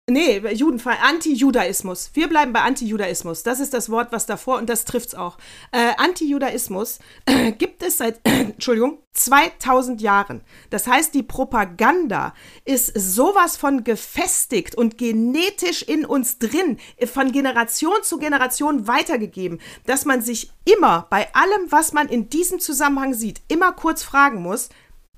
[0.06, 2.10] Nee, Judenfall, Anti-Judaismus.
[2.12, 3.42] Wir bleiben bei Anti-Judaismus.
[3.42, 5.38] Das ist das Wort, was davor, und das trifft's auch.
[5.72, 10.42] Äh, Anti-Judaismus äh, gibt es seit, Entschuldigung, 2000 Jahren.
[10.68, 12.34] Das heißt, die Propaganda
[12.66, 19.58] ist sowas von gefestigt und genetisch in uns drin, äh, von Generation zu Generation weitergegeben,
[19.86, 24.42] dass man sich immer bei allem, was man in diesem Zusammenhang sieht, immer kurz fragen
[24.42, 24.68] muss,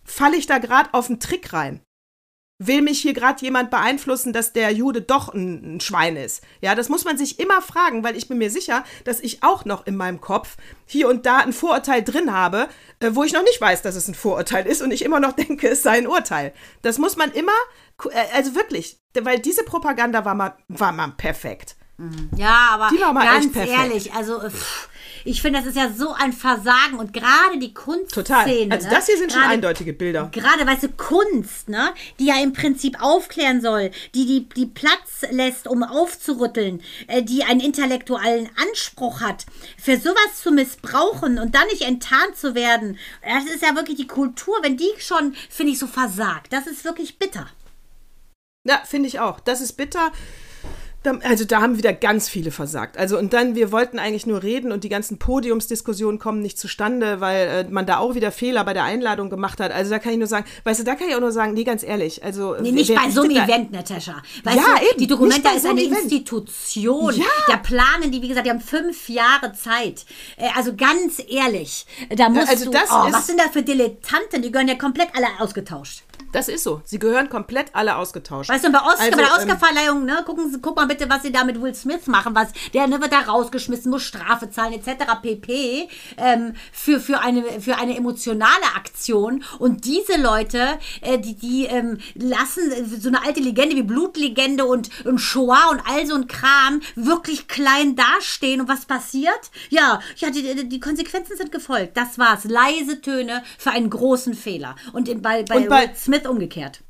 [0.05, 1.81] falle ich da gerade auf einen Trick rein?
[2.59, 6.43] Will mich hier gerade jemand beeinflussen, dass der Jude doch ein, ein, Schwein ist?
[6.61, 9.65] Ja, das muss man sich immer fragen, weil ich bin mir sicher, dass ich auch
[9.65, 10.57] noch in meinem Kopf
[10.87, 12.69] hier und da ein Vorurteil drin habe,
[13.01, 15.33] äh, wo ich noch nicht weiß, dass es ein Vorurteil ist und ich immer noch
[15.37, 16.53] denke, es sei ein Urteil.
[16.83, 17.53] Das muss man immer,
[18.11, 21.77] äh, also wirklich, weil diese Propaganda war mal, war mal perfekt.
[22.37, 23.79] Ja, aber Die war mal ganz echt perfekt.
[23.79, 24.89] ehrlich, also pff,
[25.27, 28.25] ich finde, das ist ja so ein Versagen und gerade die Kunstszene.
[28.25, 28.67] Total.
[28.71, 28.95] Also ne?
[28.95, 30.29] das hier sind schon Gerade- eindeutige Bilder.
[30.33, 35.25] Gerade, weißt du, Kunst, ne, die ja im Prinzip aufklären soll, die, die, die Platz
[35.31, 39.47] lässt, um aufzurütteln, äh, die einen intellektuellen Anspruch hat,
[39.77, 44.07] für sowas zu missbrauchen und dann nicht enttarnt zu werden, das ist ja wirklich die
[44.07, 46.53] Kultur, wenn die schon, finde ich, so versagt.
[46.53, 47.49] Das ist wirklich bitter.
[48.65, 49.41] Ja, finde ich auch.
[49.41, 50.13] Das ist bitter.
[51.23, 52.99] Also da haben wieder ganz viele versagt.
[52.99, 57.21] Also und dann, wir wollten eigentlich nur reden und die ganzen Podiumsdiskussionen kommen nicht zustande,
[57.21, 59.73] weil äh, man da auch wieder Fehler bei der Einladung gemacht hat.
[59.73, 61.65] Also da kann ich nur sagen, weißt du, da kann ich auch nur sagen, nee,
[61.65, 64.23] ganz ehrlich, also Nee, nicht wer bei so einem Event, Natascha.
[64.45, 65.07] Weißt Ja, du, eben, die
[65.43, 66.03] bei ist eine Event.
[66.03, 67.15] Institution.
[67.17, 67.25] Ja.
[67.49, 70.05] Da planen die, wie gesagt, die haben fünf Jahre Zeit.
[70.37, 73.63] Äh, Also ganz ehrlich, da musst also du, das oh, ist- was sind da für
[73.63, 74.43] Dilettanten?
[74.43, 76.03] Die gehören ja komplett alle ausgetauscht.
[76.33, 76.83] Das ist so.
[76.85, 78.51] Sie gehören komplett alle ausgetauscht.
[78.51, 81.09] Weißt du, bei, Oscar, Also, bei der ähm, Oscarverleihung, ne, gucken Sie, guck mal bitte,
[81.09, 84.51] was sie da mit Will Smith machen, was, der ne, wird da rausgeschmissen, muss Strafe
[84.51, 85.05] zahlen, etc.
[85.23, 85.89] pp.
[86.19, 89.43] Ähm, für, für, eine, für eine emotionale Aktion.
[89.59, 92.63] Und diese Leute, äh, die, die ähm, lassen
[93.01, 97.49] so eine alte Legende wie Blutlegende und, und Shoah und all so ein Kram wirklich
[97.49, 98.61] klein dastehen.
[98.61, 99.51] Und was passiert?
[99.71, 101.97] Ja, ja, die, die, die Konsequenzen sind gefolgt.
[101.97, 102.45] Das war's.
[102.45, 104.77] Leise Töne für einen großen Fehler.
[104.93, 106.85] Und in, bei, bei, Und bei- Will Smith umgekehrt.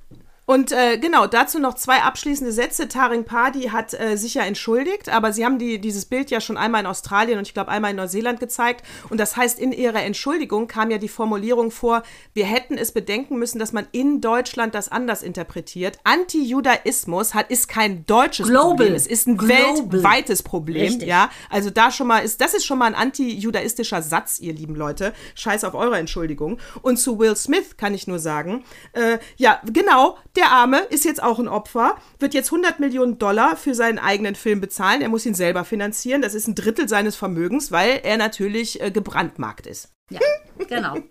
[0.47, 2.87] Und äh, genau, dazu noch zwei abschließende Sätze.
[2.87, 6.57] Taring Padi hat äh, sich ja entschuldigt, aber sie haben die, dieses Bild ja schon
[6.57, 8.87] einmal in Australien und ich glaube einmal in Neuseeland gezeigt.
[9.11, 13.41] Und das heißt, in ihrer Entschuldigung kam ja die Formulierung vor, wir hätten es bedenken
[13.41, 15.99] müssen, dass man in Deutschland das anders interpretiert.
[16.05, 18.69] Antijudaismus hat, ist kein deutsches Global.
[18.69, 19.93] Problem, es ist ein Global.
[19.93, 20.83] weltweites Problem.
[20.83, 21.09] Richtig.
[21.09, 24.77] Ja, also da schon mal ist, das ist schon mal ein antijudaistischer Satz, ihr lieben
[24.77, 25.13] Leute.
[25.35, 26.59] Scheiß auf eure Entschuldigung.
[26.83, 28.63] Und zu Will Smith kann ich nur sagen,
[28.93, 33.57] äh, ja, genau, der Arme ist jetzt auch ein Opfer, wird jetzt 100 Millionen Dollar
[33.57, 35.03] für seinen eigenen Film bezahlen.
[35.03, 36.23] Er muss ihn selber finanzieren.
[36.23, 39.91] Das ist ein Drittel seines Vermögens, weil er natürlich äh, gebrandmarkt ist.
[40.11, 40.21] Ja,
[40.69, 40.97] genau.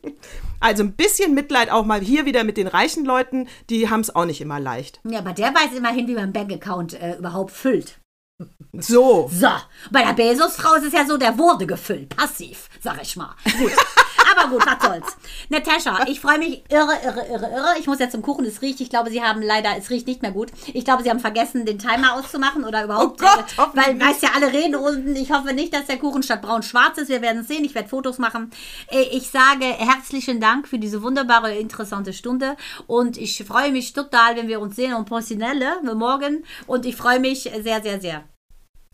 [0.61, 4.15] Also ein bisschen Mitleid auch mal hier wieder mit den reichen Leuten, die haben es
[4.15, 4.99] auch nicht immer leicht.
[5.03, 7.99] Ja, aber der weiß immerhin, wie man Bankaccount äh, überhaupt füllt.
[8.73, 9.30] So.
[9.31, 9.47] So,
[9.91, 12.15] bei der Bezos-Frau ist es ja so, der wurde gefüllt.
[12.15, 13.36] Passiv, sag ich mal.
[13.57, 13.72] Gut.
[14.32, 15.18] Aber gut, was soll's.
[15.49, 17.76] Natascha, ich freue mich irre, irre, irre, irre.
[17.80, 18.45] Ich muss jetzt zum Kuchen.
[18.45, 20.52] Es riecht, ich glaube, Sie haben leider, es riecht nicht mehr gut.
[20.74, 23.22] Ich glaube, Sie haben vergessen, den Timer auszumachen oder überhaupt.
[23.22, 25.16] Oh Gott, äh, weil, weißt ja, alle reden unten.
[25.16, 27.10] Ich hoffe nicht, dass der Kuchen statt braun-schwarz ist.
[27.10, 27.66] Wir werden es sehen.
[27.66, 28.52] Ich werde Fotos machen.
[28.90, 32.56] Äh, Ich sage herzlichen Dank für diese wunderbare, interessante Stunde.
[32.88, 36.45] Und ich freue mich total, wenn wir uns sehen und Professionelle morgen.
[36.68, 38.24] Und ich freue mich sehr, sehr, sehr.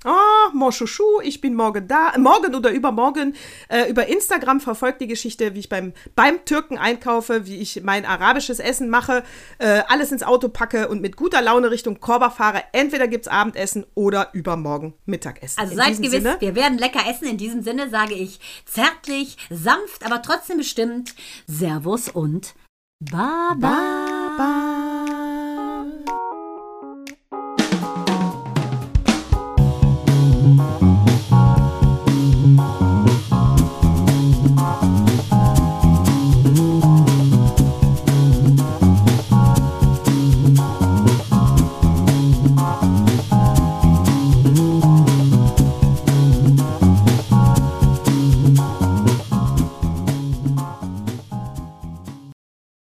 [0.03, 3.35] Ah, mon Chouchou, ich bin morgen da, morgen oder übermorgen.
[3.69, 8.05] Äh, über Instagram verfolgt die Geschichte, wie ich beim, beim Türken einkaufe, wie ich mein
[8.05, 9.23] arabisches Essen mache,
[9.59, 12.63] äh, alles ins Auto packe und mit guter Laune Richtung Korba fahre.
[12.71, 15.59] Entweder gibt's Abendessen oder übermorgen Mittagessen.
[15.59, 17.27] Also In seid gewiss, Sinne, wir werden lecker essen.
[17.27, 21.13] In diesem Sinne sage ich zärtlich, sanft, aber trotzdem bestimmt
[21.45, 22.55] Servus und
[22.99, 23.55] Baba.
[24.37, 25.20] Baba.